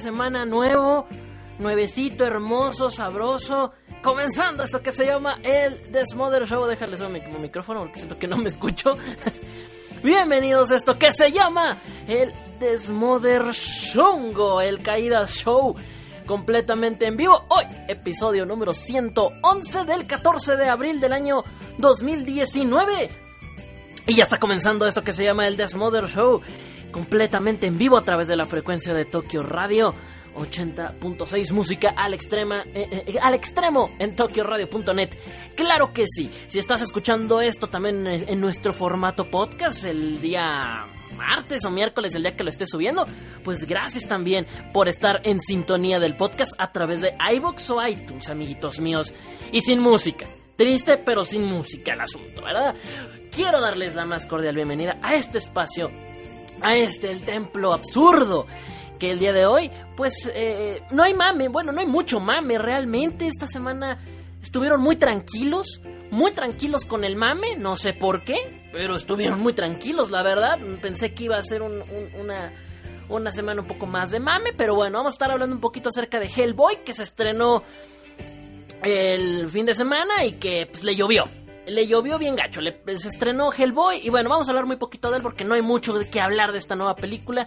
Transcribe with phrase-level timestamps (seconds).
[0.00, 1.06] Semana nuevo,
[1.58, 3.72] nuevecito, hermoso, sabroso.
[4.02, 6.64] Comenzando esto que se llama el Desmother Show.
[6.66, 8.96] Déjale eso mi, mi micrófono porque siento que no me escucho.
[10.02, 11.76] Bienvenidos a esto que se llama
[12.08, 15.74] el Desmother Shongo, el Caídas Show.
[16.26, 17.44] Completamente en vivo.
[17.48, 21.44] Hoy, episodio número 111 del 14 de abril del año
[21.76, 23.10] 2019.
[24.06, 26.40] Y ya está comenzando esto que se llama el Desmother Show,
[26.90, 29.94] completamente en vivo a través de la frecuencia de Tokio Radio
[30.36, 35.10] 80.6 música al extrema eh, eh, al extremo en tokioradio.net.
[35.56, 36.30] Claro que sí.
[36.48, 42.14] Si estás escuchando esto también en, en nuestro formato podcast el día martes o miércoles,
[42.14, 43.06] el día que lo esté subiendo,
[43.44, 48.28] pues gracias también por estar en sintonía del podcast a través de iBox o iTunes,
[48.28, 49.12] amiguitos míos,
[49.52, 50.26] y sin música.
[50.56, 52.74] Triste, pero sin música el asunto, ¿verdad?
[53.30, 55.90] Quiero darles la más cordial bienvenida a este espacio,
[56.62, 58.46] a este, el templo absurdo.
[58.98, 62.58] Que el día de hoy, pues, eh, no hay mame, bueno, no hay mucho mame
[62.58, 63.26] realmente.
[63.26, 63.98] Esta semana
[64.42, 69.54] estuvieron muy tranquilos, muy tranquilos con el mame, no sé por qué, pero estuvieron muy
[69.54, 70.58] tranquilos, la verdad.
[70.82, 72.52] Pensé que iba a ser un- un- una,
[73.08, 75.88] una semana un poco más de mame, pero bueno, vamos a estar hablando un poquito
[75.88, 77.62] acerca de Hellboy, que se estrenó
[78.82, 81.24] el fin de semana y que pues, le llovió.
[81.70, 85.10] Le llovió bien gacho, le, se estrenó Hellboy y bueno, vamos a hablar muy poquito
[85.10, 87.46] de él porque no hay mucho de qué hablar de esta nueva película.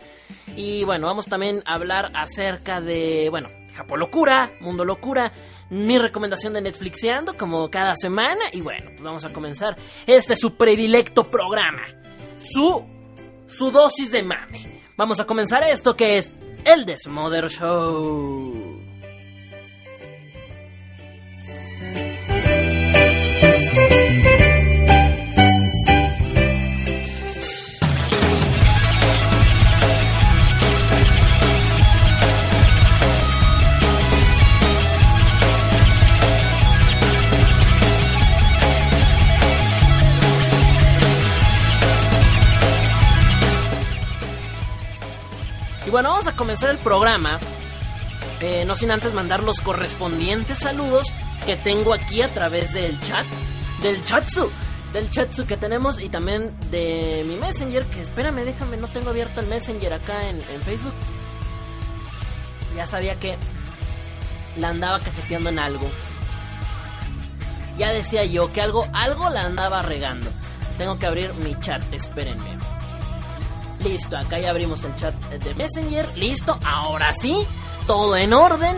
[0.56, 5.34] Y bueno, vamos también a hablar acerca de, bueno, Japón Locura, Mundo Locura,
[5.70, 8.46] mi recomendación de Netflixeando como cada semana.
[8.54, 9.76] Y bueno, pues vamos a comenzar
[10.08, 11.84] este su predilecto programa,
[12.40, 12.82] su,
[13.48, 14.82] su dosis de mame.
[14.96, 16.34] Vamos a comenzar esto que es
[16.64, 18.73] el Desmother Show.
[45.94, 47.40] Bueno, vamos a comenzar el programa.
[48.42, 51.06] eh, no sin antes mandar los correspondientes saludos
[51.46, 53.28] que tengo aquí a través del chat.
[53.84, 54.50] Del chatsu.
[54.92, 57.86] Del chatsu que tenemos y también de mi messenger.
[57.86, 60.94] Que espérame, déjame, no tengo abierto el messenger acá en, en Facebook.
[62.76, 63.38] Ya sabía que
[64.58, 65.88] la andaba cajeteando en algo.
[67.78, 70.32] Ya decía yo que algo, algo la andaba regando.
[70.80, 72.58] Tengo que abrir mi chat, espérenme.
[73.84, 76.18] Listo, acá ya abrimos el chat de Messenger.
[76.18, 77.46] Listo, ahora sí,
[77.86, 78.78] todo en orden,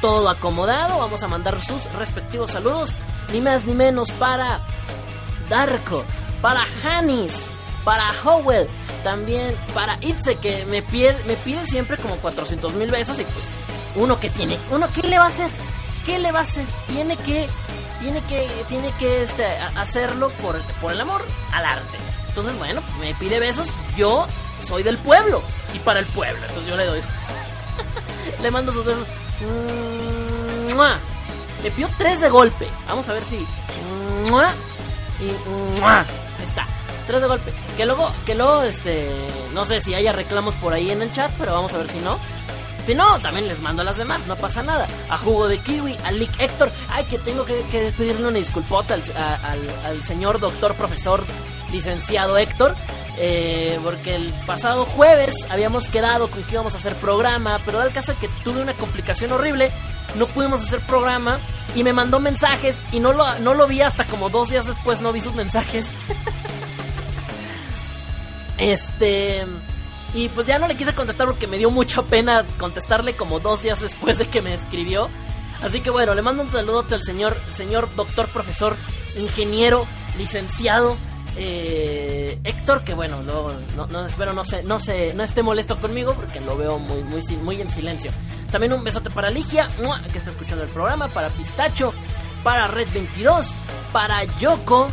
[0.00, 0.98] todo acomodado.
[0.98, 2.94] Vamos a mandar sus respectivos saludos.
[3.32, 4.60] Ni más ni menos para
[5.48, 6.04] Darko,
[6.42, 7.48] para Hanis,
[7.84, 8.66] para Howell,
[9.04, 13.18] también para Itze, que me pide, me pide siempre como 400 mil besos.
[13.20, 13.44] Y pues,
[13.94, 15.50] uno que tiene, uno, ¿qué le va a hacer?
[16.04, 16.64] ¿Qué le va a hacer?
[16.88, 17.48] Tiene que,
[18.00, 19.46] tiene que, tiene que este,
[19.76, 21.99] hacerlo por, por el amor al arte.
[22.40, 23.68] Entonces, bueno, me pide besos.
[23.96, 24.26] Yo
[24.66, 25.42] soy del pueblo
[25.74, 26.40] y para el pueblo.
[26.40, 27.00] Entonces yo le doy.
[28.42, 29.06] le mando sus besos.
[30.74, 30.98] ¡Mua!
[31.62, 32.66] Le pidió tres de golpe.
[32.88, 33.46] Vamos a ver si.
[34.30, 34.52] ¡Mua!
[35.20, 35.80] Y.
[35.80, 35.98] ¡mua!
[35.98, 36.66] Ahí está.
[37.06, 37.52] Tres de golpe.
[37.76, 39.10] Que luego, que luego, este,
[39.52, 41.98] no sé si haya reclamos por ahí en el chat, pero vamos a ver si
[41.98, 42.18] no.
[42.86, 44.88] Si no, también les mando a las demás, no pasa nada.
[45.10, 46.72] A Jugo de Kiwi, a Lick Héctor.
[46.88, 51.26] Ay, que tengo que, que pedirle una disculpota al, al señor doctor, profesor,
[51.72, 52.74] licenciado Héctor.
[53.22, 57.92] Eh, porque el pasado jueves habíamos quedado con que íbamos a hacer programa, pero al
[57.92, 59.70] caso que tuve una complicación horrible,
[60.14, 61.38] no pudimos hacer programa
[61.74, 65.00] y me mandó mensajes y no lo, no lo vi hasta como dos días después,
[65.00, 65.92] no vi sus mensajes.
[68.58, 69.44] este...
[70.12, 73.62] Y pues ya no le quise contestar porque me dio mucha pena contestarle como dos
[73.62, 75.08] días después de que me escribió.
[75.62, 78.76] Así que bueno, le mando un saludo al señor, señor doctor, profesor,
[79.16, 79.86] ingeniero,
[80.18, 80.96] licenciado,
[81.36, 83.52] eh, Héctor, que bueno, no,
[83.86, 84.78] no, espero no se, no
[85.14, 88.10] no esté molesto conmigo porque lo veo muy, muy, muy en silencio.
[88.50, 89.68] También un besote para Ligia,
[90.10, 91.92] que está escuchando el programa, para Pistacho,
[92.42, 93.52] para Red 22,
[93.92, 94.88] para Yoko,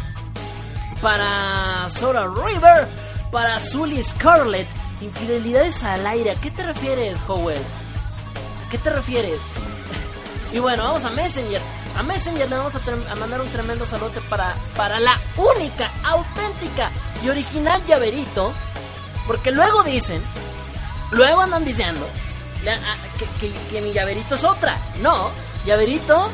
[1.01, 2.87] para Sora River,
[3.31, 4.67] para Zully Scarlett.
[5.01, 7.61] Infidelidades al aire, ¿a qué te refieres, Howell?
[8.65, 9.41] ¿A qué te refieres?
[10.53, 11.61] y bueno, vamos a Messenger.
[11.97, 16.91] A Messenger le vamos a, mandar un tremendo saludo para, para la única, auténtica
[17.23, 18.53] y original llaverito.
[19.25, 20.21] Porque luego dicen,
[21.09, 22.07] luego andan diciendo
[23.39, 24.77] que, que, mi llaverito es otra.
[25.01, 25.31] No,
[25.65, 26.29] llaverito,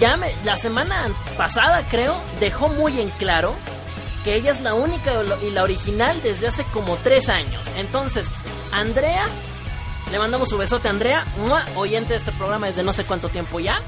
[0.00, 3.54] ya me, la semana pasada creo, dejó muy en claro
[4.24, 5.12] que ella es la única
[5.42, 7.62] y la original desde hace como tres años.
[7.76, 8.26] Entonces,
[8.72, 9.26] Andrea,
[10.10, 11.26] le mandamos su besote a Andrea,
[11.76, 13.82] oyente de este programa desde no sé cuánto tiempo ya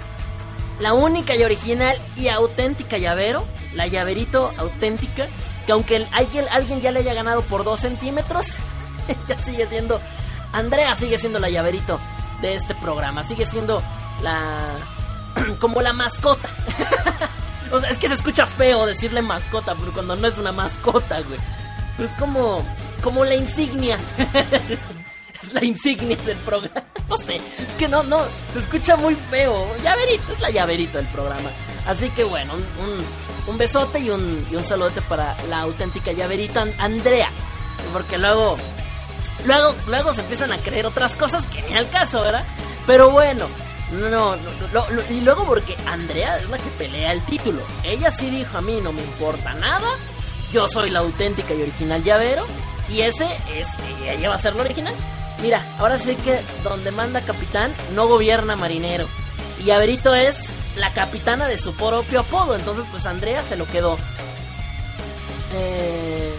[0.80, 3.44] la única y original y auténtica llavero,
[3.74, 5.28] la llaverito auténtica,
[5.66, 8.54] que aunque alguien, ya le haya ganado por dos centímetros,
[9.28, 10.00] ya sigue siendo,
[10.52, 12.00] Andrea sigue siendo la llaverito
[12.40, 13.82] de este programa, sigue siendo
[14.22, 14.78] la,
[15.60, 16.48] como la mascota.
[17.70, 21.20] o sea, es que se escucha feo decirle mascota, pero cuando no es una mascota,
[21.20, 21.38] güey.
[21.98, 22.64] Es como,
[23.02, 23.98] como la insignia.
[25.42, 26.86] es la insignia del programa.
[27.10, 28.20] No sé, es que no, no,
[28.52, 29.66] se escucha muy feo.
[29.82, 31.50] Llaverito, es la llaverito del programa.
[31.84, 33.04] Así que bueno, un,
[33.48, 37.30] un, besote y un, y un saludote para la auténtica llaverita Andrea.
[37.92, 38.56] Porque luego,
[39.44, 42.44] luego, luego se empiezan a creer otras cosas que ni al caso, ¿verdad?
[42.86, 43.48] Pero bueno,
[43.90, 44.36] no, no,
[45.10, 47.62] y luego porque Andrea es la que pelea el título.
[47.82, 49.88] Ella sí dijo a mí no me importa nada.
[50.52, 52.46] Yo soy la auténtica y original llavero.
[52.88, 53.68] Y ese es,
[54.04, 54.94] ella va a ser la original.
[55.42, 59.08] Mira, ahora sí que donde manda capitán no gobierna marinero.
[59.64, 60.38] Y Averito es
[60.76, 62.54] la capitana de su propio apodo.
[62.56, 63.96] Entonces, pues Andrea se lo quedó.
[65.52, 66.34] Eh,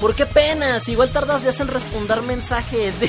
[0.00, 0.88] ¿Por qué penas?
[0.88, 2.94] Igual tardas días en responder mensajes.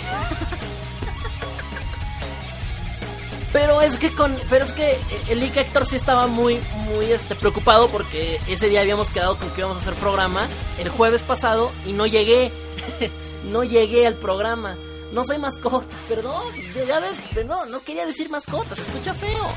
[3.53, 4.37] pero es que con.
[4.49, 4.99] Pero es que
[5.29, 9.49] el Ike Héctor sí estaba muy, muy este, preocupado porque ese día habíamos quedado con
[9.51, 10.47] que íbamos a hacer programa
[10.79, 12.51] el jueves pasado y no llegué.
[13.51, 14.75] no llegué al programa.
[15.13, 16.43] No soy mascota, perdón,
[16.87, 19.47] ya ves, perdón, no quería decir mascota, se escucha feo.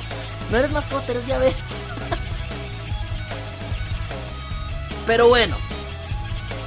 [0.51, 1.53] No eres mascota, eres llave.
[5.07, 5.57] Pero bueno,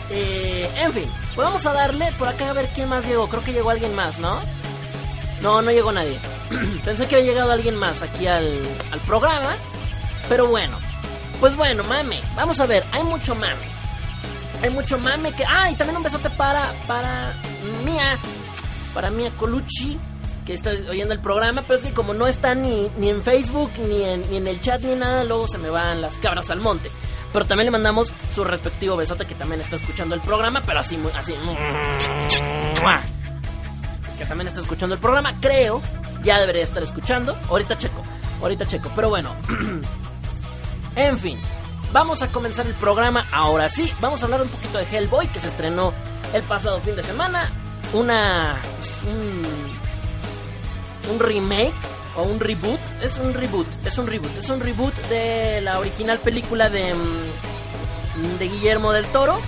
[0.09, 3.29] eh, en fin, pues vamos a darle por acá a ver quién más llegó.
[3.29, 4.41] Creo que llegó alguien más, ¿no?
[5.41, 6.17] No, no llegó nadie.
[6.85, 8.59] Pensé que había llegado alguien más aquí al,
[8.91, 9.55] al programa.
[10.29, 10.79] Pero bueno,
[11.39, 12.21] pues bueno, mame.
[12.35, 13.69] Vamos a ver, hay mucho mame.
[14.63, 15.45] Hay mucho mame que.
[15.45, 16.71] Ah, y también un besote para.
[16.87, 17.35] Para.
[17.85, 18.17] Mía
[18.93, 19.99] para Mia Colucci,
[20.45, 23.71] que está oyendo el programa, pero es que como no está ni, ni en Facebook,
[23.77, 26.59] ni en, ni en el chat, ni nada, luego se me van las cabras al
[26.59, 26.89] monte.
[27.31, 30.97] Pero también le mandamos su respectivo besote que también está escuchando el programa, pero así,
[31.15, 31.35] así.
[34.17, 35.81] Que también está escuchando el programa, creo.
[36.23, 37.37] Ya debería estar escuchando.
[37.47, 38.03] Ahorita checo,
[38.41, 38.91] ahorita checo.
[38.95, 39.35] Pero bueno.
[40.95, 41.39] en fin.
[41.91, 43.91] Vamos a comenzar el programa ahora sí.
[43.99, 45.93] Vamos a hablar un poquito de Hellboy que se estrenó
[46.33, 47.49] el pasado fin de semana
[47.93, 48.61] una
[51.09, 51.73] un, remake
[52.15, 56.19] o un reboot, es un reboot, es un reboot, es un reboot de la original
[56.19, 59.39] película de mm, de Guillermo del Toro.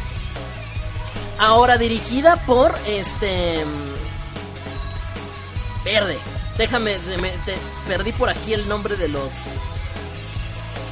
[1.38, 3.92] Ahora dirigida por este mm,
[5.84, 6.18] Verde.
[6.58, 7.34] Déjame, me,
[7.88, 9.32] perdí por aquí el nombre de los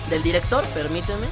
[0.10, 1.28] del director, permíteme.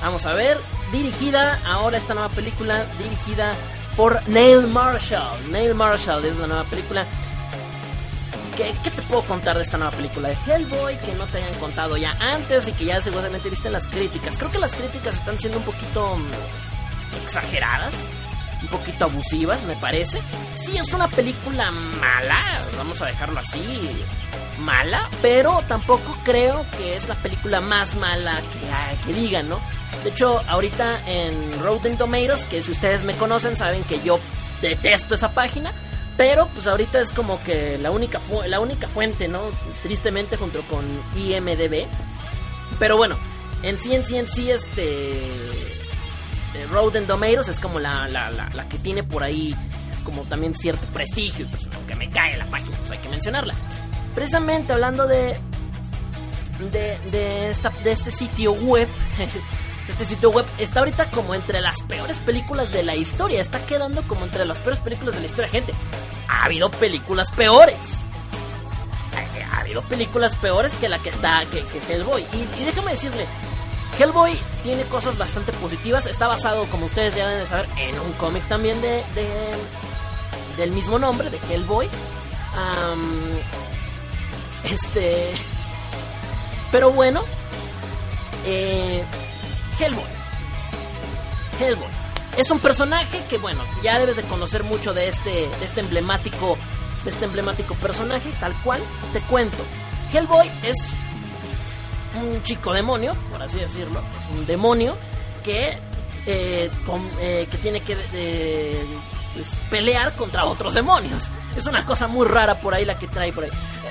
[0.00, 0.58] Vamos a ver,
[0.92, 3.54] dirigida ahora esta nueva película, dirigida
[3.96, 5.50] por Neil Marshall.
[5.50, 7.04] Neil Marshall es la nueva película.
[8.56, 11.58] ¿Qué, ¿Qué, te puedo contar de esta nueva película de Hellboy que no te hayan
[11.60, 14.36] contado ya antes y que ya seguramente viste las críticas?
[14.38, 17.94] Creo que las críticas están siendo un poquito mm, exageradas,
[18.62, 20.20] un poquito abusivas, me parece.
[20.54, 24.04] Sí, es una película mala, vamos a dejarlo así.
[24.60, 29.60] mala, pero tampoco creo que es la película más mala que, que digan, ¿no?
[30.04, 34.20] De hecho, ahorita en Rotten Tomatoes, que si ustedes me conocen saben que yo
[34.60, 35.72] detesto esa página,
[36.16, 39.50] pero pues ahorita es como que la única, la única fuente, ¿no?
[39.82, 40.84] Tristemente junto con
[41.16, 41.86] IMDB.
[42.78, 43.16] Pero bueno,
[43.62, 45.30] en sí, en sí, en sí, este...
[46.72, 49.54] Rotten Tomatoes es como la, la, la, que tiene por ahí
[50.02, 51.46] como también cierto prestigio.
[51.50, 53.54] Pues aunque me cae la página, pues hay que mencionarla.
[54.14, 55.38] Precisamente hablando de...
[56.72, 58.88] De, de, esta, de este sitio web
[59.88, 63.40] Este sitio web está ahorita como entre las peores películas de la historia.
[63.40, 65.72] Está quedando como entre las peores películas de la historia, gente.
[66.28, 67.78] Ha habido películas peores.
[69.50, 72.22] Ha, habido películas peores que la que está, que, Hellboy.
[72.32, 73.26] Y, déjame decirle,
[73.98, 76.06] Hellboy tiene cosas bastante positivas.
[76.06, 79.02] Está basado, como ustedes ya deben saber, en un cómic también de,
[80.58, 81.88] del mismo nombre, de Hellboy.
[84.64, 85.32] este.
[86.70, 87.22] Pero bueno.
[88.44, 89.02] Eh,
[89.78, 90.04] Hellboy.
[91.60, 91.88] Hellboy.
[92.36, 96.56] Es un personaje que, bueno, ya debes de conocer mucho de este, de este emblemático,
[97.04, 98.80] de este emblemático personaje, tal cual.
[99.12, 99.58] Te cuento.
[100.12, 100.76] Hellboy es
[102.14, 104.96] un chico demonio, por así decirlo, es un demonio
[105.44, 105.78] que,
[106.26, 106.70] eh,
[107.20, 107.96] eh, que tiene que
[109.34, 111.28] pues, pelear contra otros demonios.
[111.56, 113.50] Es una cosa muy rara por ahí la que trae por ahí.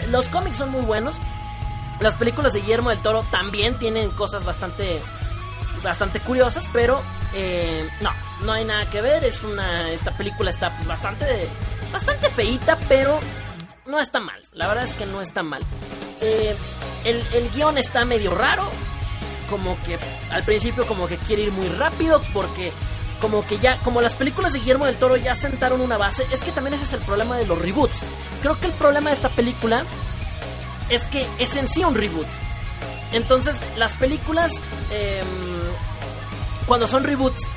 [0.10, 1.15] Los cómics son muy buenos.
[2.00, 5.01] Las películas de Guillermo del Toro también tienen cosas bastante
[5.84, 7.01] bastante curiosas, pero
[7.34, 8.12] eh, no,
[8.43, 9.24] no hay nada que ver.
[9.24, 11.48] Es una, esta película está bastante,
[11.91, 13.19] bastante feita, pero
[13.86, 14.41] no está mal.
[14.53, 15.62] La verdad es que no está mal.
[16.22, 16.55] Eh,
[17.05, 18.69] el, el guion está medio raro,
[19.50, 19.98] como que
[20.31, 22.72] al principio como que quiere ir muy rápido, porque
[23.22, 26.43] como que ya, como las películas de Guillermo del Toro ya sentaron una base, es
[26.43, 28.01] que también ese es el problema de los reboots.
[28.41, 29.84] Creo que el problema de esta película
[30.89, 32.27] es que es en sí un reboot.
[33.13, 34.51] Entonces, las películas,
[34.91, 35.25] em,
[36.67, 37.47] cuando son reboots,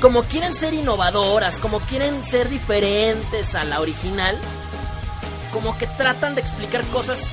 [0.00, 4.38] como quieren ser innovadoras, como quieren ser diferentes a la original,
[5.52, 7.26] como que tratan de explicar cosas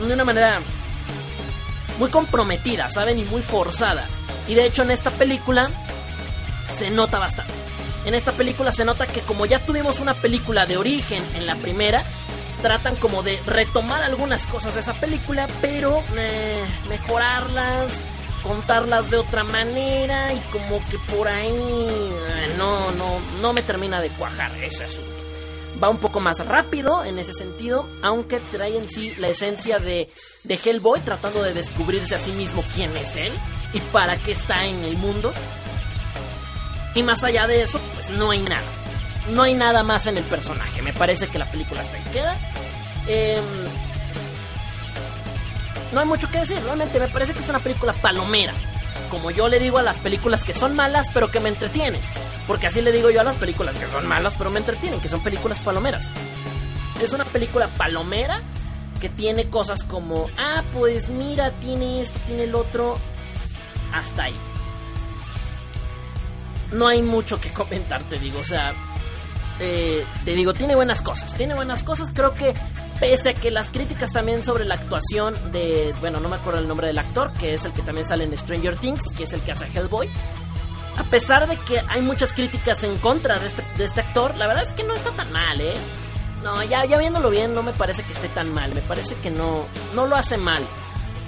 [0.00, 0.62] de una manera
[1.98, 3.18] muy comprometida, ¿saben?
[3.18, 4.06] Y muy forzada.
[4.48, 5.70] Y de hecho en esta película
[6.74, 7.52] se nota bastante.
[8.04, 11.56] En esta película se nota que como ya tuvimos una película de origen en la
[11.56, 12.02] primera,
[12.62, 17.98] tratan como de retomar algunas cosas de esa película, pero eh, mejorarlas,
[18.46, 24.00] contarlas de otra manera y como que por ahí eh, no, no, no me termina
[24.00, 25.10] de cuajar ese asunto.
[25.82, 30.08] Va un poco más rápido en ese sentido, aunque trae en sí la esencia de,
[30.44, 33.32] de Hellboy tratando de descubrirse a sí mismo quién es él
[33.72, 35.32] y para qué está en el mundo.
[36.94, 38.84] Y más allá de eso, pues no hay nada
[39.28, 40.82] no hay nada más en el personaje.
[40.82, 42.36] Me parece que la película hasta ahí queda.
[43.06, 43.42] Em,
[45.94, 48.52] no hay mucho que decir, realmente me parece que es una película palomera.
[49.10, 52.00] Como yo le digo a las películas que son malas, pero que me entretienen.
[52.46, 55.08] Porque así le digo yo a las películas que son malas, pero me entretienen, que
[55.08, 56.08] son películas palomeras.
[57.02, 58.40] Es una película palomera
[59.00, 62.98] que tiene cosas como, ah, pues mira, tiene esto, tiene el otro.
[63.92, 64.36] Hasta ahí.
[66.72, 68.40] No hay mucho que comentar, te digo.
[68.40, 68.74] O sea,
[69.60, 71.34] eh, te digo, tiene buenas cosas.
[71.34, 72.10] Tiene buenas cosas.
[72.12, 72.54] Creo que
[73.04, 76.66] pese a que las críticas también sobre la actuación de, bueno, no me acuerdo el
[76.66, 79.42] nombre del actor, que es el que también sale en Stranger Things, que es el
[79.42, 80.08] que hace Hellboy.
[80.96, 84.46] A pesar de que hay muchas críticas en contra de este, de este actor, la
[84.46, 85.74] verdad es que no está tan mal, ¿eh?
[86.42, 88.72] No, ya, ya viéndolo bien, no me parece que esté tan mal.
[88.72, 90.62] Me parece que no, no lo hace mal.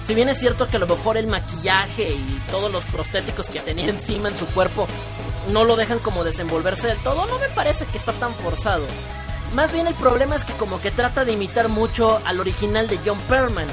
[0.03, 3.59] Si bien es cierto que a lo mejor el maquillaje y todos los prostéticos que
[3.59, 4.87] tenía encima en su cuerpo
[5.51, 8.87] no lo dejan como desenvolverse del todo, no me parece que está tan forzado.
[9.53, 12.99] Más bien el problema es que como que trata de imitar mucho al original de
[13.05, 13.67] John Perlman,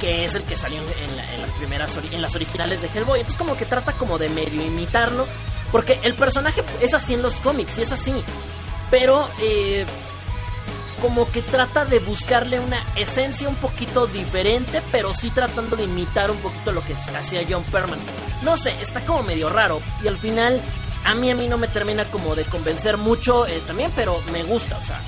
[0.00, 3.20] que es el que salió en, las primeras en las originales de Hellboy.
[3.20, 5.26] Entonces como que trata como de medio imitarlo,
[5.72, 8.14] porque el personaje es así en los cómics y es así.
[8.90, 9.84] Pero eh,
[11.00, 16.30] como que trata de buscarle una esencia un poquito diferente, pero sí tratando de imitar
[16.30, 17.98] un poquito lo que hacía John Perman.
[18.42, 20.60] No sé, está como medio raro y al final
[21.06, 24.42] a mí a mí no me termina como de convencer mucho eh, también, pero me
[24.42, 25.00] gusta, o sea.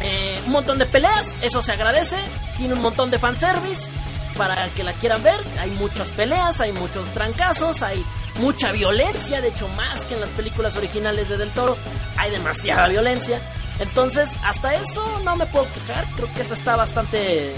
[0.00, 2.16] Eh, un montón de peleas, eso se agradece.
[2.56, 3.88] Tiene un montón de fanservice
[4.36, 5.40] para que la quieran ver.
[5.60, 8.04] Hay muchas peleas, hay muchos trancazos, hay
[8.40, 11.76] mucha violencia, de hecho más que en las películas originales de Del Toro.
[12.16, 13.40] Hay demasiada violencia.
[13.78, 16.04] Entonces, hasta eso no me puedo quejar.
[16.16, 17.54] Creo que eso está bastante.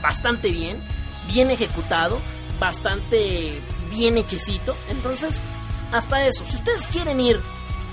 [0.00, 0.80] Bastante bien.
[1.26, 2.18] Bien ejecutado.
[2.58, 3.60] Bastante
[3.90, 4.74] bien hechecito.
[4.88, 5.42] Entonces,
[5.92, 6.44] hasta eso.
[6.44, 7.40] Si ustedes quieren ir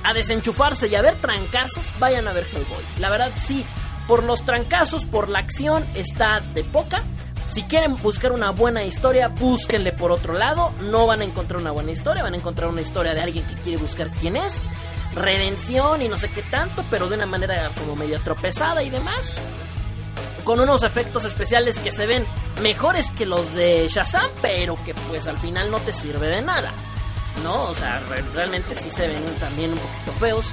[0.03, 2.83] a desenchufarse y a ver trancazos, vayan a ver Hellboy.
[2.99, 3.65] La verdad, sí.
[4.07, 7.01] por los trancazos, por la acción, está de poca.
[7.49, 10.73] Si quieren buscar una buena historia, búsquenle por otro lado.
[10.81, 13.55] No van a encontrar una buena historia, van a encontrar una historia de alguien que
[13.55, 14.57] quiere buscar quién es.
[15.13, 19.33] Redención y no sé qué tanto, pero de una manera como medio tropezada y demás.
[20.43, 22.25] Con unos efectos especiales que se ven
[22.61, 26.71] mejores que los de Shazam, pero que pues al final no te sirve de nada.
[27.43, 27.63] ¿No?
[27.65, 28.01] O sea,
[28.33, 30.45] realmente sí se ven también un poquito feos.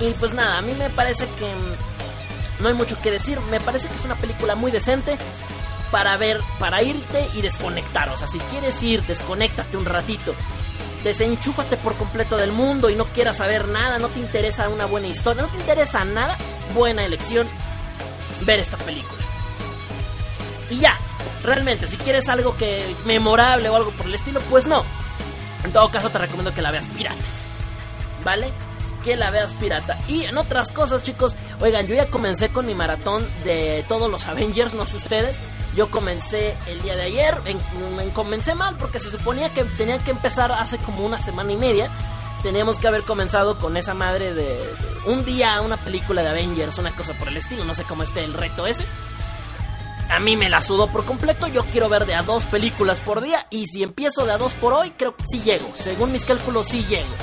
[0.00, 1.52] Y pues nada, a mí me parece que
[2.60, 3.40] no hay mucho que decir.
[3.50, 5.18] Me parece que es una película muy decente
[5.90, 8.08] para ver, para irte y desconectar.
[8.10, 10.34] O sea, si quieres ir, desconéctate un ratito.
[11.02, 15.06] Desenchúfate por completo del mundo y no quieras saber nada, no te interesa una buena
[15.06, 16.36] historia, no te interesa nada,
[16.74, 17.48] buena elección
[18.44, 19.22] ver esta película.
[20.70, 20.98] Y ya,
[21.42, 24.84] realmente, si quieres algo que memorable o algo por el estilo, pues no.
[25.64, 27.16] En todo caso te recomiendo que la veas pirata.
[28.24, 28.52] ¿Vale?
[29.02, 29.98] que la veas pirata.
[30.08, 34.26] Y en otras cosas, chicos, oigan, yo ya comencé con mi maratón de todos los
[34.26, 35.40] Avengers, no sé ustedes.
[35.74, 40.10] Yo comencé el día de ayer, en, comencé mal porque se suponía que tenía que
[40.10, 41.90] empezar hace como una semana y media.
[42.42, 44.58] Teníamos que haber comenzado con esa madre de,
[45.06, 48.24] un día una película de Avengers, una cosa por el estilo, no sé cómo esté
[48.24, 48.84] el reto ese.
[50.10, 53.20] A mí me la sudó por completo, yo quiero ver de a dos películas por
[53.20, 55.70] día y si empiezo de a dos por hoy, creo que sí llego.
[55.74, 57.14] Según mis cálculos, sí llego.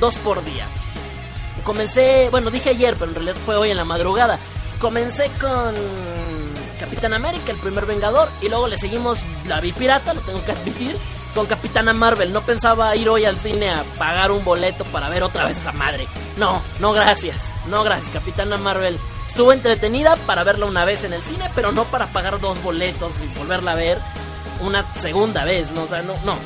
[0.00, 0.66] Dos por día
[1.64, 4.38] comencé, bueno, dije ayer, pero en realidad fue hoy en la madrugada.
[4.80, 5.74] Comencé con
[6.78, 10.96] Capitán América, el primer Vengador, y luego le seguimos la pirata, lo tengo que admitir,
[11.34, 12.32] con Capitana Marvel.
[12.32, 15.72] No pensaba ir hoy al cine a pagar un boleto para ver otra vez esa
[15.72, 16.06] madre.
[16.36, 18.98] No, no gracias, no gracias, Capitana Marvel.
[19.34, 23.14] Estuvo entretenida para verla una vez en el cine, pero no para pagar dos boletos
[23.20, 23.98] y volverla a ver
[24.60, 25.82] una segunda vez, ¿no?
[25.82, 26.38] O sea, no, no.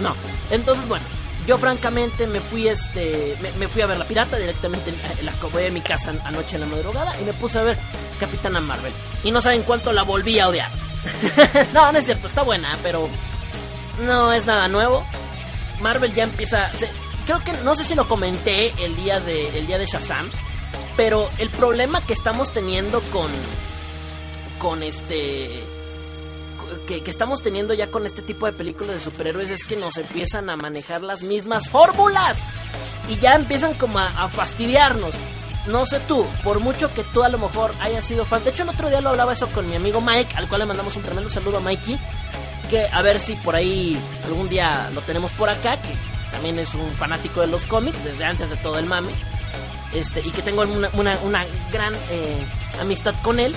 [0.00, 0.16] No.
[0.50, 1.04] Entonces, bueno,
[1.46, 5.74] yo francamente me fui este me, fui a ver la pirata directamente la acabé en
[5.74, 7.76] mi casa anoche en la madrugada y me puse a ver
[8.18, 10.70] Capitana Marvel y no saben cuánto la volví a odiar
[11.74, 13.06] no no es cierto está buena pero
[14.00, 15.04] no es nada nuevo
[15.80, 16.70] Marvel ya empieza
[17.26, 20.30] creo que no sé si lo comenté el día de el día de Shazam
[20.96, 23.30] pero el problema que estamos teniendo con
[24.58, 25.64] con este
[26.86, 30.50] que, estamos teniendo ya con este tipo de películas de superhéroes es que nos empiezan
[30.50, 32.38] a manejar las mismas fórmulas
[33.08, 35.14] y ya empiezan como a, fastidiarnos.
[35.66, 38.42] No sé tú, por mucho que tú a lo mejor hayas sido fan.
[38.42, 40.66] De hecho, el otro día lo hablaba eso con mi amigo Mike, al cual le
[40.66, 41.98] mandamos un tremendo saludo a Mikey.
[42.68, 45.94] Que a ver si por ahí algún día lo tenemos por acá, que
[46.32, 49.12] también es un fanático de los cómics desde antes de todo el mame.
[49.94, 52.44] Este, y que tengo una, una, gran eh,
[52.80, 53.54] amistad con él.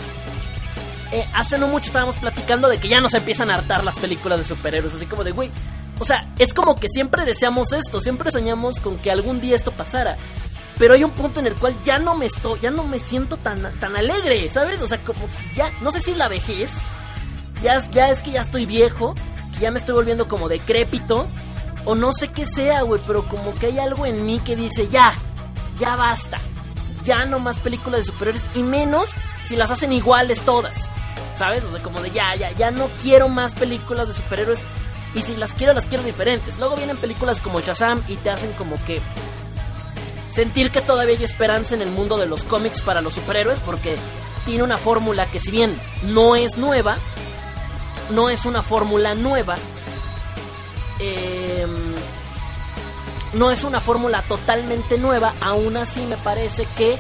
[1.11, 4.39] Eh, hace no mucho estábamos platicando de que ya nos empiezan a hartar las películas
[4.39, 5.51] de superhéroes, así como de, güey,
[5.99, 9.71] o sea, es como que siempre deseamos esto, siempre soñamos con que algún día esto
[9.71, 10.17] pasara.
[10.77, 13.37] Pero hay un punto en el cual ya no me estoy, ya no me siento
[13.37, 14.81] tan, tan alegre, ¿sabes?
[14.81, 16.69] O sea, como que ya, no sé si la vejez,
[17.61, 19.15] ya, ya es que ya estoy viejo,
[19.53, 21.27] que ya me estoy volviendo como decrépito,
[21.85, 24.89] o no sé qué sea, güey, pero como que hay algo en mí que dice,
[24.89, 25.13] ya,
[25.79, 26.39] ya basta,
[27.03, 30.89] ya no más películas de superhéroes, y menos si las hacen iguales todas.
[31.35, 31.65] ¿Sabes?
[31.65, 34.61] O sea, como de ya, ya, ya no quiero más películas de superhéroes.
[35.13, 36.57] Y si las quiero, las quiero diferentes.
[36.59, 39.01] Luego vienen películas como Shazam y te hacen como que
[40.31, 43.95] sentir que todavía hay esperanza en el mundo de los cómics para los superhéroes porque
[44.45, 46.97] tiene una fórmula que si bien no es nueva,
[48.11, 49.55] no es una fórmula nueva,
[50.99, 51.84] em,
[53.35, 56.97] no es una fórmula totalmente nueva, aún así me parece que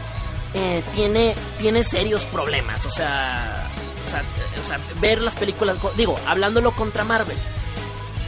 [0.53, 2.85] eh, tiene, tiene serios problemas.
[2.85, 3.69] O sea,
[4.05, 7.37] o sea, ver las películas, digo, hablándolo contra Marvel,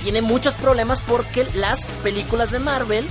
[0.02, 3.08] tiene muchos problemas porque las películas de Marvel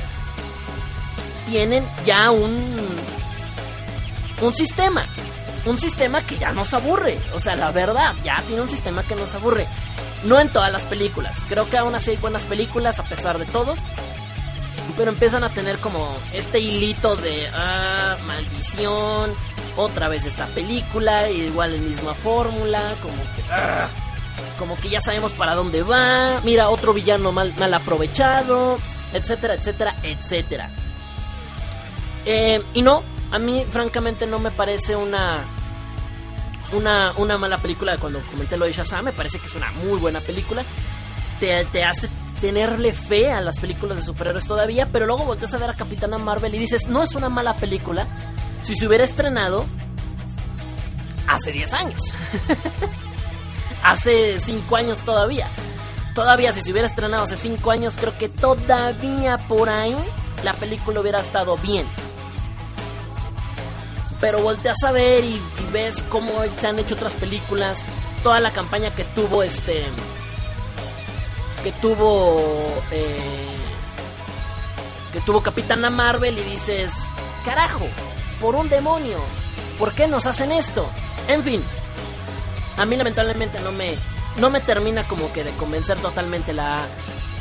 [1.47, 2.97] tienen ya un
[4.43, 5.07] un sistema,
[5.65, 9.15] un sistema que ya nos aburre, o sea, la verdad, ya tiene un sistema que
[9.15, 9.67] nos aburre.
[10.25, 13.47] No en todas las películas, creo que aún así hay buenas películas a pesar de
[13.47, 13.77] todo,
[14.97, 19.33] pero empiezan a tener como este hilito de ah, maldición,
[19.77, 23.89] otra vez esta película, igual la misma fórmula, como que ah,
[24.59, 28.79] como que ya sabemos para dónde va, mira otro villano mal, mal aprovechado,
[29.13, 30.71] etcétera, etcétera, etcétera.
[32.25, 35.45] Eh, y no, a mí francamente no me parece una
[36.73, 39.99] una, una mala película cuando comenté lo de Shazam, me parece que es una muy
[39.99, 40.65] buena película.
[41.39, 42.09] Te, te hace
[42.41, 46.19] tenerle fe a las películas de superhéroes todavía, pero luego volteas a ver a Capitana
[46.19, 48.07] Marvel y dices, no es una mala película
[48.63, 49.65] si se hubiera estrenado
[51.29, 52.01] hace 10 años.
[53.83, 55.49] hace 5 años todavía.
[56.15, 59.97] Todavía si se hubiera estrenado hace 5 años, creo que todavía por ahí
[60.45, 61.87] la película hubiera estado bien.
[64.21, 67.85] Pero volteas a ver y, y ves cómo se han hecho otras películas,
[68.23, 69.87] toda la campaña que tuvo este
[71.67, 73.19] que tuvo eh,
[75.13, 76.95] que tuvo Capitana Marvel y dices,
[77.45, 77.89] carajo,
[78.41, 79.19] por un demonio,
[79.77, 80.89] ¿por qué nos hacen esto?
[81.27, 81.65] En fin,
[82.77, 83.97] a mí lamentablemente no me
[84.37, 86.87] no me termina como que de convencer totalmente la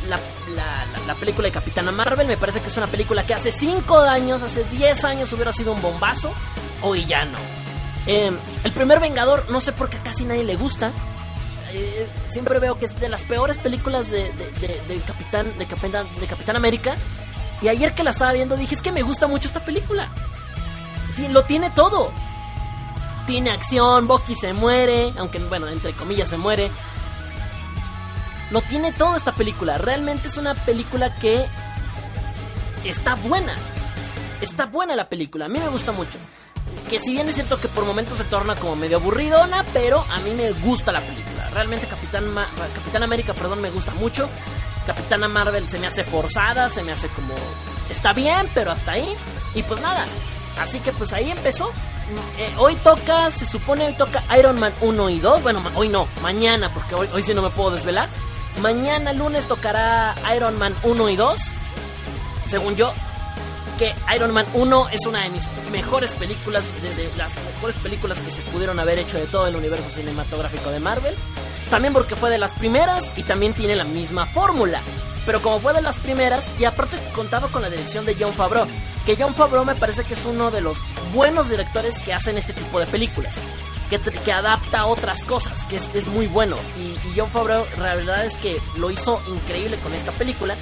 [0.10, 0.20] la,
[0.56, 2.26] la, la, la película de Capitana Marvel.
[2.26, 5.72] Me parece que es una película que hace 5 años, hace 10 años hubiera sido
[5.72, 6.34] un bombazo.
[6.82, 7.38] Hoy ya no.
[8.08, 10.92] Eh, el primer Vengador, no sé por qué casi nadie le gusta.
[11.78, 16.08] Eh, siempre veo que es de las peores películas de, de, de, Capitán, de, Capitán,
[16.18, 16.96] de Capitán América.
[17.62, 20.10] Y ayer que la estaba viendo dije, es que me gusta mucho esta película.
[21.30, 22.14] Lo tiene todo.
[23.28, 26.72] Tiene acción, Bucky se muere, aunque bueno, entre comillas se muere.
[28.52, 29.78] Lo tiene todo esta película.
[29.78, 31.46] Realmente es una película que
[32.86, 33.56] está buena.
[34.40, 35.46] Está buena la película.
[35.46, 36.20] A mí me gusta mucho.
[36.90, 40.20] Que si bien es cierto que por momentos se torna como medio aburridona, pero a
[40.20, 41.50] mí me gusta la película.
[41.50, 42.34] Realmente Capitán,
[42.76, 44.30] Capitán América, perdón, me gusta mucho.
[44.86, 47.34] Capitana Marvel se me hace forzada, se me hace como...
[47.90, 49.16] Está bien, pero hasta ahí.
[49.56, 50.06] Y pues nada.
[50.60, 51.72] Así que pues ahí empezó.
[52.38, 55.44] Eh, hoy toca, se supone hoy toca Iron Man 1 y 2.
[55.44, 58.10] Bueno, hoy no, mañana, porque hoy, hoy sí no me puedo desvelar.
[58.62, 61.40] Mañana lunes tocará Iron Man 1 y 2.
[62.46, 62.94] Según yo,
[63.78, 68.32] que Iron Man 1 es una de mis mejores películas, de, las mejores películas que
[68.32, 71.16] se pudieron haber hecho de todo el universo cinematográfico de Marvel.
[71.70, 74.82] También porque fue de las primeras y también tiene la misma fórmula.
[75.26, 78.68] Pero como fue de las primeras, y aparte contaba con la dirección de John Favreau,
[79.06, 80.78] que John Favreau me parece que es uno de los
[81.14, 83.36] buenos directores que hacen este tipo de películas.
[83.90, 86.56] Que, que adapta otras cosas, que es, es muy bueno.
[86.78, 90.56] Y, y John Favreau, la verdad es que lo hizo increíble con esta película.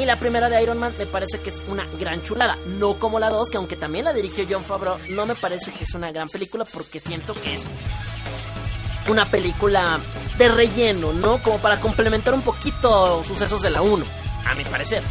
[0.00, 2.56] Y la primera de Iron Man me parece que es una gran chulada.
[2.78, 5.84] No como la 2, que aunque también la dirigió John Favreau, no me parece que
[5.84, 7.64] es una gran película porque siento que es
[9.06, 10.00] una película
[10.38, 11.42] de relleno, ¿no?
[11.42, 14.06] Como para complementar un poquito sucesos de la 1,
[14.46, 15.02] a mi parecer.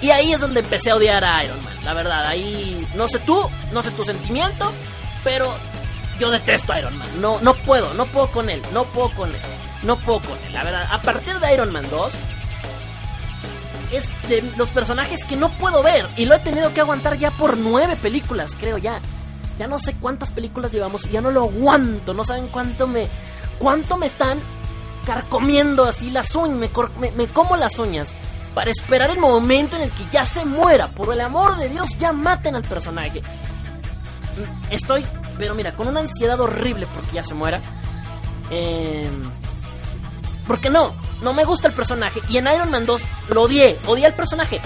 [0.00, 2.24] Y ahí es donde empecé a odiar a Iron Man, la verdad.
[2.24, 4.70] Ahí, no sé tú, no sé tu sentimiento,
[5.24, 5.52] pero
[6.20, 7.08] yo detesto a Iron Man.
[7.20, 9.40] No, no puedo, no puedo con él, no puedo con él,
[9.82, 10.52] no puedo con él.
[10.52, 12.14] La verdad, a partir de Iron Man 2,
[13.92, 16.06] es de los personajes que no puedo ver.
[16.16, 19.00] Y lo he tenido que aguantar ya por nueve películas, creo ya.
[19.58, 22.14] Ya no sé cuántas películas llevamos y ya no lo aguanto.
[22.14, 23.08] No saben cuánto me.
[23.58, 24.40] cuánto me están
[25.04, 26.70] carcomiendo así las uñas.
[26.98, 28.14] Me, me, como las uñas.
[28.54, 30.90] Para esperar el momento en el que ya se muera.
[30.90, 33.22] Por el amor de Dios, ya maten al personaje.
[34.70, 35.04] Estoy,
[35.38, 37.60] pero mira, con una ansiedad horrible porque ya se muera.
[38.50, 39.10] Eh,
[40.48, 42.20] porque no, no me gusta el personaje.
[42.28, 44.60] Y en Iron Man 2 lo odié, odié al personaje.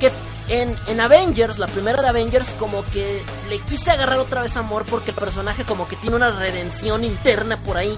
[0.00, 0.10] Que
[0.48, 4.84] en, en, Avengers, la primera de Avengers, como que le quise agarrar otra vez amor
[4.86, 7.96] porque el personaje como que tiene una redención interna por ahí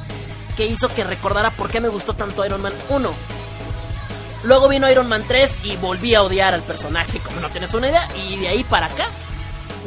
[0.56, 3.10] que hizo que recordara por qué me gustó tanto Iron Man 1.
[4.42, 7.88] Luego vino Iron Man 3 y volví a odiar al personaje, como no tienes una
[7.88, 9.06] idea, y de ahí para acá.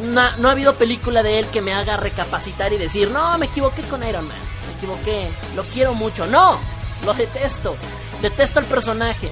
[0.02, 3.48] No, no ha habido película de él que me haga recapacitar y decir, no, me
[3.48, 4.38] equivoqué con Iron Man,
[4.68, 6.26] me equivoqué, lo quiero mucho.
[6.26, 6.60] No,
[7.04, 7.76] lo detesto.
[8.22, 9.32] Detesto al personaje.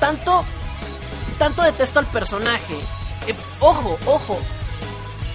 [0.00, 0.44] Tanto.
[1.38, 2.74] Tanto detesto al personaje.
[3.26, 4.38] Eh, ojo, ojo.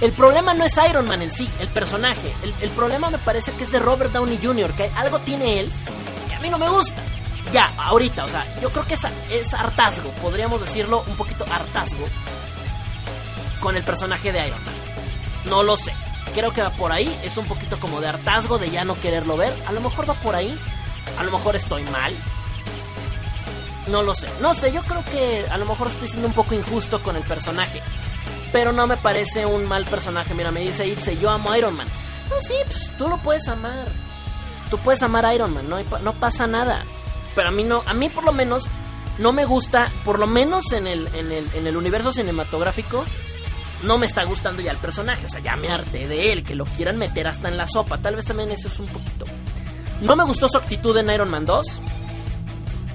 [0.02, 2.34] El problema no es Iron Man en sí, el personaje.
[2.42, 5.72] El, el, problema me parece que es de Robert Downey Jr., que algo tiene él
[6.28, 7.00] que a mí no me gusta.
[7.54, 12.08] Ya, ahorita, o sea, yo creo que es, es hartazgo, podríamos decirlo un poquito hartazgo
[13.60, 14.74] con el personaje de Iron Man.
[15.46, 15.94] No lo sé.
[16.34, 19.38] Creo que va por ahí, es un poquito como de hartazgo, de ya no quererlo
[19.38, 19.54] ver.
[19.68, 20.58] A lo mejor va por ahí,
[21.18, 22.14] a lo mejor estoy mal.
[23.88, 24.30] No lo sé.
[24.42, 27.24] No sé, yo creo que a lo mejor estoy siendo un poco injusto con el
[27.24, 27.82] personaje.
[28.52, 30.34] Pero no me parece un mal personaje.
[30.34, 31.88] Mira, me dice Itze, yo amo a Iron Man.
[32.30, 33.88] No, sí, pues tú lo puedes amar.
[34.70, 36.86] Tú puedes amar a Iron Man, no, no pasa nada.
[37.36, 38.70] Pero a mí no, a mí por lo menos
[39.18, 43.04] no me gusta, por lo menos en el, en el, en el universo cinematográfico,
[43.84, 45.26] no me está gustando ya el personaje.
[45.26, 47.98] O sea, ya me harté de él, que lo quieran meter hasta en la sopa.
[47.98, 49.26] Tal vez también eso es un poquito
[50.02, 51.66] no me gustó su actitud en Iron Man 2.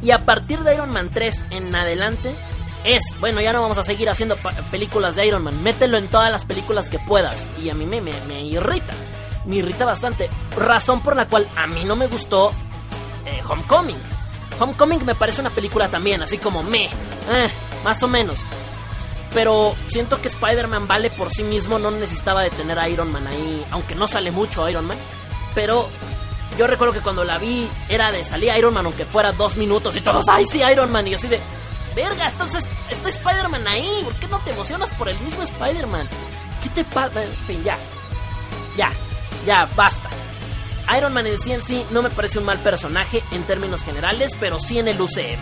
[0.02, 2.36] Y a partir de Iron Man 3 en adelante,
[2.84, 4.36] es, bueno, ya no vamos a seguir haciendo
[4.70, 5.62] películas de Iron Man.
[5.62, 7.48] Mételo en todas las películas que puedas.
[7.60, 8.92] Y a mí me, me, me irrita.
[9.46, 10.28] Me irrita bastante.
[10.56, 12.50] Razón por la cual a mí no me gustó
[13.24, 13.98] eh, Homecoming.
[14.60, 16.84] Homecoming me parece una película también, así como me.
[16.86, 17.50] Eh,
[17.84, 18.38] más o menos.
[19.34, 23.26] Pero siento que Spider-Man vale por sí mismo, no necesitaba de tener a Iron Man
[23.26, 24.96] ahí, aunque no sale mucho Iron Man.
[25.54, 25.88] Pero
[26.58, 29.96] yo recuerdo que cuando la vi era de salía Iron Man, aunque fuera dos minutos
[29.96, 31.06] y todos, ¡ay, sí, Iron Man!
[31.06, 31.40] Y yo así de,
[31.94, 36.08] verga, entonces está Spider-Man ahí, ¿por qué no te emocionas por el mismo Spider-Man?
[36.62, 37.24] ¿Qué te pasa?
[37.24, 37.76] En fin, ya.
[38.76, 38.92] ya,
[39.44, 40.08] ya, basta.
[40.96, 44.58] Iron Man en sí en no me parece un mal personaje en términos generales, pero
[44.58, 45.40] sí en el UCM.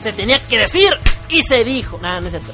[0.00, 0.96] Se tenía que decir
[1.28, 1.98] y se dijo.
[2.00, 2.52] Nada, no es cierto.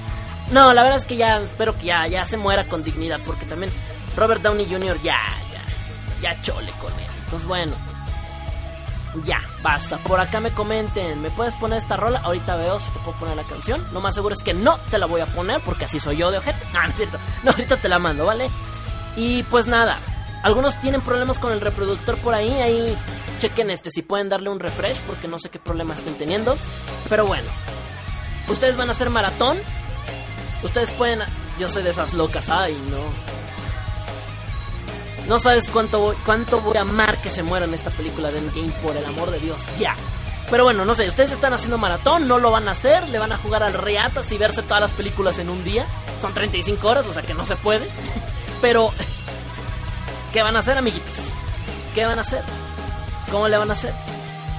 [0.50, 3.46] No, la verdad es que ya espero que ya, ya se muera con dignidad, porque
[3.46, 3.72] también
[4.16, 5.00] Robert Downey Jr.
[5.02, 5.20] ya,
[5.52, 5.62] ya,
[6.20, 7.06] ya chole con él.
[7.24, 7.72] Entonces bueno,
[9.24, 9.98] ya, basta.
[9.98, 12.20] Por acá me comenten, ¿me puedes poner esta rola?
[12.20, 13.86] Ahorita veo si te puedo poner la canción.
[13.92, 16.30] Lo más seguro es que no te la voy a poner porque así soy yo
[16.30, 16.58] de objeto.
[16.72, 17.18] No es cierto.
[17.42, 18.50] No, ahorita te la mando, ¿vale?
[19.16, 19.98] Y pues nada,
[20.42, 22.96] algunos tienen problemas con el reproductor por ahí, ahí
[23.38, 26.56] chequen este si pueden darle un refresh porque no sé qué problema estén teniendo.
[27.08, 27.50] Pero bueno,
[28.48, 29.58] ustedes van a hacer maratón.
[30.62, 31.20] Ustedes pueden,
[31.58, 33.31] yo soy de esas locas, ay, no.
[35.28, 38.38] No sabes cuánto voy, cuánto voy a amar que se muera en esta película de
[38.38, 39.94] Endgame, por el amor de Dios, ya.
[40.50, 43.32] Pero bueno, no sé, ustedes están haciendo maratón, no lo van a hacer, le van
[43.32, 45.86] a jugar al Reatas y verse todas las películas en un día.
[46.20, 47.88] Son 35 horas, o sea que no se puede.
[48.60, 48.92] Pero,
[50.32, 51.30] ¿qué van a hacer, amiguitos?
[51.94, 52.42] ¿Qué van a hacer?
[53.30, 53.94] ¿Cómo le van a hacer?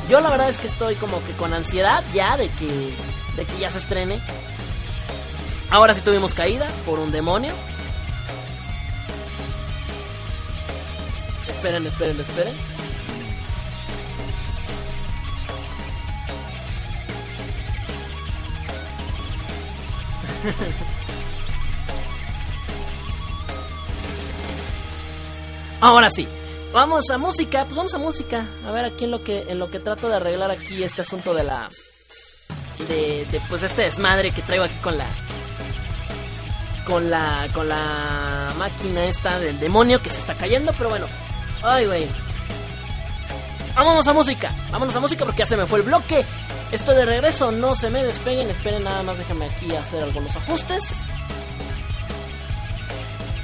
[0.10, 2.94] Yo la verdad es que estoy como que con ansiedad ya de que,
[3.36, 4.20] de que ya se estrene.
[5.70, 7.54] Ahora sí tuvimos caída por un demonio.
[11.64, 12.54] Esperen, esperen, esperen.
[25.80, 26.28] Ahora sí,
[26.74, 28.46] vamos a música, pues vamos a música.
[28.66, 31.34] A ver aquí en lo que en lo que trato de arreglar aquí este asunto
[31.34, 31.70] de la
[32.90, 35.08] de, de pues este desmadre que traigo aquí con la
[36.86, 41.08] con la con la máquina esta del demonio que se está cayendo, pero bueno.
[41.64, 42.08] Ay, güey.
[43.76, 44.52] Vámonos a música.
[44.72, 46.24] Vámonos a música porque ya se me fue el bloque.
[46.72, 51.02] Estoy de regreso, no se me despeguen, esperen nada más, déjenme aquí hacer algunos ajustes.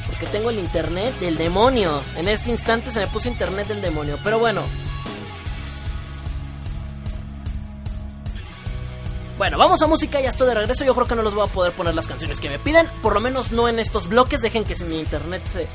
[0.07, 2.01] Porque tengo el internet del demonio.
[2.17, 4.63] En este instante se me puso internet del demonio, pero bueno.
[9.37, 10.83] Bueno, vamos a música, ya estoy de regreso.
[10.83, 12.87] Yo creo que no los voy a poder poner las canciones que me piden.
[13.01, 14.41] Por lo menos no en estos bloques.
[14.41, 15.67] Dejen que mi internet se,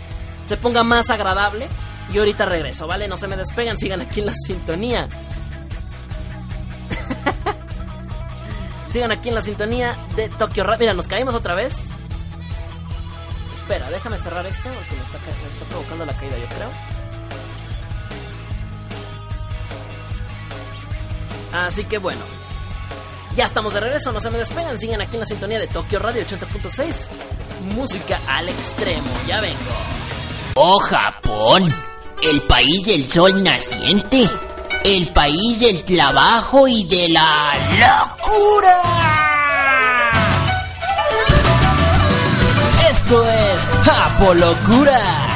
[0.45, 1.69] se ponga más agradable.
[2.13, 3.09] Y ahorita regreso, ¿vale?
[3.09, 5.09] No se me despegan, sigan aquí en la sintonía.
[8.93, 10.81] sigan aquí en la sintonía de Tokyo Radio.
[10.81, 11.89] Mira, nos caímos otra vez.
[13.55, 15.19] Espera, déjame cerrar esto porque me está,
[15.71, 16.69] provocando la caída, yo creo.
[21.53, 22.21] Así que bueno,
[23.37, 25.99] ya estamos de regreso, no se me despegan, sigan aquí en la sintonía de Tokyo
[25.99, 27.09] Radio 80.6.
[27.75, 30.14] Música al extremo, ya vengo.
[30.57, 31.75] Oh Japón,
[32.23, 34.31] el país del sol naciente,
[34.85, 38.83] el país del trabajo y de la locura.
[42.89, 45.34] Esto es Japolocura.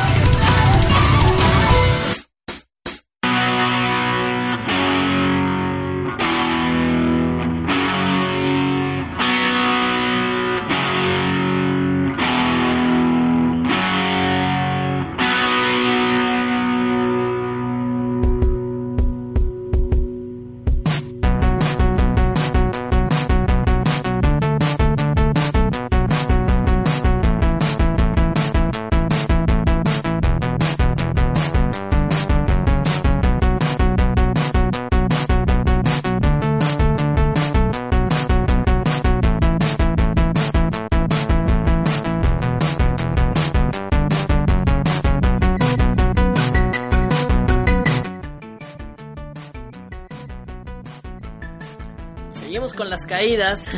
[52.98, 53.68] Las caídas.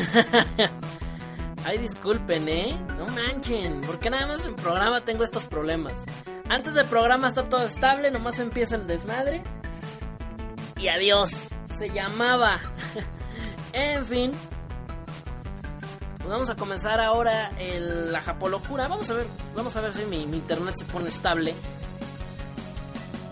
[1.66, 2.78] Ay, disculpen, ¿eh?
[2.96, 3.82] No manchen.
[3.82, 6.06] ¿Por qué nada más en programa tengo estos problemas?
[6.48, 9.42] Antes del programa está todo estable, nomás empieza el desmadre.
[10.78, 11.50] Y adiós.
[11.78, 12.60] Se llamaba.
[13.74, 14.32] en fin.
[16.16, 18.88] Pues vamos a comenzar ahora el, la japolocura.
[18.88, 21.54] Vamos a ver, vamos a ver si mi internet se pone estable.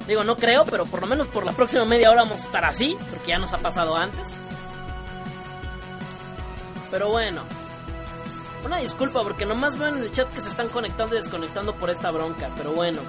[0.06, 2.64] Digo, no creo, pero por lo menos por la próxima media hora vamos a estar
[2.64, 4.34] así, porque ya nos ha pasado antes.
[6.90, 7.42] Pero bueno.
[8.64, 11.90] Una disculpa porque nomás veo en el chat que se están conectando y desconectando por
[11.90, 13.02] esta bronca, pero bueno.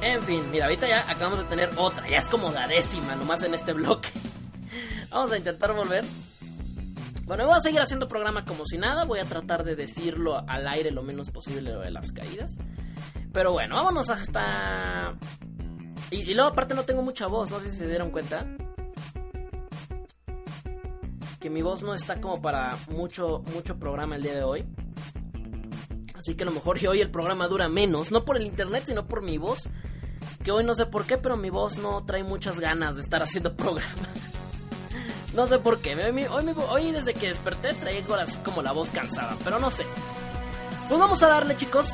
[0.00, 3.42] En fin, mira, ahorita ya acabamos de tener otra, ya es como la décima nomás
[3.42, 4.10] en este bloque.
[5.10, 6.04] Vamos a intentar volver.
[7.24, 10.68] Bueno, voy a seguir haciendo programa como si nada, voy a tratar de decirlo al
[10.68, 12.56] aire lo menos posible lo de las caídas.
[13.34, 15.14] Pero bueno, vámonos hasta...
[16.10, 18.46] Y, y luego aparte no tengo mucha voz, no sé si se dieron cuenta.
[21.44, 24.64] que mi voz no está como para mucho, mucho programa el día de hoy.
[26.14, 29.06] Así que a lo mejor hoy el programa dura menos, no por el internet, sino
[29.06, 29.68] por mi voz.
[30.42, 33.22] Que hoy no sé por qué, pero mi voz no trae muchas ganas de estar
[33.22, 34.08] haciendo programa.
[35.34, 35.94] no sé por qué.
[36.70, 39.84] Hoy, desde que desperté traigo así como la voz cansada, pero no sé.
[40.88, 41.90] Pues vamos a darle, chicos.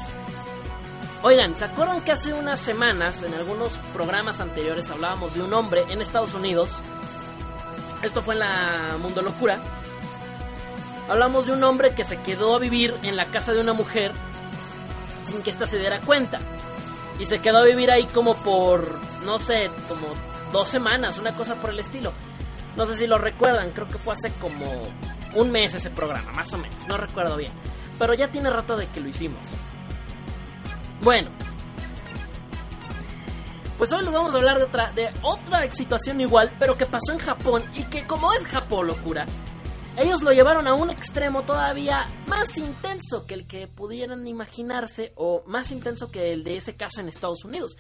[1.22, 5.84] Oigan, ¿se acuerdan que hace unas semanas en algunos programas anteriores hablábamos de un hombre
[5.90, 6.82] en Estados Unidos?
[8.02, 9.58] Esto fue en la Mundo Locura.
[11.10, 14.12] Hablamos de un hombre que se quedó a vivir en la casa de una mujer
[15.24, 16.38] sin que ésta se diera cuenta.
[17.18, 20.06] Y se quedó a vivir ahí como por, no sé, como
[20.52, 22.14] dos semanas, una cosa por el estilo.
[22.76, 24.64] No sé si lo recuerdan, creo que fue hace como
[25.34, 27.52] un mes ese programa, más o menos, no recuerdo bien
[28.00, 29.46] pero ya tiene rato de que lo hicimos.
[31.02, 31.30] Bueno,
[33.78, 37.12] pues hoy les vamos a hablar de otra, de otra situación igual, pero que pasó
[37.12, 39.24] en Japón y que como es Japón locura,
[39.96, 45.42] ellos lo llevaron a un extremo todavía más intenso que el que pudieran imaginarse o
[45.46, 47.76] más intenso que el de ese caso en Estados Unidos.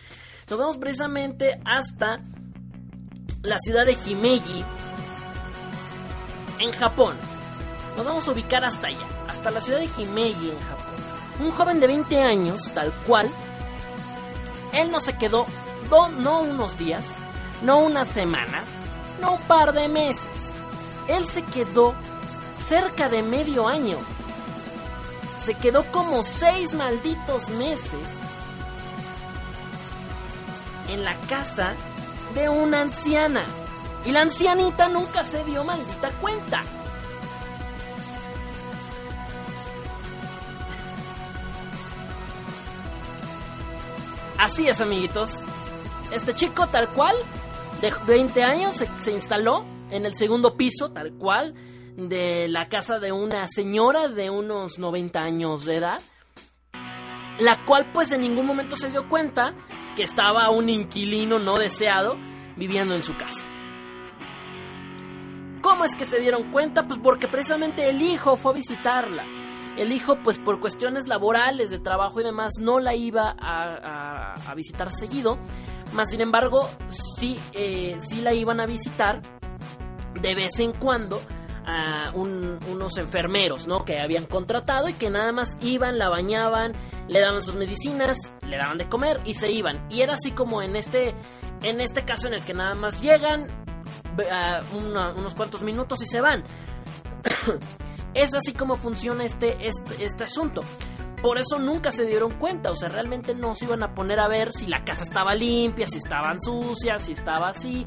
[0.48, 2.22] Nos vamos precisamente hasta
[3.42, 4.64] la ciudad de Himeji
[6.60, 7.14] en Japón.
[7.96, 11.09] Nos vamos a ubicar hasta allá hasta la ciudad de Himeji en Japón.
[11.40, 13.28] Un joven de 20 años, tal cual,
[14.72, 15.46] él no se quedó
[16.18, 17.16] no unos días,
[17.62, 18.64] no unas semanas,
[19.20, 20.52] no un par de meses.
[21.08, 21.94] Él se quedó
[22.66, 23.98] cerca de medio año.
[25.44, 27.98] Se quedó como seis malditos meses
[30.88, 31.74] en la casa
[32.34, 33.44] de una anciana.
[34.04, 36.62] Y la ancianita nunca se dio maldita cuenta.
[44.40, 45.34] Así es, amiguitos.
[46.14, 47.14] Este chico, tal cual,
[47.82, 51.52] de 20 años, se, instaló en el segundo piso, tal cual,
[51.94, 56.00] de la casa de una señora de unos 90 años de edad,
[57.38, 59.54] la cual pues en ningún momento se dio cuenta
[59.94, 62.16] que estaba un inquilino no deseado
[62.56, 63.46] viviendo en su casa.
[65.60, 66.86] ¿Cómo es que se dieron cuenta?
[66.86, 69.39] Pues porque precisamente el hijo fue a visitarla
[69.76, 74.92] el hijo, pues por cuestiones laborales, de trabajo y demás, no la iba a, visitar
[74.92, 75.38] seguido.
[75.92, 79.20] Más sin embargo, sí, eh, sí la iban a visitar
[80.20, 81.20] de vez en cuando
[81.66, 83.84] a unos enfermeros, ¿no?
[83.84, 86.72] Que habían contratado y que nada más iban, la bañaban,
[87.08, 89.86] le daban sus medicinas, le daban de comer y se iban.
[89.90, 91.14] Y era así como en este,
[91.62, 93.48] en este caso en el que nada más llegan
[94.72, 96.44] unos cuantos minutos y se van.
[98.14, 100.62] Es así como funciona este, este, este asunto.
[101.22, 104.28] Por eso nunca se dieron cuenta, o sea, realmente no se iban a poner a
[104.28, 107.86] ver si la casa estaba limpia, si estaban sucias, si estaba así.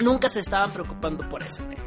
[0.00, 1.84] Nunca se estaban preocupando por ese tema.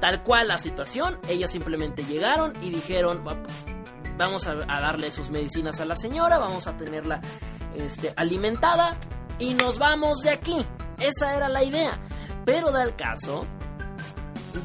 [0.00, 3.24] Tal cual la situación, ellos simplemente llegaron y dijeron,
[4.16, 7.20] vamos a, darle sus medicinas a la señora, vamos a tenerla
[7.74, 8.98] este, alimentada
[9.38, 10.64] y nos vamos de aquí.
[10.98, 12.00] Esa era la idea.
[12.44, 13.46] Pero da el caso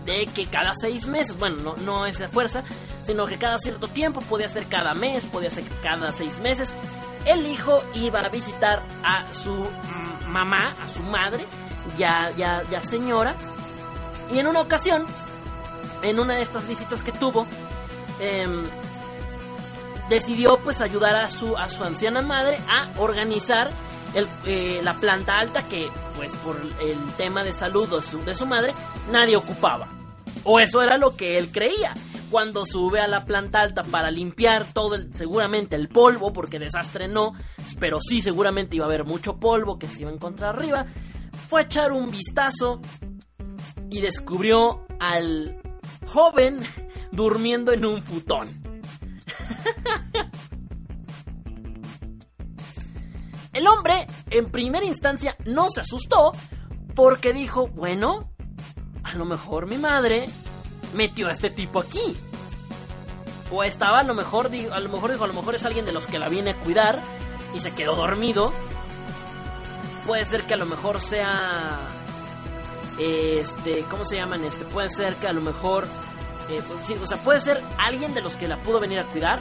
[0.05, 2.63] de que cada seis meses, bueno, no, no es de fuerza,
[3.03, 6.73] sino que cada cierto tiempo, podía ser cada mes, podía ser cada seis meses,
[7.25, 11.45] el hijo iba a visitar a su mm, mamá, a su madre,
[11.97, 13.35] ya, ya, ya señora,
[14.33, 15.05] y en una ocasión,
[16.03, 17.47] en una de estas visitas que tuvo,
[18.19, 18.63] em,
[20.09, 23.71] decidió pues ayudar a su, a su anciana madre a organizar
[24.45, 27.87] eh, la planta alta que, pues por el tema de salud
[28.25, 28.73] de su, madre,
[29.11, 29.89] nadie ocupaba.
[30.43, 31.93] O eso era lo que él creía.
[32.29, 37.07] Cuando sube a la planta alta para limpiar todo el, seguramente el polvo, porque desastre
[37.07, 37.33] no,
[37.79, 40.85] pero sí seguramente iba a haber mucho polvo que se iba a encontrar arriba,
[41.47, 42.81] fue a echar un vistazo
[43.89, 45.61] y descubrió al
[46.07, 46.59] joven
[47.11, 48.49] durmiendo en un futón.
[53.57, 56.31] El hombre, en primera instancia, no se asustó
[56.93, 58.29] porque dijo, bueno,
[59.03, 60.29] a lo mejor mi madre
[60.93, 62.15] metió a este tipo aquí.
[63.51, 65.91] O estaba a lo mejor, a lo mejor dijo, a lo mejor es alguien de
[65.91, 66.99] los que la viene a cuidar
[67.55, 68.53] y se quedó dormido.
[70.05, 71.79] Puede ser que a lo mejor sea
[72.99, 74.65] este, ¿cómo se llaman este?
[74.65, 75.87] Puede ser que a lo mejor
[76.51, 79.03] eh, pues, sí, o sea, puede ser alguien de los que la pudo venir a
[79.03, 79.39] cuidar.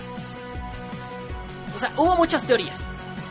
[1.76, 2.80] O sea, hubo muchas teorías.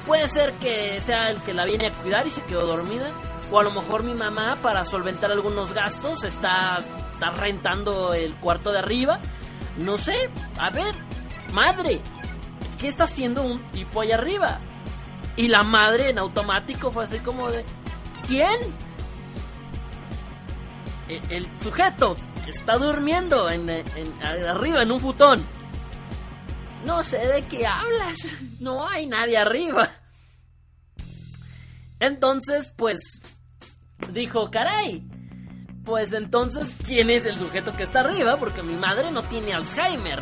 [0.05, 3.11] Puede ser que sea el que la viene a cuidar y se quedó dormida.
[3.51, 6.83] O a lo mejor mi mamá, para solventar algunos gastos, está,
[7.37, 9.19] rentando el cuarto de arriba.
[9.77, 10.29] No sé.
[10.59, 10.93] A ver,
[11.53, 12.01] madre,
[12.79, 14.59] ¿qué está haciendo un tipo allá arriba?
[15.37, 17.65] Y la madre en automático fue así como de...
[18.27, 18.57] ¿Quién?
[21.07, 22.15] El, el sujeto,
[22.49, 23.69] está durmiendo en,
[24.23, 25.43] arriba en un futón.
[26.85, 28.15] No sé de qué hablas.
[28.59, 29.89] No hay nadie arriba.
[31.99, 33.21] Entonces, pues,
[34.11, 35.03] dijo, caray.
[35.83, 38.37] Pues entonces, ¿quién es el sujeto que está arriba?
[38.37, 40.21] Porque mi madre no tiene Alzheimer.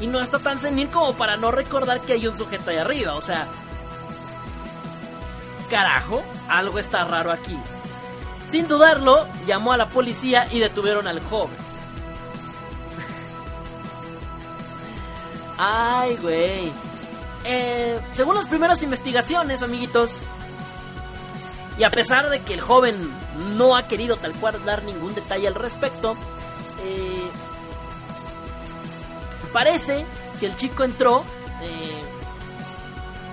[0.00, 3.14] Y no está tan senil como para no recordar que hay un sujeto ahí arriba.
[3.14, 3.46] O sea,
[5.70, 7.58] carajo, algo está raro aquí.
[8.48, 11.67] Sin dudarlo, llamó a la policía y detuvieron al joven.
[15.58, 16.72] Ay, güey.
[17.44, 20.12] Eh, según las primeras investigaciones, amiguitos,
[21.78, 22.94] y a pesar de que el joven
[23.56, 26.16] no ha querido tal cual dar ningún detalle al respecto,
[26.84, 27.28] eh,
[29.52, 30.04] parece
[30.40, 31.24] que el chico entró
[31.62, 32.02] eh,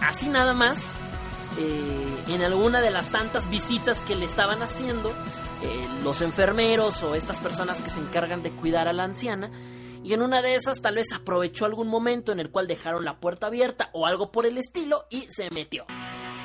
[0.01, 0.83] así nada más
[1.57, 5.09] eh, en alguna de las tantas visitas que le estaban haciendo
[5.61, 9.49] eh, los enfermeros o estas personas que se encargan de cuidar a la anciana.
[10.05, 13.19] Y en una de esas tal vez aprovechó algún momento en el cual dejaron la
[13.19, 15.87] puerta abierta o algo por el estilo y se metió.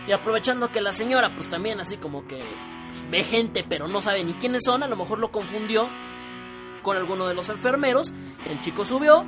[0.08, 4.00] Y aprovechando que la señora pues también así como que pues, ve gente pero no
[4.00, 5.90] sabe ni quiénes son, a lo mejor lo confundió
[6.82, 8.14] con alguno de los enfermeros,
[8.48, 9.26] el chico subió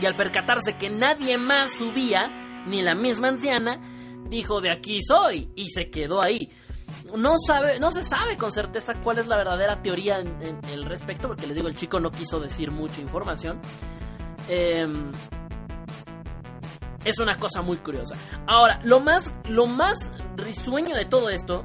[0.00, 2.28] y al percatarse que nadie más subía,
[2.68, 3.80] ni la misma anciana,
[4.28, 6.48] dijo de aquí soy y se quedó ahí.
[7.16, 11.28] No, sabe, no se sabe con certeza cuál es la verdadera teoría en, el respecto,
[11.28, 13.60] porque les digo, el chico no quiso decir mucha información.
[14.48, 15.12] Em,
[17.04, 18.16] es una cosa muy curiosa.
[18.46, 21.64] Ahora, lo más, lo más risueño de todo esto,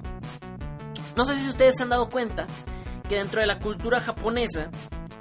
[1.15, 2.47] no sé si ustedes se han dado cuenta
[3.07, 4.69] que dentro de la cultura japonesa,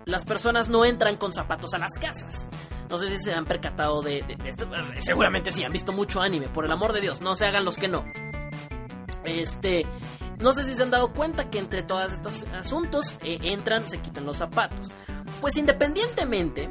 [0.05, 2.49] las personas no entran con zapatos a las casas.
[2.91, 4.67] No sé si se han percatado de, esto.
[4.99, 6.49] Seguramente sí, han visto mucho anime.
[6.49, 8.05] Por el amor de Dios, no se hagan los que no.
[9.27, 9.87] Este.
[10.39, 13.99] No sé si se han dado cuenta que entre todos estos asuntos eh, entran, se
[13.99, 14.89] quitan los zapatos.
[15.41, 16.71] Pues independientemente.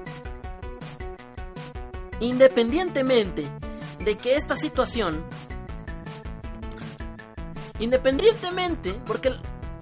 [2.19, 3.51] Independientemente
[3.99, 5.25] de que esta situación.
[7.79, 9.33] Independientemente, porque,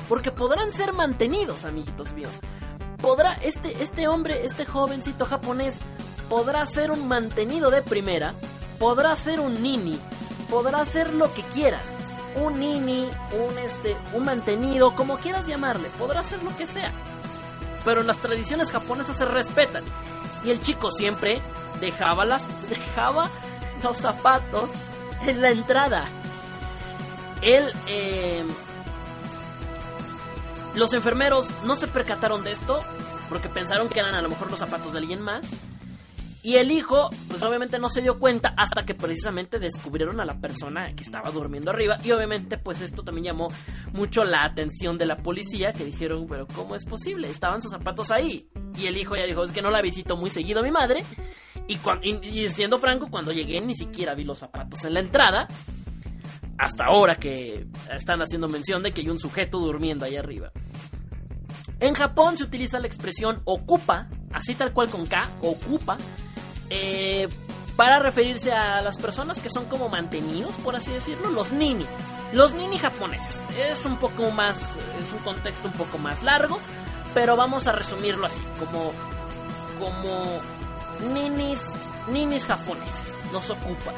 [0.09, 2.39] porque podrán ser mantenidos, amiguitos míos.
[2.97, 5.79] Podrá este, este hombre, este jovencito japonés,
[6.29, 8.33] podrá ser un mantenido de primera,
[8.79, 9.99] podrá ser un nini,
[10.49, 11.85] podrá ser lo que quieras.
[12.35, 16.91] Un nini, un este, un mantenido, como quieras llamarle, podrá ser lo que sea.
[17.85, 19.83] Pero en las tradiciones japonesas se respetan.
[20.43, 21.41] Y el chico siempre
[21.79, 23.29] dejaba las dejaba
[23.83, 24.69] los zapatos
[25.25, 26.05] en la entrada.
[27.41, 28.43] Él eh,
[30.75, 32.79] los enfermeros no se percataron de esto
[33.29, 35.45] porque pensaron que eran a lo mejor los zapatos de alguien más
[36.43, 40.41] y el hijo, pues obviamente no se dio cuenta hasta que precisamente descubrieron a la
[40.41, 41.97] persona que estaba durmiendo arriba.
[42.03, 43.47] Y obviamente, pues esto también llamó
[43.93, 47.29] mucho la atención de la policía, que dijeron, pero ¿cómo es posible?
[47.29, 48.49] Estaban sus zapatos ahí.
[48.77, 51.05] Y el hijo ya dijo, es que no la visito muy seguido a mi madre.
[51.65, 51.79] Y,
[52.27, 55.47] y, siendo franco, cuando llegué ni siquiera vi los zapatos en la entrada.
[56.57, 60.51] Hasta ahora que están haciendo mención de que hay un sujeto durmiendo ahí arriba.
[61.79, 65.97] En Japón se utiliza la expresión ocupa, así tal cual con K, ocupa,
[66.75, 67.29] eh,
[67.75, 71.85] para referirse a las personas que son como mantenidos, por así decirlo, los nini.
[72.31, 73.41] Los nini japoneses.
[73.57, 76.59] Es un poco más, es un contexto un poco más largo,
[77.13, 78.91] pero vamos a resumirlo así, como,
[79.79, 81.71] como ninis,
[82.11, 83.93] ninis japoneses, los ocupa.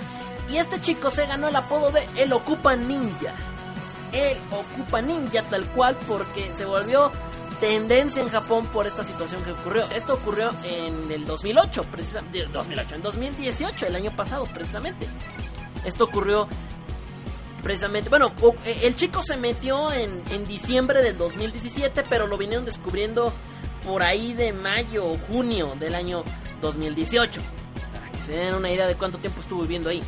[0.50, 3.34] Y este chico se ganó el apodo de el Ocupa Ninja.
[4.12, 7.12] El Ocupa Ninja tal cual porque se volvió
[7.60, 9.86] tendencia en Japón por esta situación que ocurrió.
[9.92, 15.08] Esto ocurrió en el 2008, precisamente, 2008, en 2018, el año pasado, precisamente.
[15.86, 16.48] Esto ocurrió
[17.62, 18.32] precisamente, bueno,
[18.64, 23.34] eh, el chico se metió en, en diciembre del 2017, pero lo vinieron descubriendo
[23.84, 26.24] por ahí de mayo o junio del año
[26.62, 27.42] 2018.
[27.94, 30.04] Para que se den una idea de cuánto tiempo estuvo viviendo ahí.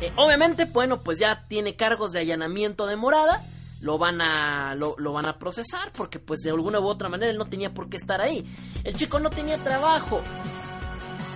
[0.00, 3.42] Eh, obviamente, bueno, pues ya tiene cargos de allanamiento de morada
[3.80, 7.38] lo van a lo, van a procesar porque pues de alguna u otra manera él
[7.38, 8.44] no tenía por qué estar ahí.
[8.84, 10.20] El chico no tenía trabajo.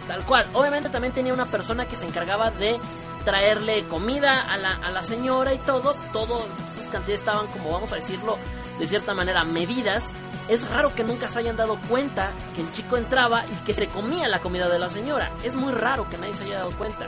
[0.08, 0.46] Tal cual.
[0.54, 2.78] Obviamente también tenía una persona que se encargaba de
[3.24, 5.94] traerle comida a la, a la señora y todo.
[6.12, 8.36] Todo, esas cantidades estaban como vamos a decirlo
[8.78, 10.12] de cierta manera medidas.
[10.48, 13.86] Es raro que nunca se hayan dado cuenta que el chico entraba y que se
[13.86, 15.30] comía la comida de la señora.
[15.44, 17.06] Es muy raro que nadie se haya dado cuenta.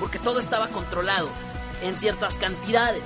[0.00, 1.28] Porque todo estaba controlado
[1.82, 3.04] en ciertas cantidades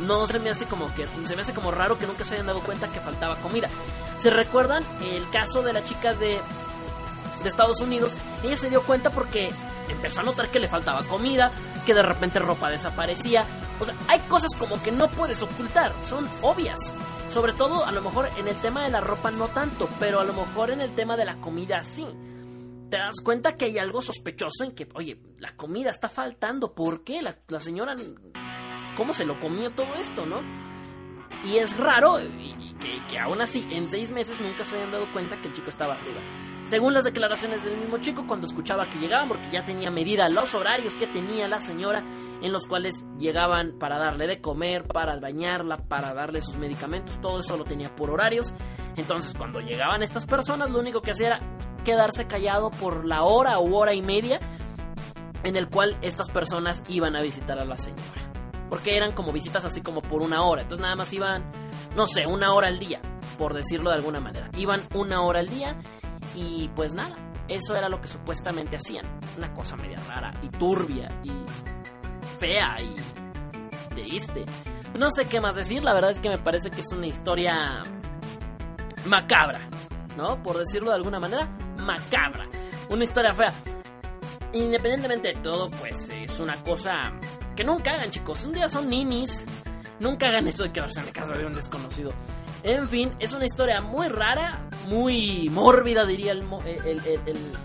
[0.00, 2.46] no se me hace como que se me hace como raro que nunca se hayan
[2.46, 3.68] dado cuenta que faltaba comida.
[4.18, 6.40] ¿Se recuerdan el caso de la chica de
[7.42, 8.16] de Estados Unidos?
[8.42, 9.52] Ella se dio cuenta porque
[9.88, 11.52] empezó a notar que le faltaba comida,
[11.86, 13.44] que de repente ropa desaparecía,
[13.80, 16.78] O sea, hay cosas como que no puedes ocultar, son obvias.
[17.32, 20.24] Sobre todo, a lo mejor en el tema de la ropa no tanto, pero a
[20.24, 22.06] lo mejor en el tema de la comida sí.
[22.90, 26.74] Te das cuenta que hay algo sospechoso en que, oye, la comida está faltando.
[26.74, 27.22] ¿Por qué?
[27.22, 27.96] La, la señora,
[28.96, 30.40] ¿cómo se lo comió todo esto, no?
[31.44, 32.16] Y es raro
[32.80, 35.68] que, que, aún así en seis meses nunca se hayan dado cuenta que el chico
[35.68, 36.20] estaba arriba.
[36.64, 40.54] Según las declaraciones del mismo chico, cuando escuchaba que llegaban, porque ya tenía medida los
[40.54, 42.02] horarios que tenía la señora,
[42.40, 47.40] en los cuales llegaban para darle de comer, para bañarla, para darle sus medicamentos, todo
[47.40, 48.54] eso lo tenía por horarios.
[48.96, 51.40] Entonces, cuando llegaban estas personas, lo único que hacía era
[51.84, 54.40] quedarse callado por la hora u hora y media
[55.42, 58.33] en el cual estas personas iban a visitar a la señora.
[58.74, 60.62] Porque eran como visitas así como por una hora.
[60.62, 61.44] Entonces nada más iban,
[61.94, 63.00] no sé, una hora al día,
[63.38, 64.50] por decirlo de alguna manera.
[64.56, 65.78] Iban una hora al día
[66.34, 67.14] y pues nada,
[67.46, 69.06] eso era lo que supuestamente hacían.
[69.38, 71.30] Una cosa media rara y turbia y
[72.40, 72.96] fea y
[73.90, 74.44] triste.
[74.98, 77.84] No sé qué más decir, la verdad es que me parece que es una historia
[79.06, 79.68] macabra,
[80.16, 80.42] ¿no?
[80.42, 81.46] Por decirlo de alguna manera,
[81.78, 82.48] macabra.
[82.90, 83.54] Una historia fea.
[84.52, 87.12] Independientemente de todo, pues es una cosa
[87.54, 88.44] que nunca hagan, chicos.
[88.44, 89.44] Un día son ninis.
[90.00, 92.12] Nunca hagan eso de quedarse en la casa de un desconocido.
[92.64, 97.00] En fin, es una historia muy rara, muy mórbida, diría el, el,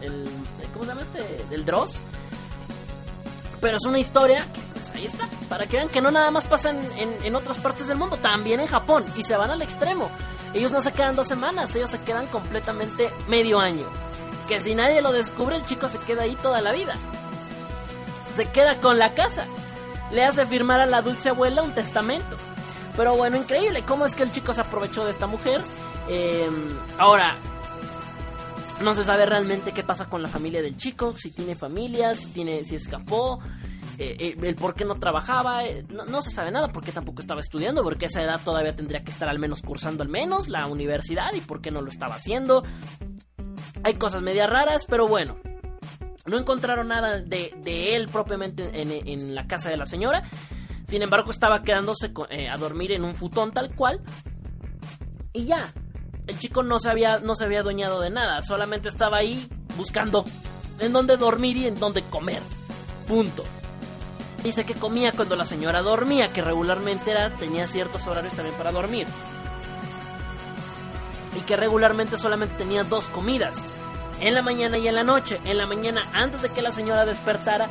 [0.01, 0.29] el,
[0.73, 1.55] ¿cómo se llama este?
[1.55, 2.01] El Dross.
[3.61, 6.47] Pero es una historia que, pues ahí está, para que vean que no nada más
[6.47, 10.09] pasa en, otras partes del mundo, también en Japón, y se van al extremo.
[10.53, 13.85] Ellos no se quedan dos semanas, ellos se quedan completamente medio año.
[14.47, 16.95] Que si nadie lo descubre, el chico se queda ahí toda la vida.
[18.35, 19.45] Se queda con la casa.
[20.11, 22.37] Le hace firmar a la dulce abuela un testamento.
[22.97, 23.83] Pero bueno, increíble.
[23.83, 25.61] ¿Cómo es que el chico se aprovechó de esta mujer?
[26.09, 26.49] Eh,
[26.97, 27.35] ahora,
[28.81, 32.27] no se sabe realmente qué pasa con la familia del chico, si tiene familia, si,
[32.27, 33.39] tiene, si escapó,
[33.97, 37.21] eh, eh, el por qué no trabajaba, eh, no, no, se sabe nada, porque tampoco
[37.21, 40.47] estaba estudiando, porque a esa edad todavía tendría que estar al menos cursando al menos
[40.47, 42.63] la universidad y por qué no lo estaba haciendo.
[43.83, 45.35] Hay cosas medias raras, pero bueno.
[46.29, 50.21] No encontraron nada de, él propiamente en, la casa de la señora.
[50.87, 52.11] Sin embargo, estaba quedándose
[52.51, 54.01] a dormir en un futón tal cual.
[55.33, 55.71] Y ya,
[56.27, 60.25] el chico no se había, no se había adueñado de nada, solamente estaba ahí buscando
[60.79, 62.41] en dónde dormir y en dónde comer.
[63.07, 63.43] Punto.
[64.43, 68.71] Dice que comía cuando la señora dormía, que regularmente era, tenía ciertos horarios también para
[68.71, 69.07] dormir.
[71.37, 73.61] Y que regularmente solamente tenía dos comidas,
[74.21, 75.39] en la mañana y en la noche.
[75.45, 77.67] En la mañana antes de que la señora despertara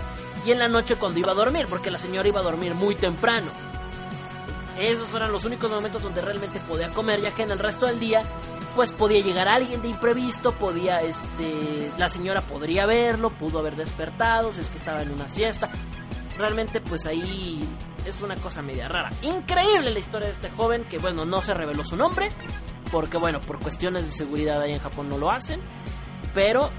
[0.47, 2.95] y en la noche cuando iba a dormir, porque la señora iba a dormir muy
[2.95, 3.47] temprano.
[4.79, 7.99] Esos eran los únicos momentos donde realmente podía comer, ya que en el resto del
[7.99, 8.23] día,
[8.77, 14.53] pues podía llegar alguien de imprevisto, podía, este, la señora podría verlo, pudo haber despertado,
[14.53, 15.69] si es que estaba en una siesta.
[16.39, 17.69] Realmente, pues ahí
[18.07, 19.11] es una cosa media rara.
[19.23, 22.29] Increíble la historia de este joven, que bueno, no se reveló su nombre,
[22.93, 25.61] porque bueno, por cuestiones de seguridad ahí en Japón no lo hacen,
[26.39, 26.71] pero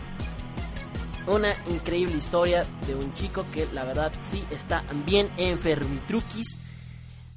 [1.28, 6.57] una increíble historia de un chico que la verdad sí está bien enfermitruquis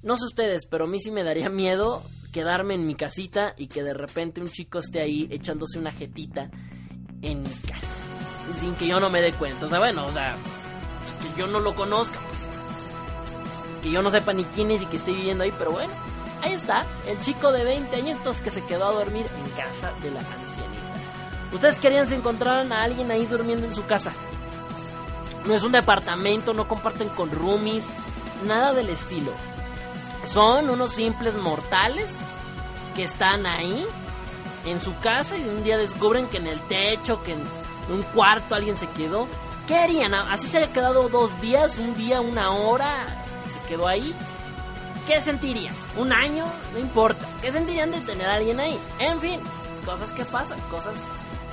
[0.05, 3.67] no sé ustedes, pero a mí sí me daría miedo quedarme en mi casita y
[3.67, 6.49] que de repente un chico esté ahí echándose una jetita
[7.23, 7.99] en mi casa.
[8.55, 9.67] Sin que yo no me dé cuenta.
[9.67, 10.37] O sea, bueno, o sea,
[11.23, 13.83] que yo no lo conozca, pues.
[13.83, 15.93] Que yo no sepa ni quién es y que esté viviendo ahí, pero bueno.
[16.41, 20.11] Ahí está, el chico de 20 años que se quedó a dormir en casa de
[20.13, 20.82] la ancianita.
[21.53, 24.13] ¿Ustedes querían si encontraran a alguien ahí durmiendo en su casa?
[25.47, 27.91] No es un departamento, no comparten con roomies,
[28.47, 29.33] nada del estilo
[30.27, 32.11] son unos simples mortales
[32.95, 33.85] que están ahí
[34.67, 37.41] en su casa y un día descubren que en el techo, que en
[37.91, 39.27] un cuarto alguien se quedó.
[39.67, 40.15] ¿Qué harían?
[40.15, 42.89] Así se haya quedado dos días, un día, una hora,
[43.53, 44.15] se quedó ahí.
[45.07, 45.75] ¿Qué sentirían?
[45.97, 46.47] ¿Un año?
[46.73, 47.27] No importa.
[47.41, 48.79] ¿Qué sentirían de tener a alguien ahí?
[49.01, 49.41] En fin,
[49.85, 50.95] cosas que pasan, cosas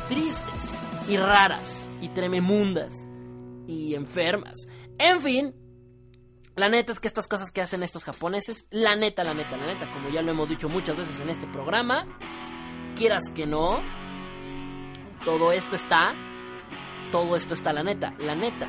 [0.10, 3.08] tristes y raras y trememundas
[3.68, 4.68] y enfermas.
[4.98, 5.54] En fin,
[6.56, 9.68] la neta es que estas cosas que hacen estos japoneses, la neta, la neta, la
[9.68, 12.06] neta, como ya lo hemos dicho muchas veces en este programa,
[12.96, 13.80] quieras que no,
[15.24, 16.14] todo esto está,
[17.12, 18.68] todo esto está, la neta, la neta.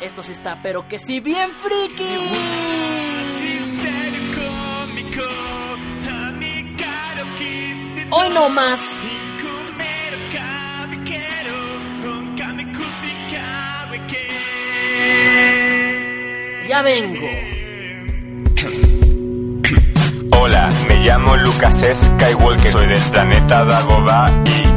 [0.00, 2.04] Esto sí está, pero que si bien friki.
[8.10, 9.17] Hoy no más.
[16.68, 17.26] Ya vengo.
[20.32, 24.67] Hola, me llamo Lucas Skywalker, soy del planeta Dagobah y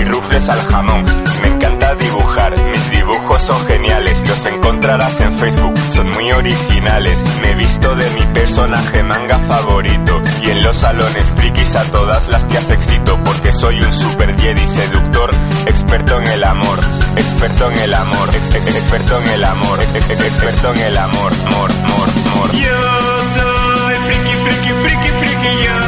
[0.00, 1.04] y rufles al jamón.
[1.42, 7.22] Me encanta dibujar, mis dibujos son geniales, los encontrarás en Facebook, son muy originales.
[7.42, 12.28] Me he visto de mi personaje manga favorito y en los salones frikis a todas
[12.28, 15.30] las has éxito porque soy un super jedi seductor,
[15.66, 16.78] experto en el amor,
[17.16, 20.98] experto en el amor, ex- ex- experto en el amor, ex- ex- experto en el
[20.98, 22.52] amor, amor, amor, amor.
[22.52, 25.87] Yo soy friki, friki, friki, friki, yo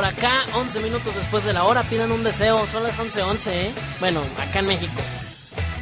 [0.00, 3.70] Por acá, 11 minutos después de la hora, pidan un deseo, son las 11.11, ¿eh?
[4.00, 4.98] Bueno, acá en México.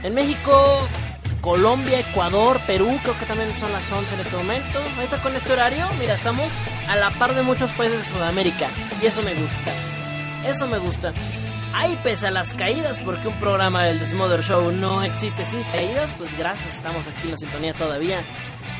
[0.03, 0.89] En México,
[1.41, 4.81] Colombia, Ecuador, Perú, creo que también son las 11 en este momento.
[4.97, 6.49] Ahorita con este horario, mira, estamos
[6.89, 8.67] a la par de muchos países de Sudamérica.
[9.01, 9.73] Y eso me gusta.
[10.45, 11.13] Eso me gusta.
[11.73, 16.11] Ahí pese a las caídas, porque un programa del Desmother Show no existe sin caídas,
[16.19, 18.21] pues gracias, estamos aquí en la sintonía todavía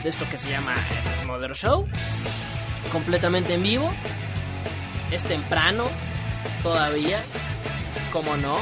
[0.03, 0.75] de esto que se llama
[1.15, 1.87] Desmother Show.
[2.91, 3.89] Completamente en vivo.
[5.11, 5.85] Es temprano,
[6.63, 7.21] todavía,
[8.13, 8.59] como no.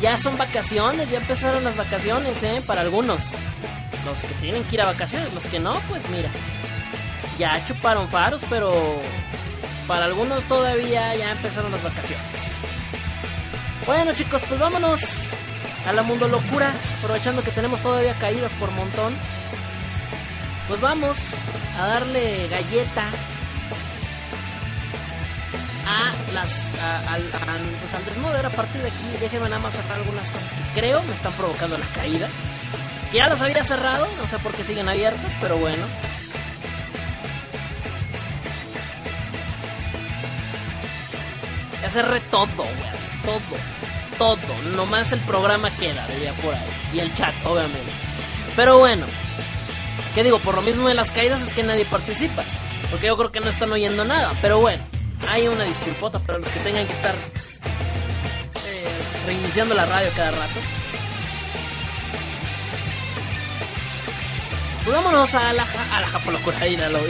[0.00, 2.62] Ya son vacaciones, ya empezaron las vacaciones, ¿eh?
[2.66, 3.20] Para algunos.
[4.04, 6.28] Los que tienen que ir a vacaciones, los que no, pues mira.
[7.38, 8.72] ya chuparon faros, pero
[9.86, 12.26] para algunos todavía ya empezaron las vacaciones.
[13.86, 15.00] Bueno chicos, pues vámonos
[15.86, 19.14] a la mundo locura, aprovechando que tenemos todavía caídas por montón.
[20.68, 21.16] Pues vamos
[21.80, 23.04] a darle galleta
[25.86, 27.22] a las a, al,
[27.80, 31.02] pues Andrés Moder a partir de aquí déjenme nada más cerrar algunas cosas que creo
[31.02, 32.28] me están provocando la caída
[33.10, 35.84] que ya las había cerrado no sé por qué siguen abiertas pero bueno
[41.82, 42.68] ya cerré todo güey
[43.24, 43.58] todo
[44.18, 46.60] todo nomás el programa queda de por ahí
[46.94, 47.92] y el chat obviamente
[48.56, 49.06] pero bueno
[50.16, 50.38] ¿Qué digo?
[50.38, 52.42] Por lo mismo de las caídas es que nadie participa.
[52.90, 54.32] Porque yo creo que no están oyendo nada.
[54.40, 54.82] Pero bueno,
[55.28, 58.88] hay una disculpota para los que tengan que estar eh,
[59.26, 60.60] reiniciando la radio cada rato.
[64.86, 67.00] Pues vámonos a la, a la Japo Locura, íralo,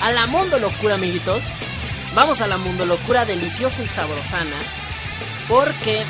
[0.00, 1.44] A la Mundo Locura, amiguitos.
[2.12, 4.56] Vamos a la Mundo Locura deliciosa y sabrosana.
[5.48, 6.02] Porque,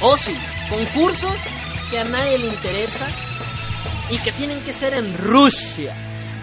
[0.00, 0.36] oh sí,
[0.68, 1.36] concursos
[1.90, 3.06] que a nadie le interesa
[4.10, 5.94] y que tienen que ser en Rusia.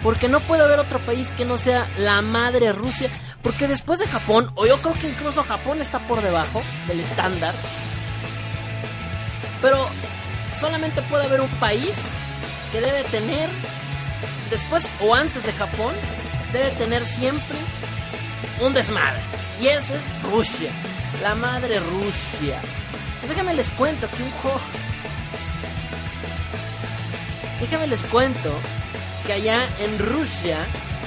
[0.02, 3.10] Porque no puede haber otro país que no sea la madre Rusia.
[3.46, 7.54] Porque después de Japón, o yo creo que incluso Japón está por debajo del estándar.
[9.62, 9.86] Pero
[10.58, 11.94] solamente puede haber un país
[12.72, 13.48] que debe tener,
[14.50, 15.94] después o antes de Japón,
[16.52, 17.56] debe tener siempre
[18.62, 19.20] un desmadre.
[19.60, 20.72] Y ese es Rusia.
[21.22, 22.60] La madre Rusia.
[23.20, 24.60] Pues déjame les cuento que un juego
[27.60, 28.52] Déjame les cuento
[29.24, 30.66] que allá en Rusia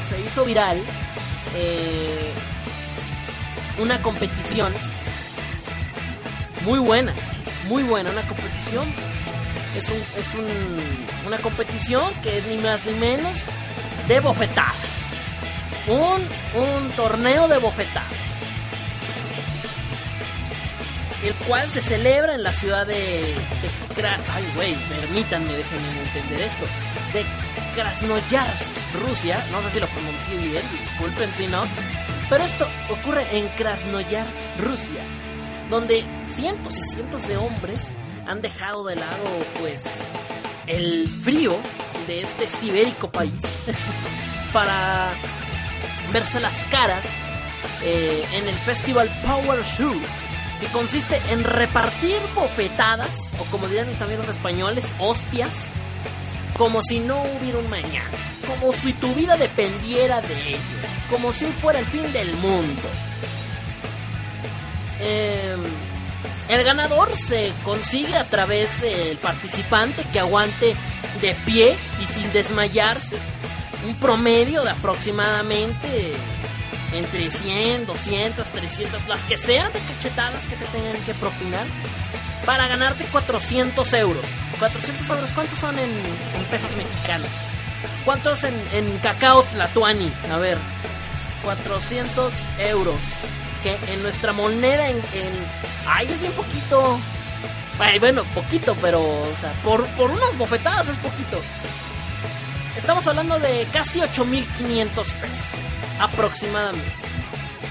[0.09, 0.81] se hizo viral
[1.55, 2.31] eh,
[3.79, 4.73] una competición
[6.65, 7.13] muy buena,
[7.67, 8.87] muy buena, una competición.
[9.77, 13.33] Es, un, es un, una competición que es ni más ni menos
[14.07, 14.75] de bofetadas.
[15.87, 16.21] Un,
[16.61, 18.28] un torneo de bofetadas.
[21.23, 23.35] El cual se celebra en la ciudad de,
[24.33, 26.65] Ay, güey, permítanme, déjenme entender esto.
[27.13, 27.25] De
[27.75, 28.69] Krasnoyarsk,
[29.05, 29.43] Rusia.
[29.51, 31.63] No sé si lo pronuncié bien, disculpen si no.
[32.29, 35.03] Pero esto ocurre en Krasnoyarsk, Rusia.
[35.69, 37.91] Donde cientos y cientos de hombres
[38.25, 39.25] han dejado de lado,
[39.59, 39.83] pues,
[40.67, 41.57] el frío
[42.07, 43.33] de este sibérico país
[44.53, 45.09] para
[46.13, 47.05] verse las caras
[47.83, 49.93] eh, en el festival Power Show
[50.59, 55.67] que consiste en repartir bofetadas, o como dirían también los españoles, hostias,
[56.57, 58.09] como si no hubiera un mañana,
[58.47, 60.59] como si tu vida dependiera de ello,
[61.09, 62.89] como si fuera el fin del mundo.
[64.99, 65.61] Em,
[66.49, 70.75] el ganador se consigue a través del participante que aguante
[71.21, 73.17] de pie y sin desmayarse
[73.87, 76.15] un promedio de aproximadamente
[76.93, 81.65] entre 100, 200, 300, las que sean de cachetadas que te tengan que propinar,
[82.45, 84.25] para ganarte 400 euros.
[84.59, 85.89] 400 euros, ¿cuántos son en,
[86.49, 87.29] pesos mexicanos?
[88.05, 90.11] ¿Cuántos en, cacao tlatuani?
[90.31, 90.57] A ver,
[91.43, 92.97] 400 euros.
[93.63, 95.33] Que en nuestra moneda, en, en.
[95.85, 96.97] Ay, es bien poquito.
[97.77, 99.01] Ay, bueno, poquito, pero.
[99.01, 101.41] O sea, por, por unas bofetadas es poquito.
[102.77, 105.68] Estamos hablando de casi 8.500 pesos
[105.99, 106.91] aproximadamente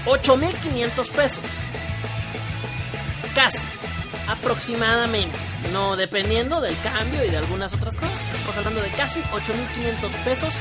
[0.05, 1.43] 8.500 pesos.
[3.35, 3.59] Casi,
[4.27, 5.37] aproximadamente.
[5.73, 8.19] No dependiendo del cambio y de algunas otras cosas.
[8.33, 10.53] Estamos hablando de casi 8.500 pesos.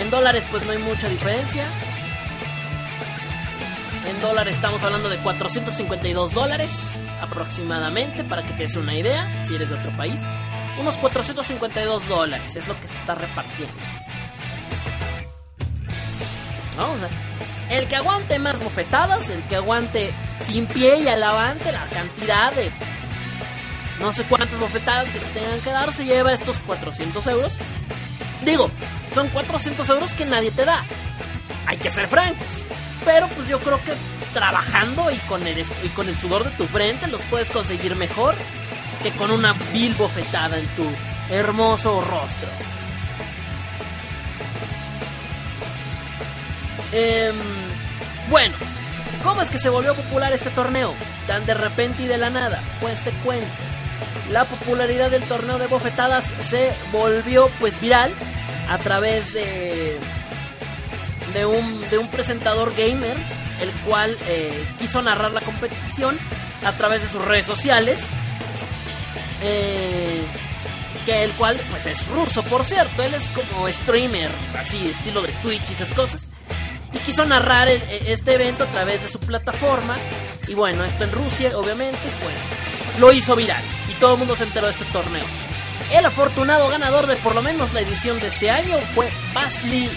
[0.00, 1.64] En dólares pues no hay mucha diferencia.
[4.08, 9.54] En dólares estamos hablando de 452 dólares aproximadamente, para que te des una idea, si
[9.54, 10.20] eres de otro país.
[10.78, 13.74] Unos 452 dólares es lo que se está repartiendo.
[17.70, 20.12] El que aguante más bofetadas, el que aguante
[20.46, 22.70] sin pie y alavante la cantidad de
[24.00, 27.56] no sé cuántas bofetadas que tengan que dar, se lleva estos 400 euros.
[28.44, 28.70] Digo,
[29.14, 30.82] son 400 euros que nadie te da.
[31.66, 32.46] Hay que ser francos.
[33.04, 33.94] Pero pues yo creo que
[34.34, 38.34] trabajando y con el, y con el sudor de tu frente los puedes conseguir mejor
[39.02, 40.84] que con una vil bofetada en tu
[41.30, 42.48] hermoso rostro.
[46.98, 47.34] Em,
[48.30, 48.54] bueno,
[49.22, 50.94] ¿cómo es que se volvió popular este torneo?
[51.26, 52.62] Tan de repente y de la nada.
[52.80, 53.46] Pues te cuento.
[54.30, 58.12] La popularidad del torneo de bofetadas se volvió pues viral
[58.70, 59.98] a través de,
[61.34, 63.16] de, un, de un presentador gamer,
[63.60, 66.18] el cual eh, quiso narrar la competición
[66.64, 68.04] a través de sus redes sociales.
[69.42, 70.22] Eh,
[71.04, 75.28] que el cual pues es ruso, por cierto, él es como streamer, así, estilo de
[75.42, 76.26] Twitch y esas cosas.
[77.06, 79.96] Quiso narrar e, este evento a través de su plataforma.
[80.48, 83.62] Y bueno, esto en Rusia, obviamente, pues lo hizo viral.
[83.88, 85.24] Y todo el mundo se enteró de este torneo.
[85.92, 89.88] El afortunado ganador de por lo menos la edición de este año fue Vasily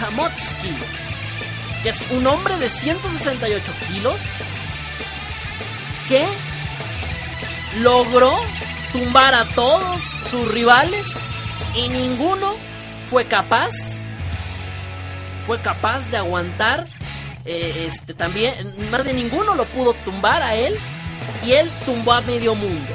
[0.00, 0.74] Kamotsky,
[1.84, 4.20] que es un hombre de 168 kilos
[6.08, 6.26] que
[7.80, 8.34] logró
[8.92, 11.12] tumbar a todos sus rivales
[11.74, 12.54] y ninguno
[13.08, 13.70] fue capaz
[15.46, 16.88] fue capaz de aguantar
[17.44, 20.76] eh, este también más de ninguno lo pudo tumbar a él
[21.44, 22.92] y él tumbó a medio mundo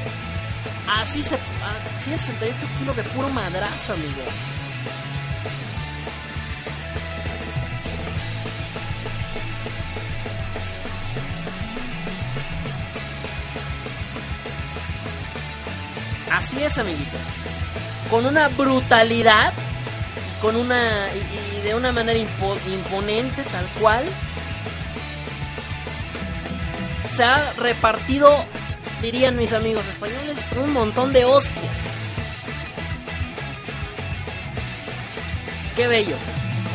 [0.99, 4.22] así se así 68 kilos de puro madrazo amigo
[16.32, 17.22] Así es, amiguitos.
[18.10, 19.54] Con una brutalidad,
[20.42, 24.04] con una y, de una manera imponente, tal cual.
[27.16, 28.44] Se ha repartido,
[29.02, 31.78] dirían mis amigos españoles, un montón de hostias.
[35.76, 36.16] Qué bello,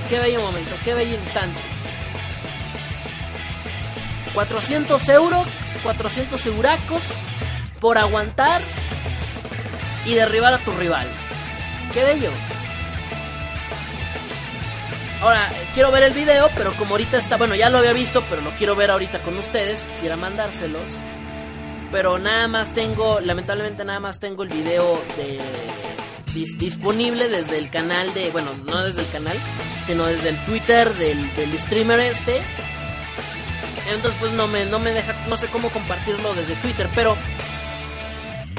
[0.09, 1.59] qué bello momento, qué bello instante.
[4.35, 5.47] 400 euros,
[5.83, 7.03] 400 euracos
[7.81, 8.61] por aguantar
[10.05, 11.07] y derribar a tu rival.
[11.95, 12.31] ¡Qué bello!
[15.23, 18.43] Ahora, quiero ver el video, pero como ahorita está, bueno, ya lo había visto, pero
[18.43, 20.91] lo quiero ver ahorita con ustedes, quisiera mandárselos.
[21.91, 25.39] Pero nada más tengo, lamentablemente nada más tengo el video de
[26.59, 29.37] disponible desde el canal de, bueno, no desde el canal,
[29.87, 32.43] sino desde el Twitter del, del streamer este.
[33.95, 37.17] Entonces pues no me, no me deja, no sé cómo compartirlo desde Twitter, pero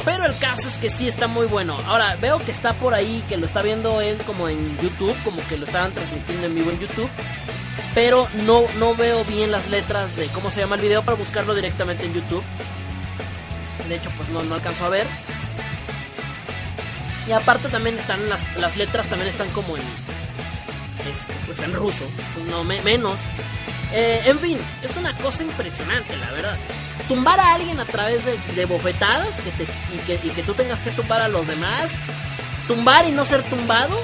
[0.06, 1.78] pero el caso es que sí está muy bueno.
[1.86, 5.46] Ahora, veo que está por ahí, que lo está viendo él como en YouTube, como
[5.48, 7.10] que lo estaban transmitiendo en vivo en YouTube.
[7.94, 11.56] Pero no, no veo bien las letras de cómo se llama el video para buscarlo
[11.56, 12.44] directamente en YouTube.
[13.88, 15.08] De hecho, pues no, no alcanzo a ver.
[17.28, 19.84] Y aparte también están las, las letras, también están como en,
[21.12, 22.06] este, pues en ruso.
[22.34, 23.20] Pues no, menos.
[23.94, 26.58] Eh, en fin, es una cosa impresionante, la verdad
[27.08, 29.64] tumbar a alguien a través de, bofetadas que te,
[29.94, 31.90] y, que, tú tengas que tumbar a los demás,
[32.68, 33.98] tumbar y no ser tumbado.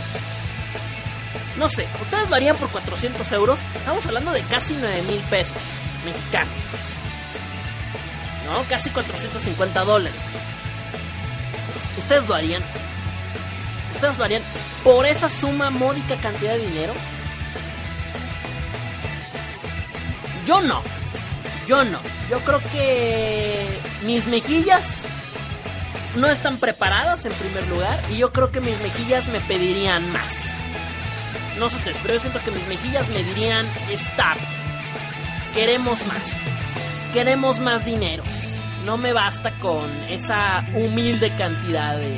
[1.57, 3.59] No sé, ustedes lo harían por 400 euros.
[3.75, 5.57] Estamos hablando de casi 9 mil pesos
[6.05, 6.53] mexicanos.
[8.45, 8.63] ¿No?
[8.69, 10.19] Casi 450 dólares.
[11.97, 12.63] ¿Ustedes lo harían?
[13.93, 14.41] ¿Ustedes lo harían
[14.83, 16.93] por esa suma módica cantidad de dinero?
[20.45, 20.81] Yo no.
[21.67, 21.99] Yo no.
[22.29, 25.05] Yo creo que mis mejillas
[26.15, 30.51] no están preparadas en primer lugar y yo creo que mis mejillas me pedirían más.
[31.57, 34.37] No sé ustedes, pero yo siento que mis mejillas me dirían, stop,
[35.53, 36.23] queremos más,
[37.13, 38.23] queremos más dinero.
[38.85, 42.17] No me basta con esa humilde cantidad de...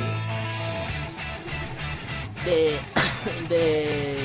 [2.44, 2.78] de...
[3.48, 4.18] de...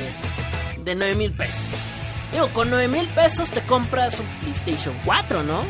[0.84, 2.01] de 9 mil pesos.
[2.32, 5.63] Digo, con 9 mil pesos te compras un PlayStation 4, ¿no?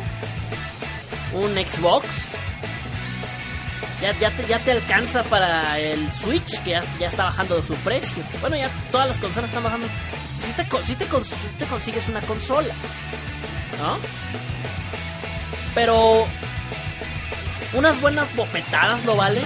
[1.33, 2.07] Un Xbox.
[4.01, 8.23] Ya, ya, te, ya te alcanza para el Switch, que ya, está bajando su precio.
[8.41, 9.87] Bueno, ya todas las consolas están bajando.
[10.43, 12.73] Si te, si te, te consigues una consola,
[13.79, 13.97] ¿no?
[15.75, 16.27] Pero
[17.73, 19.45] unas buenas bofetadas lo valen.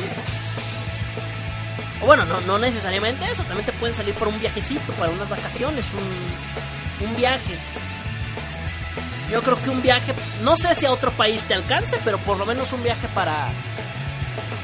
[2.02, 5.30] O bueno, no, no necesariamente eso, también te pueden salir por un viajecito, para unas
[5.30, 7.56] vacaciones, un, un viaje.
[9.32, 12.38] Yo creo que un viaje, no sé si a otro país te alcance, pero por
[12.38, 13.48] lo menos un viaje para...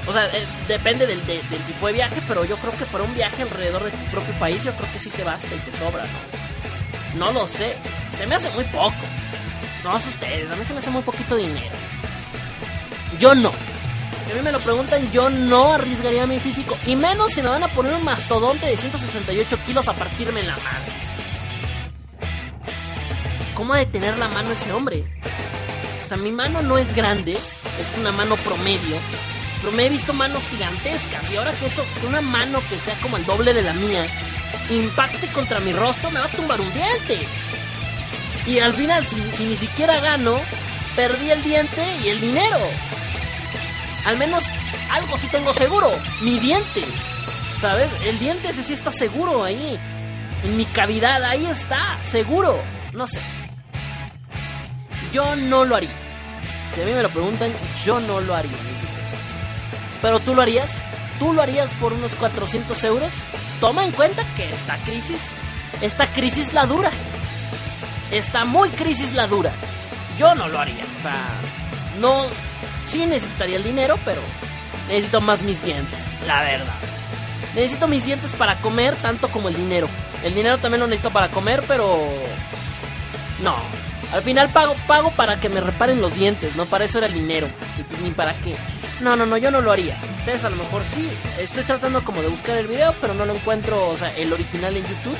[0.08, 3.44] O sea, eh, depende del, tipo de viaje, pero yo creo que para un viaje
[3.44, 6.04] alrededor de tu propio país, yo creo que sí te basta y te sobra,
[7.18, 7.26] ¿no?
[7.26, 7.76] No lo sé,
[8.18, 8.94] se me hace muy poco.
[9.84, 11.76] No es ustedes, a mí se me hace muy poquito dinero.
[13.20, 13.52] Yo no.
[14.26, 16.78] Si a mí me lo preguntan, yo no arriesgaría mi físico.
[16.86, 20.48] Y menos si me van a poner un mastodonte de 168 kilos a partirme en
[20.48, 21.11] la madre.
[23.62, 25.04] ¿Cómo ha la mano ese hombre?
[26.04, 28.98] O sea, mi mano no es grande, es una mano promedio,
[29.60, 32.96] pero me he visto manos gigantescas y ahora que eso, que una mano que sea
[33.04, 34.04] como el doble de la mía,
[34.72, 37.20] impacte contra mi rostro, me va a tumbar un diente.
[38.48, 40.42] Y al final, si, ni siquiera gano,
[40.96, 42.58] perdí el diente y el dinero.
[44.08, 44.44] Al menos
[44.90, 45.88] algo sí tengo seguro,
[46.22, 46.84] mi diente.
[47.60, 47.92] ¿Sabes?
[48.08, 49.80] El diente ese sí está seguro ahí.
[50.46, 52.60] En mi cavidad, ahí está, seguro.
[52.92, 53.20] No sé.
[55.14, 55.92] Yo no lo haría.
[56.74, 57.52] Si a mí me lo preguntan,
[57.86, 58.58] yo no lo haría.
[60.02, 60.84] Pero tú lo harías.
[61.20, 63.12] ¿Tú lo harías por unos 400 euros?
[63.60, 65.22] Toma en cuenta que esta crisis,
[65.82, 66.92] esta crisis la dura.
[68.12, 69.52] Está muy crisis la dura.
[70.18, 70.84] Yo no lo haría.
[70.84, 71.22] O sea,
[72.00, 72.26] no,
[72.92, 74.22] sí necesitaría el dinero, pero
[74.88, 76.74] necesito más mis dientes, la verdad.
[77.54, 79.88] Necesito mis dientes para comer tanto como el dinero.
[80.24, 82.00] El dinero también lo necesito para comer, pero
[83.44, 83.56] no.
[84.14, 87.14] Al final pago pago para que me reparen los dientes, no para eso era el
[87.14, 87.48] dinero,
[88.04, 88.56] ni para qué.
[89.00, 89.98] No, no, no, yo no lo haría.
[90.20, 91.10] Ustedes a lo mejor sí.
[91.40, 94.76] Estoy tratando como de buscar el video, pero no lo encuentro, o sea, el original
[94.76, 95.18] en YouTube.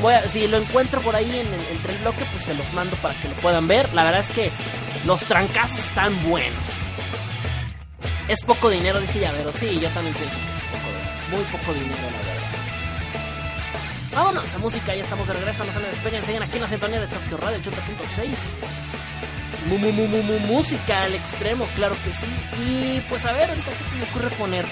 [0.00, 3.14] Voy si lo encuentro por ahí en, el, entre bloque, pues se los mando para
[3.14, 3.92] que lo puedan ver.
[3.94, 4.50] La verdad es que
[5.04, 6.58] los trancazos están buenos.
[8.28, 9.52] Es poco dinero, dice Llavero.
[9.52, 12.31] Sí, yo también pienso que es poco, muy poco dinero, la verdad.
[14.14, 16.68] Vámonos a música, ya estamos de regreso, no se me despeguen, siguen aquí en la
[16.68, 18.36] sintonía de Tokyo Radio 80.6.
[19.68, 22.26] Mu, mu, mu, mu, música al extremo, claro que sí.
[22.62, 24.66] Y pues a ver, ahorita qué se me ocurre poner.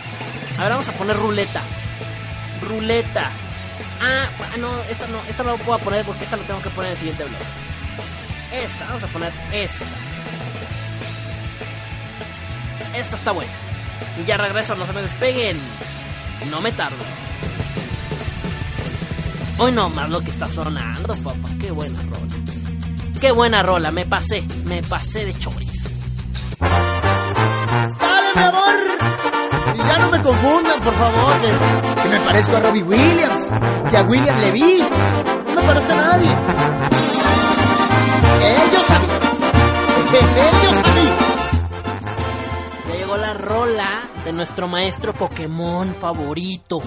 [0.59, 1.63] A ver, vamos a poner ruleta.
[2.61, 3.31] Ruleta.
[4.03, 4.29] Ah,
[4.59, 6.93] no, esta no, esta no la puedo poner porque esta la tengo que poner en
[6.93, 7.41] el siguiente blog.
[8.53, 9.87] Esta, vamos a poner esta.
[12.95, 13.53] Esta está buena.
[14.23, 15.57] Y ya regreso, no se me despeguen.
[16.51, 17.30] No me tardo.
[19.63, 21.51] Hoy no más lo que está sonando, papá.
[21.61, 22.35] Qué buena rola.
[23.21, 25.91] Qué buena rola, me pasé, me pasé de chorizo.
[26.59, 28.75] ¡Sale, mi amor!
[29.75, 33.43] Y ya no me confundan, por favor, que, que me parezco a Robbie Williams,
[33.91, 34.83] que a William Levy.
[35.49, 36.31] No me parezco a nadie.
[38.41, 39.07] Ellos a mí.
[40.17, 41.09] Ellos a mí.
[42.89, 46.83] Ya llegó la rola de nuestro maestro Pokémon favorito.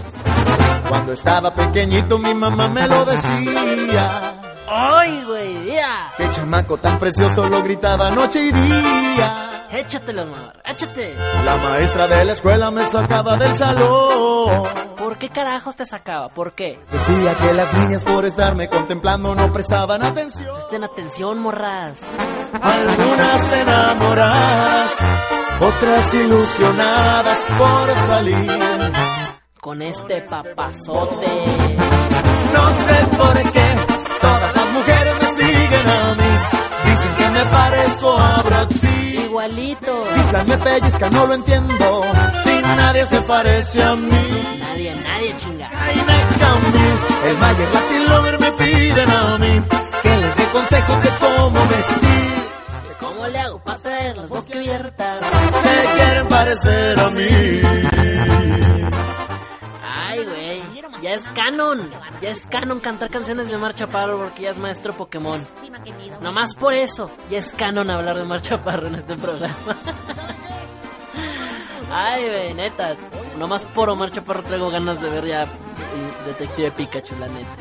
[0.88, 4.34] Cuando estaba pequeñito mi mamá me lo decía.
[4.68, 5.66] ¡Ay, güey!
[5.66, 6.14] ¡Ya!
[6.18, 9.68] Qué chamaco tan precioso lo gritaba noche y día.
[9.72, 11.16] Échatelo, amor, échate.
[11.44, 14.64] La maestra de la escuela me sacaba del salón.
[14.98, 16.30] ¿Por qué carajos te sacaba?
[16.30, 16.80] ¿Por qué?
[16.92, 20.48] Decía que las niñas por estarme contemplando no prestaban atención.
[20.56, 21.98] Presten atención, morras.
[22.62, 24.92] Algunas enamoradas,
[25.60, 29.22] otras ilusionadas por salir.
[29.64, 31.45] Con este papazote.
[32.53, 33.76] No sé por qué
[34.20, 36.32] todas las mujeres me siguen a mí.
[36.84, 39.20] Dicen que me parezco a Brad Pitt.
[39.24, 40.03] Igualito.
[40.16, 42.03] Chiflan, me pellizcan, no lo entiendo.
[42.43, 44.57] Si nadie se parece a mí.
[44.59, 45.70] Nadie, nadie chinga.
[45.72, 47.30] Ay, me cambié.
[47.30, 49.64] El Mayer Latin Lover me piden a mí
[50.03, 52.34] que les dé consejos de cómo vestir.
[52.99, 55.20] ¿Cómo le hago para traer las boca abiertas?
[55.64, 57.93] Se quieren parecer a mí.
[61.14, 61.80] Ya es canon.
[62.24, 65.39] Ya es canon cantar canciones de Mar Chaparro porque ya es maestro Pokémon.
[66.24, 69.53] Nomás por eso, ya es canon hablar de Mar Chaparro en este programa.
[71.93, 72.95] Ay, güey, neta.
[73.38, 75.45] Nomás por Omar Chaparro traigo ganas de ver ya
[76.26, 77.57] Detective Pikachu, la neta.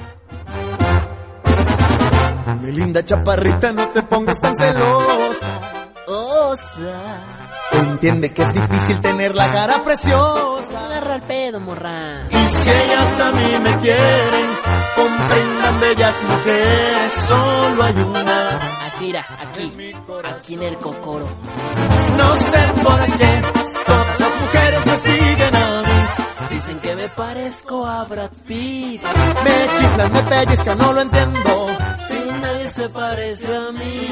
[2.63, 5.61] Mi linda chaparrita, no te pongas tan celosa.
[6.07, 7.42] Osa.
[7.83, 10.87] Entiende que es difícil tener la cara preciosa.
[10.87, 12.23] Agarra el pedo, morra.
[12.31, 14.47] Y si ellas a mí me quieren,
[14.95, 18.87] comprendan bellas mujeres, solo hay una.
[18.87, 19.73] Aquí, mira, aquí.
[20.25, 21.27] Aquí en el cocoro.
[22.17, 23.43] No sé por qué
[23.87, 25.92] todas las mujeres me siguen a mí.
[26.65, 29.03] Dicen que me parezco a Brad Pitt.
[29.43, 31.67] Me chiflan, me pellizcan, no lo entiendo.
[32.07, 34.07] Si nadie se parece a mí.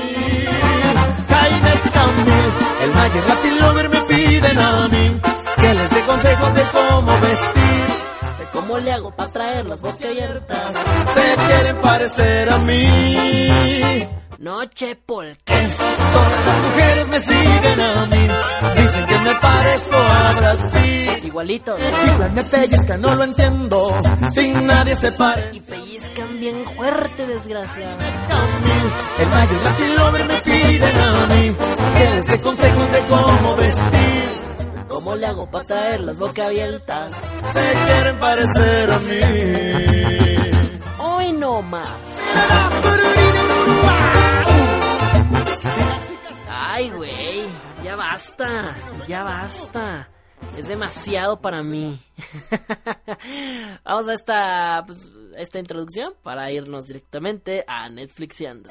[1.29, 2.51] Jaime Camil,
[2.83, 5.21] el Mayer Latin Lover me piden a mí
[5.61, 8.10] que les dé consejos de cómo vestir.
[8.71, 10.77] Cómo le hago para traer las boca abiertas.
[11.13, 14.09] Se quieren parecer a mí.
[14.39, 15.69] Noche ¿por qué?
[16.13, 18.29] Todas las mujeres me siguen a mí.
[18.81, 21.25] Dicen que me parezco a Brad Pitt.
[21.25, 21.77] Igualito.
[21.79, 23.93] Chiflan, me pellizcan, no lo entiendo.
[24.31, 25.57] Sin nadie se parece.
[25.57, 27.99] Y pellizcan bien fuerte, desgraciado.
[29.19, 31.57] El Mayer Latin Lover me piden a mí
[31.99, 34.40] que les dé consejos de cómo vestir.
[34.91, 37.13] ¿Cómo le hago para traer las boca abiertas?
[37.53, 39.21] Se quieren parecer a mí.
[40.99, 41.87] Hoy no más.
[46.49, 47.45] Ay, güey,
[47.85, 48.75] ya basta,
[49.07, 50.09] ya basta.
[50.59, 52.01] Es demasiado para mí.
[53.85, 58.71] Vamos a esta, pues, esta introducción para irnos directamente a Netflixiando.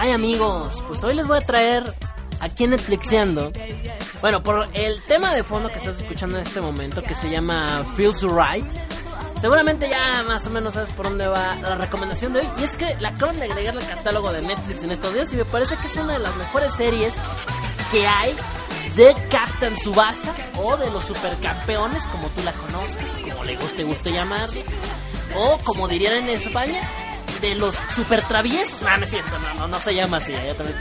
[0.00, 1.82] Ay amigos, pues hoy les voy a traer
[2.38, 3.50] aquí en Netflixiando.
[4.20, 7.84] Bueno, por el tema de fondo que estás escuchando en este momento, que se llama
[7.96, 8.64] Feels Right,
[9.40, 12.48] Seguramente ya más o menos sabes por dónde va la recomendación de hoy.
[12.60, 15.36] Y es que la acaban de agregar al catálogo de Netflix en estos días y
[15.36, 17.14] me parece que es una de las mejores series
[17.90, 18.36] que hay
[18.94, 24.12] de Captain Subasa o de los supercampeones, como tú la conoces, como le guste, guste
[24.12, 24.48] llamar,
[25.36, 26.82] o como dirían en España,
[27.40, 28.82] de los super traviesos.
[28.82, 30.32] No, no es cierto, no, no, no se llama así.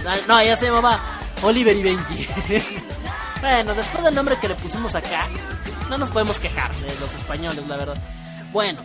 [0.05, 0.99] Ah, no, ella se llamaba
[1.43, 2.27] Oliver y Benji.
[3.41, 5.27] bueno, después del nombre que le pusimos acá,
[5.89, 7.97] no nos podemos quejar de los españoles, la verdad.
[8.51, 8.81] Bueno,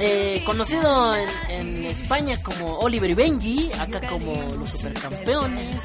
[0.00, 1.14] eh, conocido
[1.48, 5.82] en, España como Oliver y Benji, acá como los supercampeones,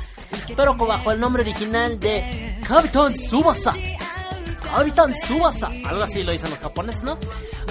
[0.56, 3.74] pero bajo el nombre original de Capitán Subasa.
[4.76, 7.18] Capitán Subasa, algo así lo dicen los japoneses, ¿no?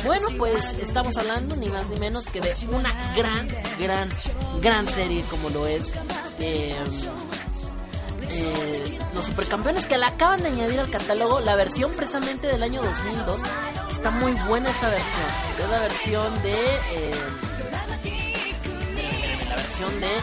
[0.04, 3.48] Bueno, pues estamos hablando ni más ni menos que de una gran,
[3.78, 4.08] gran,
[4.60, 5.94] gran serie como lo es
[6.38, 6.76] eh,
[8.34, 12.82] eh, los supercampeones que la acaban de añadir al catálogo, la versión precisamente del año
[12.82, 13.42] 2002.
[13.90, 15.26] Está muy buena esta versión.
[15.62, 16.76] Es la versión de.
[16.92, 17.14] Eh,
[19.48, 20.16] la versión de.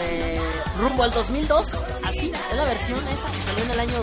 [0.00, 0.40] Eh,
[0.78, 1.84] rumbo al 2002.
[2.04, 4.02] Así, es la versión esa que salió en el año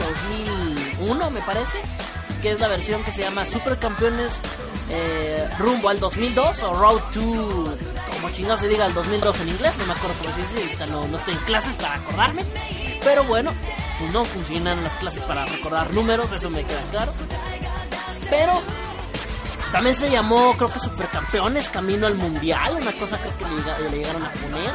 [1.00, 1.80] 2001, me parece.
[2.41, 4.41] Que es la versión que se llama Supercampeones
[4.89, 7.78] eh, rumbo al 2002 o Road to,
[8.14, 11.18] como chingado se diga, al 2002 en inglés, no me acuerdo cómo se no, no
[11.18, 12.43] estoy en clases para acordarme,
[13.04, 13.52] pero bueno,
[14.00, 17.14] pues no funcionan las clases para recordar números, eso me queda claro.
[18.32, 18.54] Pero
[19.72, 24.24] también se llamó, creo que Supercampeones Camino al Mundial, una cosa creo que le, llegaron
[24.24, 24.72] a poner.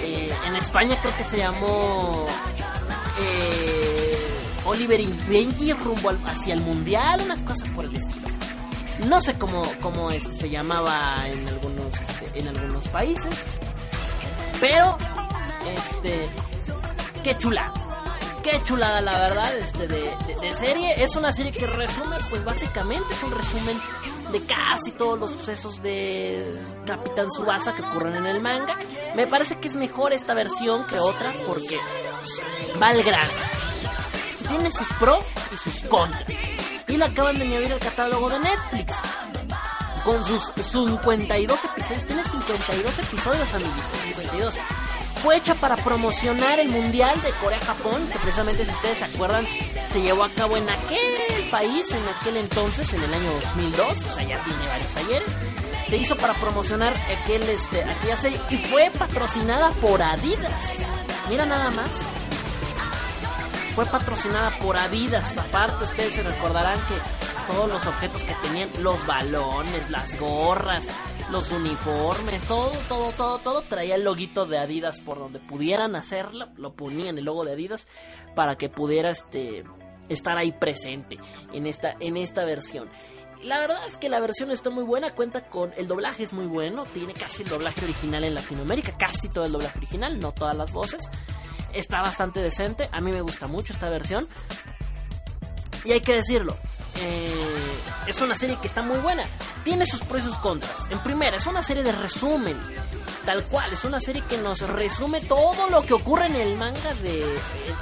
[0.00, 2.26] Eh, en España creo que se llamó
[3.20, 4.05] eh,
[4.66, 8.26] Oliver y Benji rumbo hacia el Mundial, una cosa por el estilo.
[9.06, 13.44] No sé cómo, cómo se llamaba en algunos, este, en algunos países.
[14.60, 14.96] Pero,
[15.68, 16.28] este,
[17.22, 17.72] qué chula.
[18.42, 20.10] Qué chulada, la verdad, este, de,
[20.40, 21.02] de, serie.
[21.02, 23.76] Es una serie que resume, pues básicamente es un resumen
[24.32, 28.76] de casi todos los sucesos de Capitán Subasa que ocurren en el manga.
[29.14, 31.76] Me parece que es mejor esta versión que otras porque
[32.80, 33.32] va al grano.
[34.48, 36.24] Tiene sus pros y sus contras
[36.88, 38.94] y la acaban de añadir al catálogo de Netflix.
[40.04, 44.54] Con sus 52 episodios, tiene 52 episodios, amiguitos, 52.
[45.22, 49.44] Fue hecha para promocionar el Mundial de Corea-Japón, que precisamente si ustedes se acuerdan,
[49.92, 53.94] se llevó a cabo en aquel país, en aquel entonces, en el año 2002, o
[53.94, 55.36] sea, ya tiene varios ayeres.
[55.88, 60.52] Se hizo para promocionar aquel, este, aquella serie y fue patrocinada por Adidas.
[61.28, 62.15] Mira nada más
[63.76, 65.36] fue patrocinada por Adidas.
[65.36, 66.94] Aparte, ustedes se recordarán que
[67.52, 70.88] todos los objetos que tenían, los balones, las gorras,
[71.30, 76.48] los uniformes, todo, todo, todo, todo traía el loguito de Adidas por donde pudieran hacerlo,
[76.56, 77.86] lo ponían el logo de Adidas
[78.34, 79.64] para que pudiera este
[80.08, 81.18] estar ahí presente
[81.52, 82.88] en esta en esta versión.
[83.42, 86.46] La verdad es que la versión está muy buena, cuenta con el doblaje es muy
[86.46, 90.56] bueno, tiene casi el doblaje original en Latinoamérica, casi todo el doblaje original, no todas
[90.56, 91.10] las voces
[91.78, 92.88] está bastante decente.
[92.92, 94.28] A mí me gusta mucho esta versión.
[95.84, 96.56] Y hay que decirlo.
[96.98, 99.24] Eh, es una serie que está muy buena.
[99.64, 100.90] Tiene sus pros y sus contras.
[100.90, 102.56] En primera, es una serie de resumen.
[103.24, 106.94] Tal cual, es una serie que nos resume todo lo que ocurre en el manga
[107.02, 107.20] de.
[107.20, 107.40] Eh,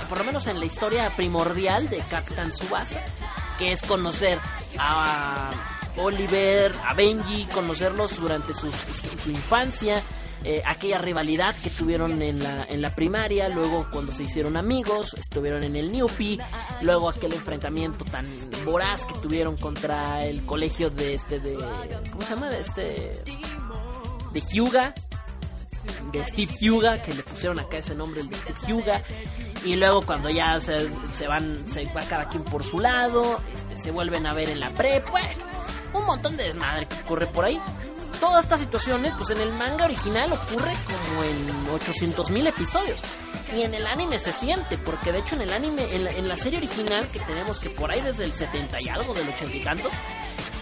[0.08, 3.02] por lo menos en la historia primordial de Captain Subasa.
[3.58, 4.38] Que es conocer
[4.78, 5.50] a
[5.96, 8.66] Oliver, a Benji, conocerlos durante su
[9.30, 10.02] infancia
[10.44, 15.14] eh, aquella rivalidad que tuvieron en la, en la primaria, luego cuando se hicieron amigos,
[15.14, 16.38] estuvieron en el Newpi,
[16.82, 18.26] luego aquel enfrentamiento tan
[18.62, 21.56] voraz que tuvieron contra el colegio de este, de,
[22.10, 22.50] ¿cómo se llama?
[22.50, 23.22] De este,
[24.32, 24.94] de Hyuga,
[26.12, 29.02] de Steve Hyuga, que le pusieron acá ese nombre, el de Steve Hyuga.
[29.64, 33.78] Y luego cuando ya se, se, van, se va cada quien por su lado, este,
[33.78, 35.28] se vuelven a ver en la prep, bueno,
[35.94, 37.58] un montón de desmadre que ocurre por ahí
[38.20, 43.02] todas estas situaciones, pues en el manga original ocurre como en 800 mil episodios.
[43.54, 46.58] Y en el anime se siente, porque de hecho en el anime, en la, serie
[46.58, 49.92] original que tenemos que por ahí desde el 70 y algo, del 80 y tantos,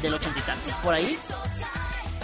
[0.03, 1.19] del 80 y tantos por ahí,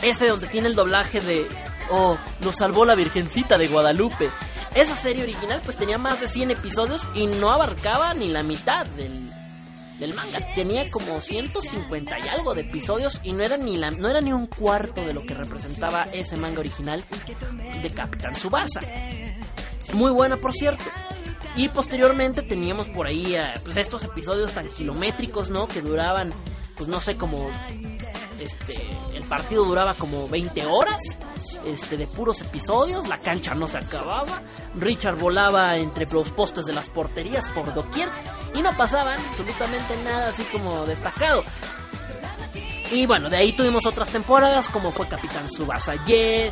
[0.03, 1.49] ese donde tiene el doblaje de
[1.91, 4.31] Oh, lo salvó la Virgencita de Guadalupe.
[4.75, 8.87] Esa serie original pues tenía más de 100 episodios y no abarcaba ni la mitad
[8.87, 9.28] del,
[9.99, 10.39] del manga.
[10.55, 14.33] Tenía como 150 y algo de episodios y no era ni la, no era ni
[14.33, 17.05] un cuarto de lo que representaba ese manga original
[17.83, 18.81] de Capitán Subasa.
[19.95, 20.85] Muy buena, por cierto.
[21.57, 25.67] Y posteriormente teníamos por ahí eh, pues estos episodios tan kilométricos, ¿no?
[25.67, 26.33] Que duraban,
[26.77, 27.51] pues no sé, como
[28.39, 31.19] este, el partido duraba como 20 horas
[31.65, 34.43] este, de puros episodios, la cancha no se acababa,
[34.75, 38.09] Richard volaba entre los postes de las porterías por doquier
[38.55, 41.45] y no pasaban absolutamente nada así como destacado.
[42.91, 46.51] Y bueno, de ahí tuvimos otras temporadas como fue Capitán Subasa Y, eh,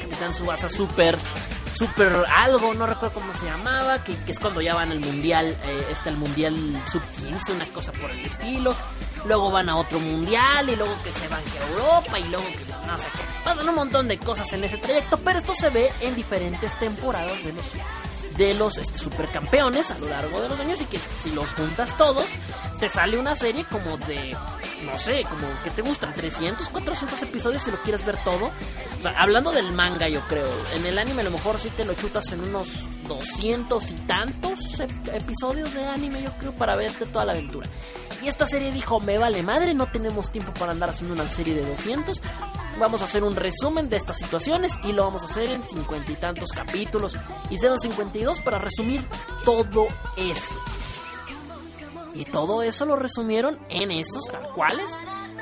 [0.00, 1.18] Capitán Subasa Super,
[1.76, 5.86] Super algo, no recuerdo cómo se llamaba, que, es cuando ya van al mundial, eh,
[5.90, 6.56] está el mundial
[6.90, 8.74] sub 15, una cosa por el estilo.
[9.26, 12.86] Luego van a otro mundial y luego que se van a Europa y luego que
[12.86, 13.22] no sé qué.
[13.44, 17.44] Pasan un montón de cosas en ese trayecto, pero esto se ve en diferentes temporadas
[17.44, 17.66] de los
[18.36, 21.96] de los este, supercampeones a lo largo de los años y que si los juntas
[21.96, 22.26] todos
[22.78, 24.36] te sale una serie como de
[24.84, 28.50] no sé, como que te gustan 300, 400 episodios si lo quieres ver todo.
[28.98, 31.84] O sea, hablando del manga yo creo, en el anime a lo mejor sí te
[31.84, 32.68] lo chutas en unos
[33.08, 34.80] 200 y tantos
[35.12, 37.68] episodios de anime yo creo para verte toda la aventura.
[38.22, 41.54] Y esta serie dijo, me vale madre, no tenemos tiempo para andar haciendo una serie
[41.54, 42.22] de 200.
[42.78, 46.12] Vamos a hacer un resumen de estas situaciones y lo vamos a hacer en cincuenta
[46.12, 47.16] y tantos capítulos.
[47.50, 49.06] Hicieron 52 para resumir
[49.44, 50.56] todo eso.
[52.14, 54.90] Y todo eso lo resumieron en esos tal cuales,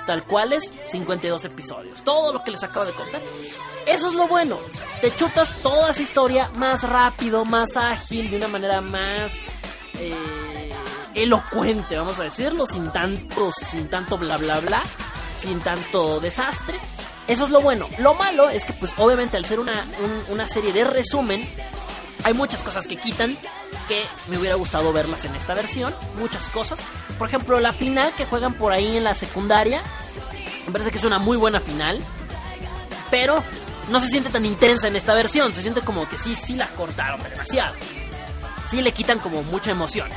[0.06, 2.02] tal cuales 52 episodios.
[2.02, 3.22] Todo lo que les acabo de contar.
[3.86, 4.58] Eso es lo bueno.
[5.00, 9.38] Te chutas toda esa historia más rápido, más ágil, de una manera más
[10.00, 10.53] eh,
[11.14, 14.82] elocuente, vamos a decirlo, sin tanto, sin tanto bla bla bla,
[15.36, 16.78] sin tanto desastre.
[17.26, 17.88] Eso es lo bueno.
[17.98, 19.84] Lo malo es que, pues, obviamente, al ser una,
[20.28, 21.48] una serie de resumen,
[22.22, 23.36] hay muchas cosas que quitan
[23.88, 25.94] que me hubiera gustado verlas en esta versión.
[26.18, 26.82] Muchas cosas.
[27.18, 29.82] Por ejemplo, la final que juegan por ahí en la secundaria.
[30.66, 31.98] Me parece que es una muy buena final.
[33.10, 33.42] Pero
[33.90, 35.54] no se siente tan intensa en esta versión.
[35.54, 37.74] Se siente como que sí, sí la cortaron demasiado.
[38.66, 40.08] Sí le quitan como mucha emoción.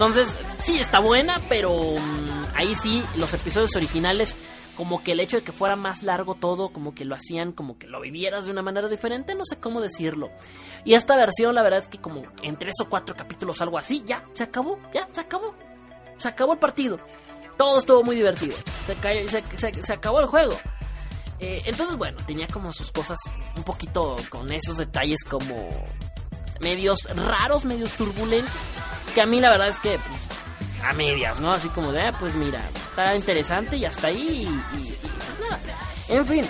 [0.00, 4.34] Entonces, sí está buena, pero mm, ahí sí, los episodios originales
[4.74, 7.76] como que el hecho de que fuera más largo todo, como que lo hacían, como
[7.76, 10.30] que lo vivieras de una manera diferente, no sé cómo decirlo.
[10.86, 14.02] Y esta versión, la verdad es que como en tres o cuatro capítulos, algo así,
[14.06, 15.54] ya, se acabó, ya, se acabó.
[16.16, 16.98] Se acabó el partido.
[17.58, 18.56] Todo estuvo muy divertido.
[18.86, 20.54] Se, se, acabó el juego.
[21.40, 23.18] Eh, entonces, bueno, tenía como sus cosas
[23.54, 25.68] un poquito con esos detalles como
[26.60, 28.54] medios raros, medios turbulentos.
[29.14, 31.52] Que a mí la verdad es que pues, a medias, ¿no?
[31.52, 35.80] Así como de, ah, pues mira, está interesante y hasta ahí y, pues nada.
[36.08, 36.46] En fin,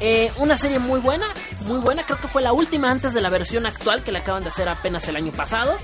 [0.00, 1.26] eh, una serie muy buena,
[1.66, 4.42] muy buena, creo que fue la última antes de la versión actual que la acaban
[4.42, 5.76] de hacer apenas el año pasado.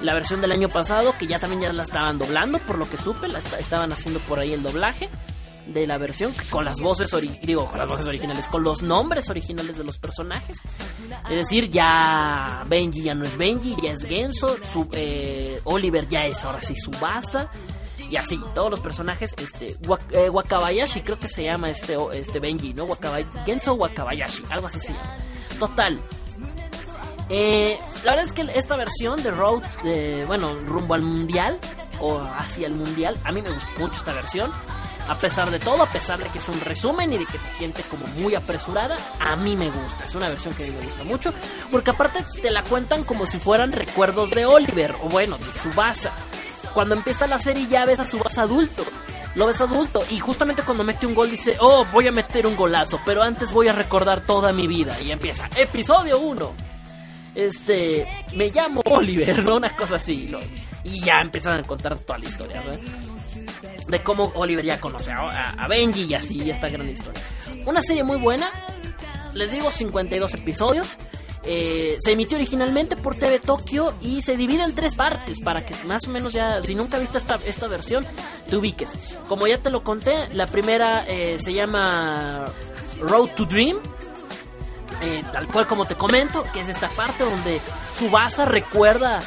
[0.00, 2.96] La versión del año pasado, que ya también ya la estaban doblando, por lo que
[2.96, 5.10] supe, la estaban haciendo por ahí el doblaje
[5.72, 7.10] de la versión con las voces
[7.42, 10.60] digo con las voces originales con los nombres originales de los personajes.
[11.28, 16.26] Es decir ya Benji ya no es Benji ya es Genso su, eh, Oliver ya
[16.26, 17.50] es ahora sí Subasa
[18.08, 19.76] y así todos los personajes este
[20.10, 22.88] eh, Wakabayashi creo que se llama este este Benji no
[23.46, 25.18] Genso Wakabayashi algo así se llama.
[25.58, 26.00] Total.
[27.32, 31.60] Eh, la verdad es que esta versión de Road, de, bueno, rumbo al mundial
[32.00, 34.50] o hacia el mundial, a mí me gusta mucho esta versión
[35.10, 37.56] a pesar de todo, a pesar de que es un resumen y de que se
[37.56, 40.04] siente como muy apresurada, a mí me gusta.
[40.04, 41.34] Es una versión que a mí me gusta mucho,
[41.72, 46.12] porque aparte te la cuentan como si fueran recuerdos de Oliver, o bueno, de Subasa.
[46.72, 48.84] Cuando empieza la serie ya ves a Subasa adulto.
[49.34, 52.54] Lo ves adulto y justamente cuando mete un gol dice, oh, voy a meter un
[52.54, 54.96] golazo, pero antes voy a recordar toda mi vida.
[55.00, 56.70] Y empieza, episodio 1
[57.34, 59.56] este, me llamo Oliver, ¿no?
[59.56, 60.30] Una cosa así,
[60.84, 63.09] Y ya empiezan a contar toda la historia, ¿no?
[63.90, 67.22] De cómo Oliver ya conoce a, Benji y así, esta gran historia.
[67.66, 68.50] Una serie muy buena,
[69.34, 70.96] les digo 52 episodios.
[71.42, 75.74] Eh, se emitió originalmente por TV Tokio y se divide en tres partes para que
[75.86, 78.04] más o menos ya, si nunca viste esta, esta versión,
[78.48, 78.92] te ubiques.
[79.26, 82.46] Como ya te lo conté, la primera eh, se llama
[83.00, 83.78] Road to Dream.
[85.02, 87.58] Eh, tal cual como te comento, que es esta parte donde
[87.96, 89.22] Subasa recuerda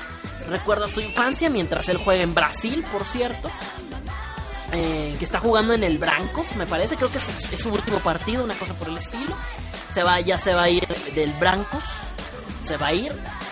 [0.47, 3.49] recuerda su infancia mientras él juega en Brasil, por cierto.
[4.75, 8.43] Eh, que está jugando en el Brancos, me parece, creo que es, su último partido,
[8.43, 9.35] una cosa por el estilo.
[9.91, 11.83] Se va, ya se va a ir del Brancos,
[12.65, 13.11] se va a ir.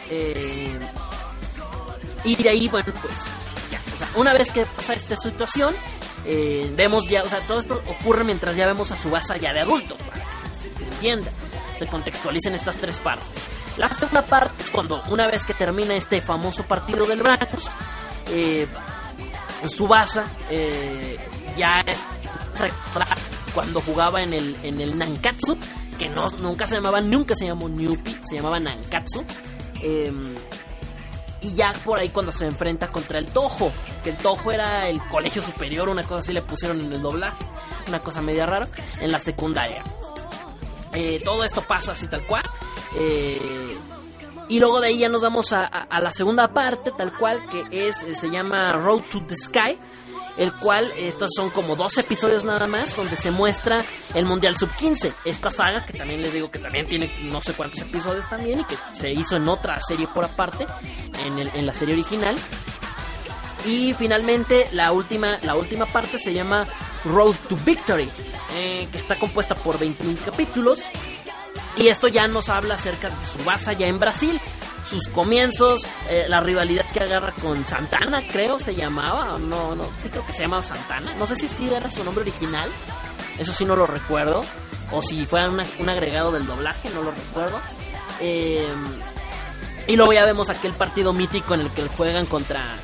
[0.10, 0.80] Eh,
[2.24, 3.16] y de ahí, bueno, pues,
[3.72, 5.76] ya, o sea, una vez que pasa esta situación,
[6.26, 9.54] eh, vemos ya, o sea, todo esto ocurre mientras ya vemos a su base ya
[9.54, 11.32] de adulto, para que se, se entienda,
[11.78, 13.44] se contextualicen estas tres partes.
[13.78, 17.70] La segunda parte es cuando, una vez que termina este famoso partido del Brancos,
[18.30, 18.68] eh,
[19.68, 21.18] Subasa eh,
[21.58, 22.04] ya es
[23.54, 25.58] cuando jugaba en el, en el Nankatsu,
[25.98, 29.24] que no, nunca se llamaba, nunca se llamó Newpi, se llamaba Nankatsu.
[29.82, 30.36] Em,
[31.42, 33.72] y ya por ahí cuando se enfrenta contra el Tojo,
[34.04, 37.44] que el Tojo era el colegio superior, una cosa así le pusieron en el doblaje,
[37.88, 38.68] una cosa media rara,
[39.00, 39.84] en la secundaria.
[40.94, 42.44] Eh, todo esto pasa así tal cual.
[42.96, 43.78] Eh,
[44.52, 48.04] y luego de ahí ya nos vamos a, la segunda parte, tal cual, que es,
[48.04, 49.80] eh, se llama Road to the Sky.
[50.38, 53.82] el cual estos son como dos episodios nada más donde se muestra
[54.14, 57.82] el Mundial Sub-15, esta saga que también les digo que también tiene no sé cuántos
[57.82, 60.68] episodios también y que se hizo en otra serie por aparte,
[61.26, 62.36] en, el, en la serie original.
[63.66, 66.68] Y finalmente la última, la última parte se llama
[67.06, 68.10] Road to Victory,
[68.56, 70.82] eh, que está compuesta por 21 capítulos.
[71.78, 74.40] Y esto ya nos habla acerca de su base ya en Brasil,
[74.84, 80.10] sus comienzos, eh, la rivalidad que agarra con Santana, creo se llamaba, no, no, sí
[80.10, 82.70] creo que se llamaba Santana, no sé si sí era su nombre original,
[83.40, 84.44] eso sí no lo recuerdo,
[84.92, 87.60] o si fue un agregado del doblaje, no lo recuerdo.
[88.20, 88.68] Eh,
[89.88, 92.76] y luego ya vemos aquel partido mítico en el que juegan contra,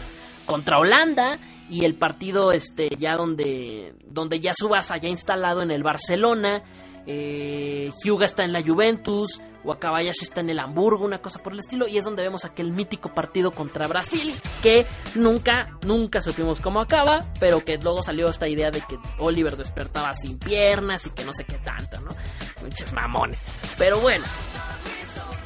[0.45, 1.37] contra Holanda
[1.69, 6.63] y el partido este ya donde donde ya Subasa ya instalado en el Barcelona
[7.07, 11.59] eh, Hyuga está en la Juventus, Wakabayashi está en el Hamburgo, una cosa por el
[11.59, 14.85] estilo, y es donde vemos aquel mítico partido contra Brasil, que
[15.15, 20.13] nunca, nunca supimos cómo acaba, pero que luego salió esta idea de que Oliver despertaba
[20.13, 22.11] sin piernas y que no sé qué tanto, ¿no?
[22.61, 23.41] Muchos mamones.
[23.77, 24.25] Pero bueno,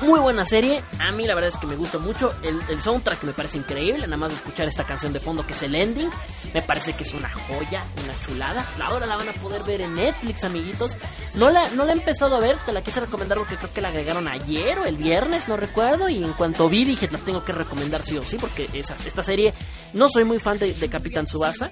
[0.01, 0.83] muy buena serie.
[0.99, 2.33] A mí la verdad es que me gusta mucho.
[2.41, 4.07] El, soundtrack me parece increíble.
[4.07, 6.09] Nada más de escuchar esta canción de fondo que es el ending.
[6.53, 8.65] Me parece que es una joya, una chulada.
[8.81, 10.97] Ahora la van a poder ver en Netflix, amiguitos.
[11.35, 12.57] No la, no la he empezado a ver.
[12.65, 16.09] Te la quise recomendar porque creo que la agregaron ayer o el viernes, no recuerdo.
[16.09, 18.37] Y en cuanto vi dije, la tengo que recomendar sí o sí.
[18.37, 19.53] Porque esa, esta serie,
[19.93, 21.71] no soy muy fan de, de Capitán Subasa.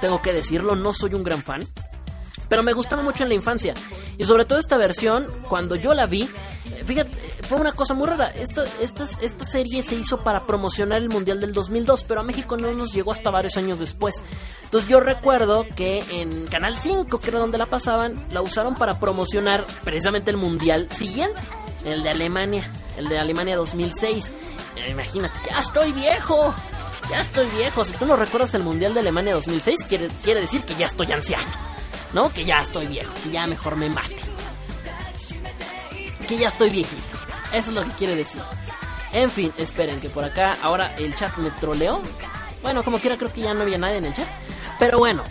[0.00, 1.60] Tengo que decirlo, no soy un gran fan
[2.52, 3.72] pero me gustaba mucho en la infancia.
[4.18, 6.28] Y sobre todo esta versión, cuando yo la vi,
[6.84, 7.10] fíjate,
[7.42, 8.28] fue una cosa muy rara.
[8.28, 9.06] Esta, esta,
[9.46, 13.12] serie se hizo para promocionar el Mundial del 2002, pero a México no nos llegó
[13.12, 14.14] hasta varios años después.
[14.64, 18.98] Entonces yo recuerdo que en Canal 5, que era donde la pasaban, la usaron para
[18.98, 21.40] promocionar precisamente el Mundial siguiente,
[21.84, 24.32] el de Alemania, el de Alemania 2006.
[24.76, 26.54] Eh, imagínate, ya estoy viejo.
[27.10, 27.84] Ya estoy viejo.
[27.84, 31.10] Si tú no recuerdas el Mundial de Alemania 2006, quiere, quiere decir que ya estoy
[31.12, 31.72] anciano.
[32.12, 32.30] ¿no?
[32.30, 34.31] Que ya estoy viejo, que ya mejor me mate.
[36.38, 37.16] Ya estoy viejito.
[37.52, 38.42] Eso es lo que quiere decir.
[39.12, 42.00] En fin, esperen que por acá ahora el chat me troleó.
[42.62, 44.26] Bueno, como quiera creo que ya no había nadie en el chat.
[44.78, 45.22] Pero bueno,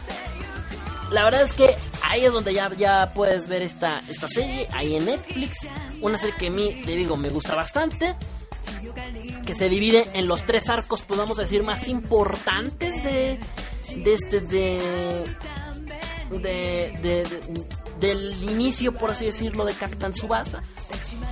[1.11, 4.95] la verdad es que ahí es donde ya, ya puedes ver esta, esta serie, ahí
[4.95, 5.67] en Netflix.
[6.01, 8.15] Una serie que a mí, te digo, me gusta bastante.
[9.45, 13.39] Que se divide en los tres arcos, podemos decir, más importantes de,
[13.95, 15.25] de este, de,
[16.29, 17.27] de,
[18.01, 20.61] del inicio, por así decirlo, de Capitán Subasa.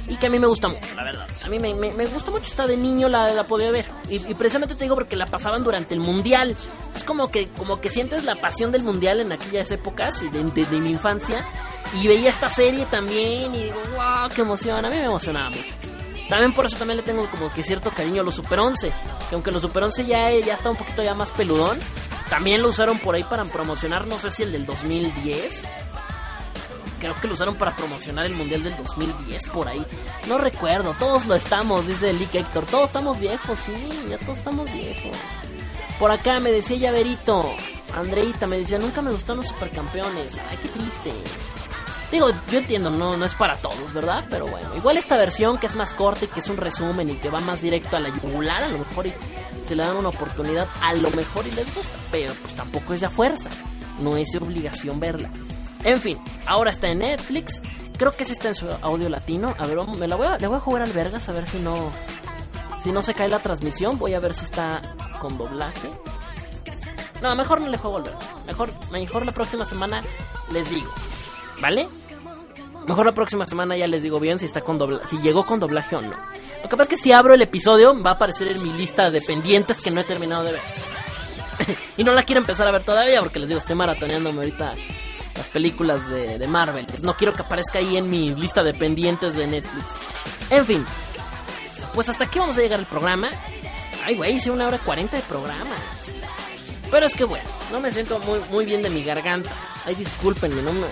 [0.08, 1.28] Y que a mí me gusta mucho, la verdad.
[1.44, 3.86] A mí me, gusta mucho, esta de niño la, la podía ver.
[4.08, 6.56] Y, precisamente te digo porque la pasaban durante el Mundial.
[6.96, 10.44] Es como que, como que sientes la pasión del Mundial en aquellas épocas y de,
[10.44, 11.44] de, mi infancia.
[12.02, 14.86] Y veía esta serie también y digo, wow, qué emoción.
[14.86, 15.76] A mí me emocionaba mucho.
[16.30, 18.92] También por eso también le tengo como que cierto cariño a los Super 11.
[19.30, 21.80] Que aunque los Super 11 ya, ya está un poquito ya más peludón,
[22.30, 25.66] también lo usaron por ahí para promocionar, no sé si el del 2010.
[27.00, 29.86] Creo que lo usaron para promocionar el Mundial del 2010 por ahí.
[30.28, 32.66] No recuerdo, todos lo estamos, dice el Héctor.
[32.66, 33.74] Todos estamos viejos, sí,
[34.10, 35.18] ya todos estamos viejos.
[35.98, 37.46] Por acá me decía Llaverito,
[37.96, 40.40] Andreita me decía, nunca me gustaron los supercampeones.
[40.50, 41.14] Ay, qué triste.
[42.12, 44.26] Digo, yo entiendo, no, no es para todos, ¿verdad?
[44.30, 47.16] Pero bueno, igual esta versión que es más corta y que es un resumen y
[47.16, 49.14] que va más directo a la yugular, a lo mejor y
[49.64, 53.02] se le dan una oportunidad, a lo mejor y les gusta, pero pues tampoco es
[53.02, 53.52] de fuerza,
[54.00, 55.30] no es obligación verla.
[55.84, 57.62] En fin, ahora está en Netflix,
[57.98, 60.48] creo que sí está en su audio latino, a ver, me la voy a, le
[60.48, 61.92] voy a jugar al vergas a ver si no,
[62.84, 64.82] si no se cae la transmisión, voy a ver si está
[65.22, 65.90] con doblaje.
[67.22, 70.02] No, mejor no le juego al vergas, mejor, mejor la próxima semana
[70.52, 70.92] les digo.
[71.62, 71.88] ¿Vale?
[72.88, 75.60] Mejor la próxima semana ya les digo bien si está con doblaje, si llegó con
[75.60, 76.16] doblaje o no.
[76.64, 79.10] Lo que pasa es que si abro el episodio va a aparecer en mi lista
[79.10, 80.62] de pendientes que no he terminado de ver.
[81.98, 84.74] y no la quiero empezar a ver todavía porque les digo, estoy maratoneándome ahorita
[85.40, 86.86] las películas de, Marvel.
[87.02, 89.96] No quiero que aparezca ahí en mi lista de pendientes de Netflix.
[90.50, 90.86] En fin,
[91.94, 93.30] pues hasta aquí vamos a llegar el programa.
[94.04, 95.78] Ay, güey, hice una hora cuarenta de programa.
[96.92, 99.50] Pero es que bueno, no me siento muy, muy bien de mi garganta.
[99.86, 100.88] Ay, discúlpenme, no me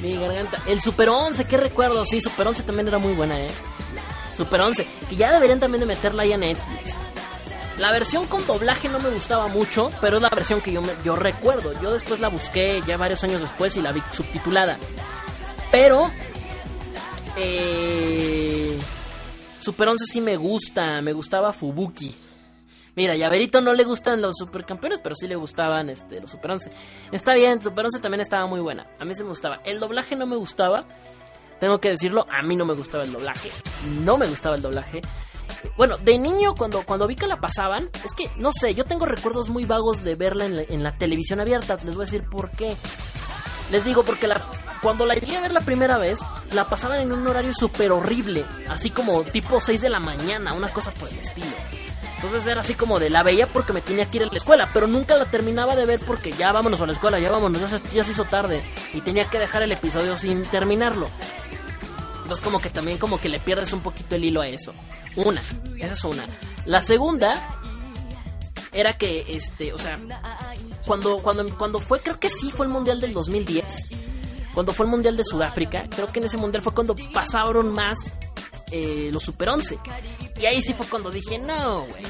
[0.00, 0.62] mi garganta.
[0.66, 2.06] El Super 11, qué recuerdo.
[2.06, 3.50] Sí, Super 11 también era muy buena, ¿eh?
[4.38, 4.86] Super 11.
[5.10, 6.96] Y ya deberían también de meterla ahí a Netflix.
[7.78, 11.72] La versión con doblaje no me gustaba mucho, pero es la versión que yo, recuerdo.
[11.80, 14.78] Yo después la busqué ya varios años después y la vi subtitulada.
[15.70, 16.10] Pero...
[17.36, 18.78] Eh,
[19.60, 22.14] Super 11 sí me gusta, me gustaba Fubuki.
[22.94, 26.70] Mira, Llaverito no le gustan los supercampeones, pero sí le gustaban este, los Super 11.
[27.10, 28.86] Está bien, Super 11 también estaba muy buena.
[28.98, 29.60] A mí se me gustaba.
[29.64, 30.84] El doblaje no me gustaba.
[31.58, 33.50] Tengo que decirlo, a mí no me gustaba el doblaje.
[34.00, 35.00] No me gustaba el doblaje.
[35.76, 39.06] Bueno, de niño, cuando, cuando vi que la pasaban, es que, no sé, yo tengo
[39.06, 41.76] recuerdos muy vagos de verla en la, en la televisión abierta.
[41.84, 42.76] Les voy a decir por qué.
[43.70, 44.40] Les digo, porque la,
[44.82, 46.20] cuando la llegué a ver la primera vez,
[46.50, 48.44] la pasaban en un horario súper horrible.
[48.68, 51.56] Así como tipo 6 de la mañana, una cosa por el estilo.
[52.16, 54.70] Entonces era así como de la veía porque me tenía que ir a la escuela,
[54.72, 57.68] pero nunca la terminaba de ver porque ya vámonos a la escuela, ya vámonos, ya
[57.68, 58.62] se, ya se hizo tarde.
[58.92, 61.08] Y tenía que dejar el episodio sin terminarlo.
[62.32, 64.72] Entonces como que también como que le pierdes un poquito el hilo a eso.
[65.16, 65.42] Una,
[65.76, 66.26] esa es una.
[66.64, 67.58] La segunda
[68.72, 69.98] era que este, o sea,
[70.86, 73.90] cuando cuando cuando fue creo que sí fue el Mundial del 2010.
[74.54, 78.16] Cuando fue el Mundial de Sudáfrica, creo que en ese Mundial fue cuando pasaron más
[78.70, 79.78] eh, los Super 11.
[80.40, 82.04] Y ahí sí fue cuando dije, no, güey.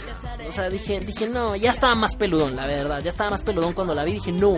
[0.47, 3.01] O sea, dije, dije, no, ya estaba más peludón, la verdad.
[3.03, 4.12] Ya estaba más peludón cuando la vi.
[4.12, 4.57] Dije, no.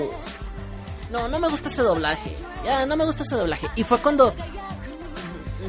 [1.10, 2.34] No, no me gusta ese doblaje.
[2.64, 3.68] Ya, no me gusta ese doblaje.
[3.76, 4.34] Y fue cuando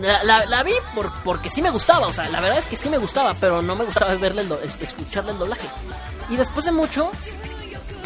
[0.02, 2.90] la, la, vi por, porque sí me gustaba, o sea, la verdad es que sí
[2.90, 4.52] me gustaba, pero no me gustaba verle el
[4.82, 5.68] escucharle el doblaje.
[6.30, 7.12] Y después de mucho,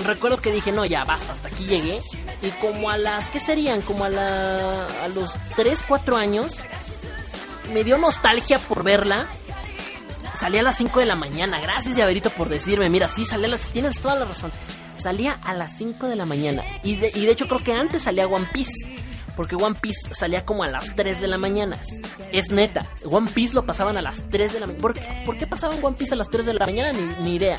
[0.06, 2.02] recuerdo que dije, no, ya basta, hasta aquí llegué.
[2.42, 3.82] Y como a las, ¿qué serían?
[3.82, 6.56] Como a, la, a los 3, 4 años,
[7.74, 9.28] me dio nostalgia por verla.
[10.36, 13.50] Salí a las 5 de la mañana, gracias Llaverito por decirme, mira, sí, salí a
[13.50, 13.68] las...
[13.68, 14.52] Tienes toda la razón.
[14.98, 16.64] Salía a las 5 de la mañana.
[16.84, 19.09] Y de, y de hecho creo que antes salía One Piece
[19.40, 21.78] porque One Piece salía como a las 3 de la mañana.
[22.34, 24.82] Es neta, One Piece lo pasaban a las 3 de la mañana.
[24.82, 26.92] ¿Por, ¿Por, qué pasaban One Piece a las 3 de la mañana?
[27.22, 27.58] Ni, idea.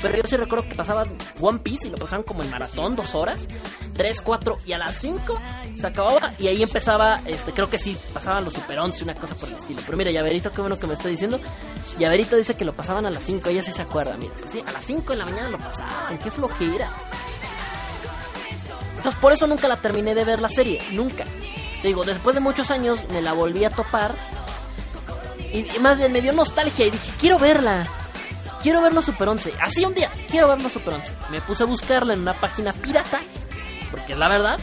[0.00, 3.14] Pero yo sí recuerdo que pasaban One Piece y lo pasaban como en maratón, dos
[3.14, 3.48] horas,
[3.96, 5.38] 3, 4 y a las 5
[5.74, 9.34] se acababa y ahí empezaba, este, creo que sí, pasaban los Super 11, una cosa
[9.34, 9.82] por el estilo.
[9.84, 11.38] Pero mira, Llaverito, qué bueno que me está diciendo.
[11.98, 14.64] Llaverito dice que lo pasaban a las 5, ella sí se acuerda, mira, pues sí,
[14.66, 16.90] a las 5 de la mañana lo pasaban, qué flojera.
[19.00, 21.24] Entonces por eso nunca la terminé de ver la serie, nunca.
[21.80, 24.14] Te digo, después de muchos años me la volví a topar
[25.54, 27.88] y, más bien me dio nostalgia y dije, quiero verla.
[28.62, 29.54] Quiero ver los Super 11.
[29.58, 31.12] Así un día, quiero ver los Super 11.
[31.30, 33.20] Me puse a buscarla en una página pirata,
[33.90, 34.60] porque es la verdad.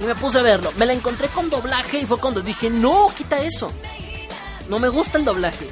[0.00, 0.72] Y me puse a verlo.
[0.76, 3.70] Me la encontré con doblaje y fue cuando dije, no, quita eso.
[4.68, 5.70] No me gusta el doblaje.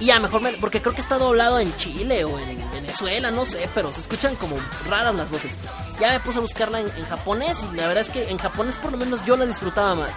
[0.00, 3.44] Y ya, mejor me, porque creo que está doblado en Chile o en Venezuela, no
[3.44, 4.56] sé, pero se escuchan como
[4.88, 5.56] raras las voces.
[6.00, 8.76] Ya me puse a buscarla en, en, japonés y la verdad es que en japonés
[8.76, 10.16] por lo menos yo la disfrutaba más.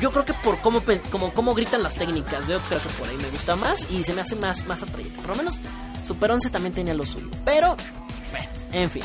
[0.00, 3.16] Yo creo que por cómo, como, cómo gritan las técnicas, yo creo que por ahí
[3.16, 5.20] me gusta más y se me hace más, más atrayente.
[5.20, 5.60] Por lo menos
[6.06, 7.28] Super 11 también tenía lo suyo.
[7.44, 7.76] Pero,
[8.30, 9.02] bueno, en fin.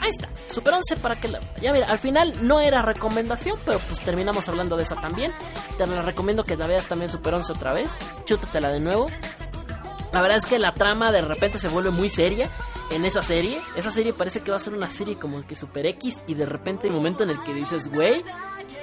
[0.00, 1.40] Ahí está, Super 11 para que la...
[1.60, 5.32] Ya mira, al final no era recomendación, pero pues terminamos hablando de esa también.
[5.76, 7.98] Te la recomiendo que la veas también Super 11 otra vez.
[8.24, 9.08] Chútatela de nuevo.
[10.12, 12.48] La verdad es que la trama de repente se vuelve muy seria
[12.90, 13.60] en esa serie.
[13.76, 16.46] Esa serie parece que va a ser una serie como que Super X y de
[16.46, 18.24] repente un momento en el que dices, güey,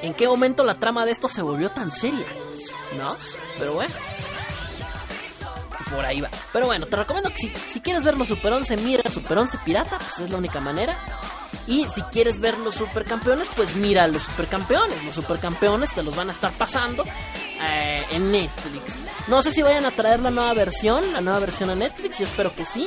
[0.01, 2.27] ¿en qué momento la trama de esto se volvió tan seria?
[2.97, 3.15] ¿No?
[3.57, 3.93] Pero bueno.
[5.95, 6.23] Por ahí.
[6.51, 9.59] Pero bueno, te recomiendo que si, si quieres ver los Super 11, mira Super 11
[9.63, 10.97] Pirata, pues es la única manera.
[11.67, 15.03] Y si quieres ver los supercampeones, pues mira los supercampeones.
[15.03, 18.99] Los supercampeones te los van a estar pasando eh, en Netflix.
[19.27, 22.25] No sé si vayan a traer la nueva versión, la nueva versión a Netflix, yo
[22.25, 22.85] espero que sí.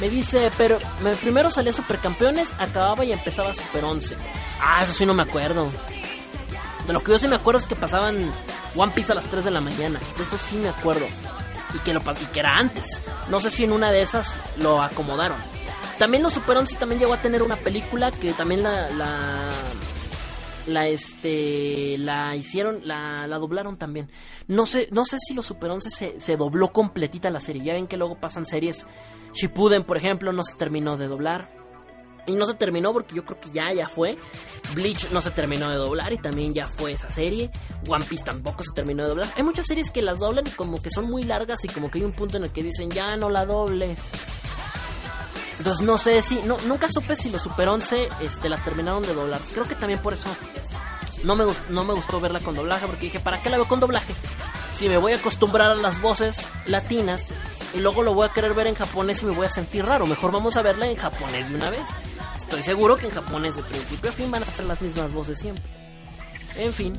[0.00, 4.16] Me dice, pero me, primero salía Supercampeones, acababa y empezaba Super 11.
[4.60, 5.68] Ah, eso sí no me acuerdo.
[6.86, 8.32] De lo que yo sí me acuerdo es que pasaban
[8.74, 10.00] One Piece a las 3 de la mañana.
[10.16, 11.06] De eso sí me acuerdo.
[11.74, 13.00] Y que, lo, y que era antes.
[13.28, 15.36] No sé si en una de esas lo acomodaron.
[15.98, 19.50] También los Super 11 también llegó a tener una película que también la, la
[20.66, 24.10] la este la hicieron la, la, doblaron también
[24.48, 27.72] no sé no sé si los Super 11 se, se, dobló completita la serie ya
[27.72, 28.86] ven que luego pasan series
[29.32, 31.57] Shippuden por ejemplo no se terminó de doblar
[32.28, 34.18] y no se terminó porque yo creo que ya ya fue
[34.74, 37.50] Bleach no se terminó de doblar y también ya fue esa serie
[37.86, 40.80] One Piece tampoco se terminó de doblar hay muchas series que las doblan y como
[40.80, 43.16] que son muy largas y como que hay un punto en el que dicen ya
[43.16, 43.98] no la dobles
[45.58, 49.12] entonces no sé si, no, nunca supe si los Super 11 este, la terminaron de
[49.12, 49.40] doblar.
[49.52, 50.28] Creo que también por eso
[51.24, 53.80] no me, no me gustó verla con doblaje, porque dije, ¿para qué la veo con
[53.80, 54.14] doblaje?
[54.76, 57.26] Si me voy a acostumbrar a las voces latinas
[57.74, 60.06] y luego lo voy a querer ver en japonés y me voy a sentir raro.
[60.06, 61.88] Mejor vamos a verla en japonés de una vez.
[62.48, 65.38] Estoy seguro que en japonés de principio a fin van a ser las mismas voces
[65.38, 65.62] siempre.
[66.56, 66.94] En fin.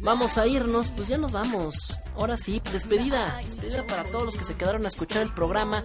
[0.00, 1.98] Vamos a irnos, pues ya nos vamos.
[2.14, 3.40] Ahora sí, despedida.
[3.42, 5.82] Despedida para todos los que se quedaron a escuchar el programa.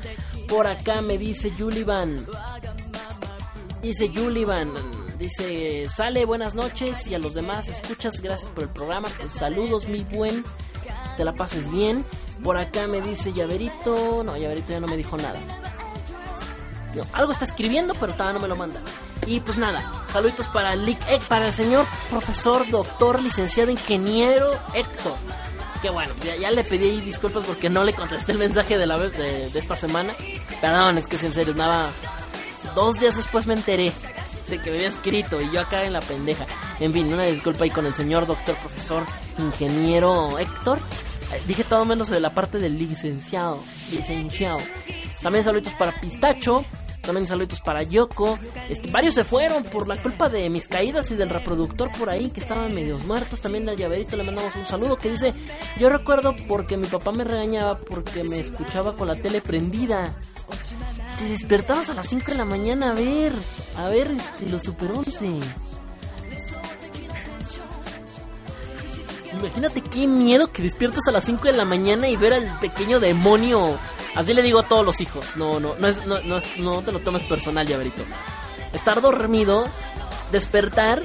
[0.48, 2.27] Por acá me dice Julivan.
[3.81, 4.72] Dice Julivan.
[5.18, 7.07] Dice, sale, buenas noches.
[7.07, 9.10] Y a los demás, escuchas, gracias por el programa.
[9.19, 10.45] Pues saludos, mi buen.
[11.18, 12.06] Te la pases bien.
[12.43, 14.23] Por acá me dice Llaverito.
[14.23, 15.39] No, Llaverito ya no me dijo nada.
[17.13, 18.81] Algo está escribiendo, pero todavía no me lo manda.
[19.26, 20.97] Y pues nada, saluditos para el, eh,
[21.27, 25.13] para el señor profesor, doctor, licenciado, ingeniero Héctor.
[25.81, 29.18] que bueno, ya, le pedí disculpas porque no le contesté el mensaje de la vez
[29.18, 30.13] de, esta semana.
[30.59, 31.89] Perdón, es que en serio, nada.
[32.76, 33.91] Dos días después me enteré
[34.49, 36.45] de que me había escrito y yo acá en la pendeja.
[36.80, 39.03] En fin, una disculpa ahí con el señor doctor, profesor,
[39.38, 40.80] ingeniero Héctor.
[41.31, 43.63] Eh, dije todo menos de la parte del licenciado.
[43.91, 44.59] Licenciado.
[45.22, 46.65] También saludos para Pistacho.
[47.02, 48.38] También saludos para Yoko.
[48.69, 52.30] Este, varios se fueron por la culpa de mis caídas y del reproductor por ahí
[52.30, 53.41] que estaban medio muertos.
[53.41, 55.34] También al llaverito le mandamos un saludo que dice:
[55.80, 60.15] Yo recuerdo porque mi papá me regañaba porque me escuchaba con la tele prendida.
[61.18, 63.34] Te despertabas a las 5 de la mañana a ver,
[63.77, 65.39] a ver este, los Super 11.
[69.39, 72.99] Imagínate qué miedo que despiertas a las 5 de la mañana y ver al pequeño
[72.99, 73.77] demonio
[74.16, 75.38] Así le digo a todos los hijos.
[75.38, 78.02] No, no, no, es, no, no, no te lo tomes personal, llaverito.
[78.74, 79.66] Estar dormido,
[80.32, 81.02] despertar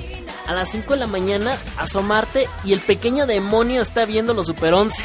[0.47, 4.75] a las 5 de la mañana, asomarte y el pequeño demonio está viendo los Super
[4.75, 5.03] 11.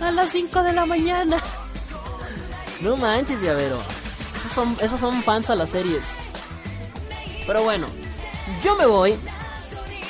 [0.00, 1.36] A las 5 de la mañana.
[2.80, 3.78] No manches, llavero.
[4.36, 6.04] Esos son, esos son fans a las series.
[7.46, 7.86] Pero bueno,
[8.62, 9.14] yo me voy.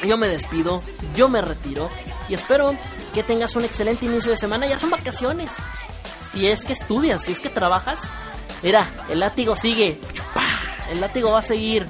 [0.04, 0.82] Yo me despido.
[1.14, 1.90] Yo me retiro.
[2.28, 2.74] Y espero
[3.14, 4.66] que tengas un excelente inicio de semana.
[4.66, 5.54] Ya son vacaciones.
[6.22, 8.02] Si es que estudias, si es que trabajas,
[8.62, 9.98] mira, el látigo sigue.
[10.90, 11.86] El látigo va a seguir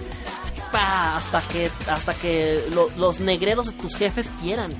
[0.72, 2.64] hasta que hasta que
[2.96, 4.72] los negreros de tus jefes quieran.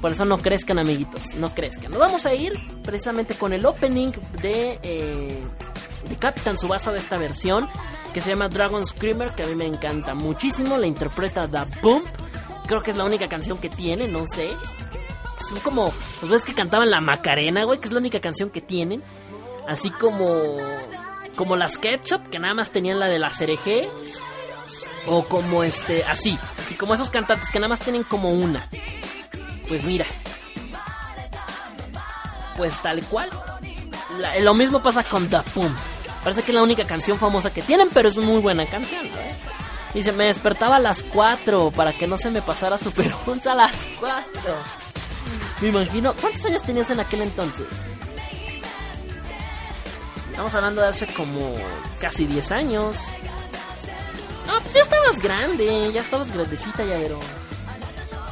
[0.00, 1.90] Por eso no crezcan, amiguitos, no crezcan.
[1.90, 5.42] Nos vamos a ir precisamente con el opening de, eh,
[6.08, 7.68] de Captain Subasa de esta versión,
[8.14, 10.78] que se llama Dragon Screamer, que a mí me encanta muchísimo.
[10.78, 12.02] La interpreta Da Boom.
[12.66, 14.56] Creo que es la única canción que tiene, no sé
[15.48, 18.60] son como los ves que cantaban la Macarena, güey, que es la única canción que
[18.60, 19.02] tienen.
[19.68, 20.26] Así como
[21.36, 23.88] como las Ketchup, que nada más tenían la de la CRG.
[25.06, 28.68] O como este, así, así como esos cantantes que nada más tienen como una.
[29.66, 30.06] Pues mira.
[32.56, 33.30] Pues tal cual.
[34.40, 35.74] lo mismo pasa con Da Pum.
[36.22, 39.08] Parece que es la única canción famosa que tienen, pero es muy buena canción.
[39.94, 43.14] Dice, me despertaba a las 4 para que no se me pasara Super
[43.46, 44.24] a las 4.
[45.60, 46.14] Me imagino.
[46.14, 47.66] ¿Cuántos años tenías en aquel entonces?
[50.30, 51.54] Estamos hablando de hace como
[52.00, 53.08] casi 10 años.
[54.46, 57.20] No, pues ya estabas grande, ya estabas grandecita ya, pero...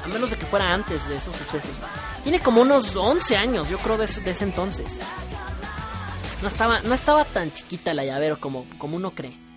[0.05, 1.71] A menos de que fuera antes de esos sucesos.
[2.23, 4.99] Tiene como unos 11 años, yo creo, de ese, entonces.
[6.41, 9.48] No estaba, no estaba tan chiquita la llavero como, como uno cree.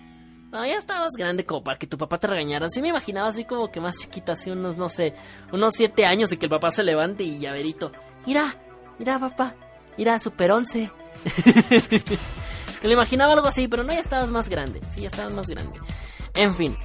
[0.52, 2.68] No, ya estabas grande como para que tu papá te regañara.
[2.68, 5.14] Sí me imaginaba así como que más chiquita, así unos, no sé,
[5.50, 7.90] unos siete años y que el papá se levante y llaverito.
[8.26, 8.54] Mira,
[8.98, 9.54] mira papá,
[9.96, 10.90] mira, super once.
[12.82, 14.82] Te lo imaginaba algo así, pero no, ya estabas más grande.
[14.90, 15.80] Sí, ya estabas más grande.
[16.34, 16.76] En fin.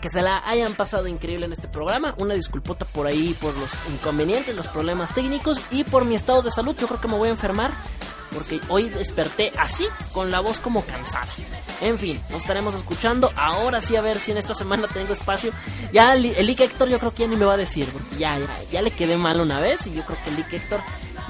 [0.00, 2.14] Que se la hayan pasado increíble en este programa.
[2.18, 6.50] Una disculpota por ahí por los inconvenientes, los problemas técnicos y por mi estado de
[6.50, 6.76] salud.
[6.78, 7.72] Yo creo que me voy a enfermar
[8.32, 11.26] porque hoy desperté así, con la voz como cansada.
[11.80, 13.32] En fin, nos estaremos escuchando.
[13.36, 15.52] Ahora sí, a ver si en esta semana tengo espacio.
[15.92, 18.38] Ya el, el Héctor yo creo que ya ni me va a decir, porque ya,
[18.38, 20.80] ya, ya le quedé mal una vez y yo creo que el Lick Héctor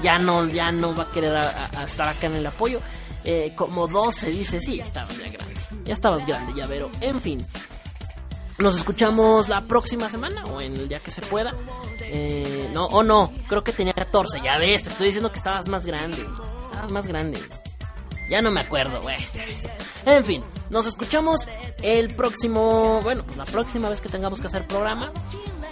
[0.03, 1.41] ya no, ya no va a querer
[1.85, 2.79] estar acá en el apoyo.
[3.23, 5.55] Eh, como 12 dice, sí, estabas ya grande.
[5.85, 7.45] Ya estabas grande, ya, pero en fin.
[8.59, 11.53] Nos escuchamos la próxima semana o en el día que se pueda.
[12.01, 14.41] Eh, no, o no, creo que tenía 14.
[14.41, 16.25] Ya ves, te estoy diciendo que estabas más grande
[16.87, 17.39] más grande.
[18.29, 19.17] Ya no me acuerdo, güey.
[20.05, 21.49] En fin, nos escuchamos
[21.81, 25.11] el próximo, bueno, pues la próxima vez que tengamos que hacer programa.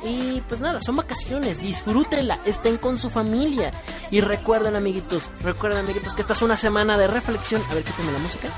[0.04, 3.72] Y pues nada, son vacaciones, disfrútenla, estén con su familia.
[4.12, 7.62] Y recuerden, amiguitos, recuerden, amiguitos, que esta es una semana de reflexión.
[7.70, 8.50] A ver, quítenme la música.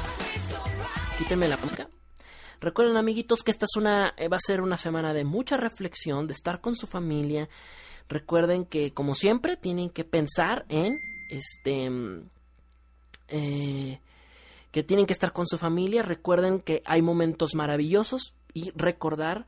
[1.18, 1.88] Quítenme la música.
[2.60, 6.28] Recuerden, amiguitos, que esta es una, eh, va a ser una semana de mucha reflexión,
[6.28, 7.50] de estar con su familia.
[8.10, 10.98] Recuerden que, como siempre, tienen que pensar en,
[11.30, 11.90] este,
[13.28, 14.00] eh,
[14.72, 16.04] que tienen que estar con su familia.
[16.04, 19.46] Recuerden que hay momentos maravillosos y recordar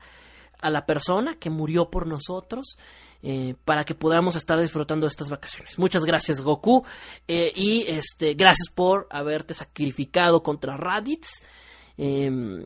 [0.62, 2.78] a la persona que murió por nosotros
[3.22, 5.78] eh, para que podamos estar disfrutando de estas vacaciones.
[5.78, 6.84] Muchas gracias Goku
[7.28, 11.42] eh, y este gracias por haberte sacrificado contra Raditz.
[11.96, 12.64] Em,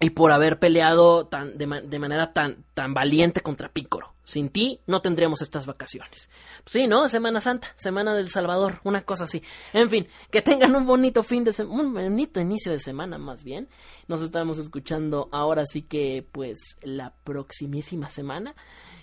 [0.00, 4.14] y por haber peleado tan, de, manera tan, tan valiente contra Pícoro.
[4.22, 6.30] Sin ti no tendríamos estas vacaciones.
[6.66, 7.08] Sí, ¿no?
[7.08, 9.42] Semana Santa, Semana del Salvador, una cosa así.
[9.72, 13.42] En fin, que tengan un bonito fin de semana, un bonito inicio de semana más
[13.42, 13.68] bien.
[14.06, 18.54] Nos estamos escuchando ahora sí que pues la proximísima semana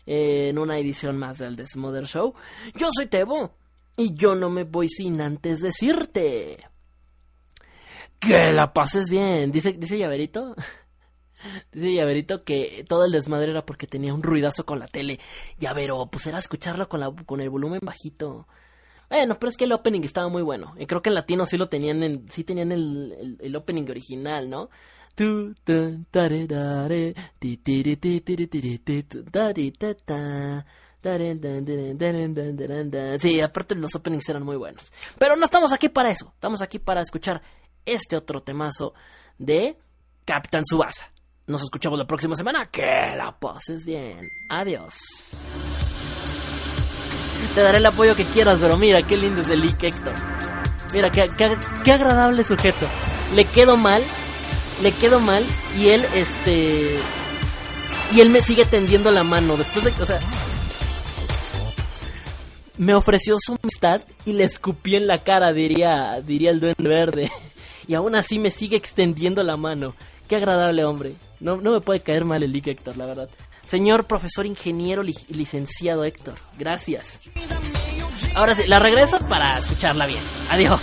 [0.06, 2.36] eh, en una edición más del Desmother Show.
[2.76, 3.56] Yo soy Tebo
[3.98, 6.58] y yo no me voy sin antes decirte
[8.20, 9.52] que la pases bien.
[9.52, 10.56] Dice, dice Llaverito.
[11.72, 15.20] Dice Llaverito que todo el desmadre era porque tenía un ruidazo con la tele.
[15.60, 18.48] Llavero, pues era escucharlo con, la, con el volumen bajito.
[19.10, 20.74] Bueno, pero es que el opening estaba muy bueno.
[20.78, 24.50] Y creo que en latino sí lo tenían, en, sí tenían el, el, opening original,
[24.50, 24.70] ¿no?
[33.20, 34.92] Sí, aparte los openings eran muy buenos.
[35.20, 36.32] Pero no estamos aquí para eso.
[36.34, 37.42] Estamos aquí para escuchar
[37.86, 38.94] este otro temazo
[39.38, 39.78] de
[40.26, 41.12] Captain Subasa.
[41.48, 42.66] Nos escuchamos la próxima semana.
[42.72, 44.18] Que la pases bien.
[44.50, 44.94] Adiós.
[47.54, 50.16] Te daré el apoyo que quieras, pero mira, qué lindo es el Lick Héctor.
[50.92, 51.30] Mira, qué,
[51.84, 52.88] qué, agradable sujeto.
[53.36, 54.02] Le quedo mal,
[54.82, 55.44] le quedo mal
[55.78, 56.94] y él, este...
[58.12, 60.02] Y él me sigue tendiendo la mano después de...
[60.02, 60.20] O sea...
[62.78, 67.32] Me ofreció su amistad y le escupí en la cara, diría, diría el duende verde.
[67.88, 69.94] Y aún así me sigue extendiendo la mano.
[70.28, 71.14] Qué agradable hombre.
[71.40, 73.30] No, no me puede caer mal el Lick Héctor, la verdad.
[73.64, 77.20] Señor profesor ingeniero li licenciado Héctor, gracias.
[78.36, 80.22] Ahora sí, la regreso para escucharla bien.
[80.50, 80.82] Adiós.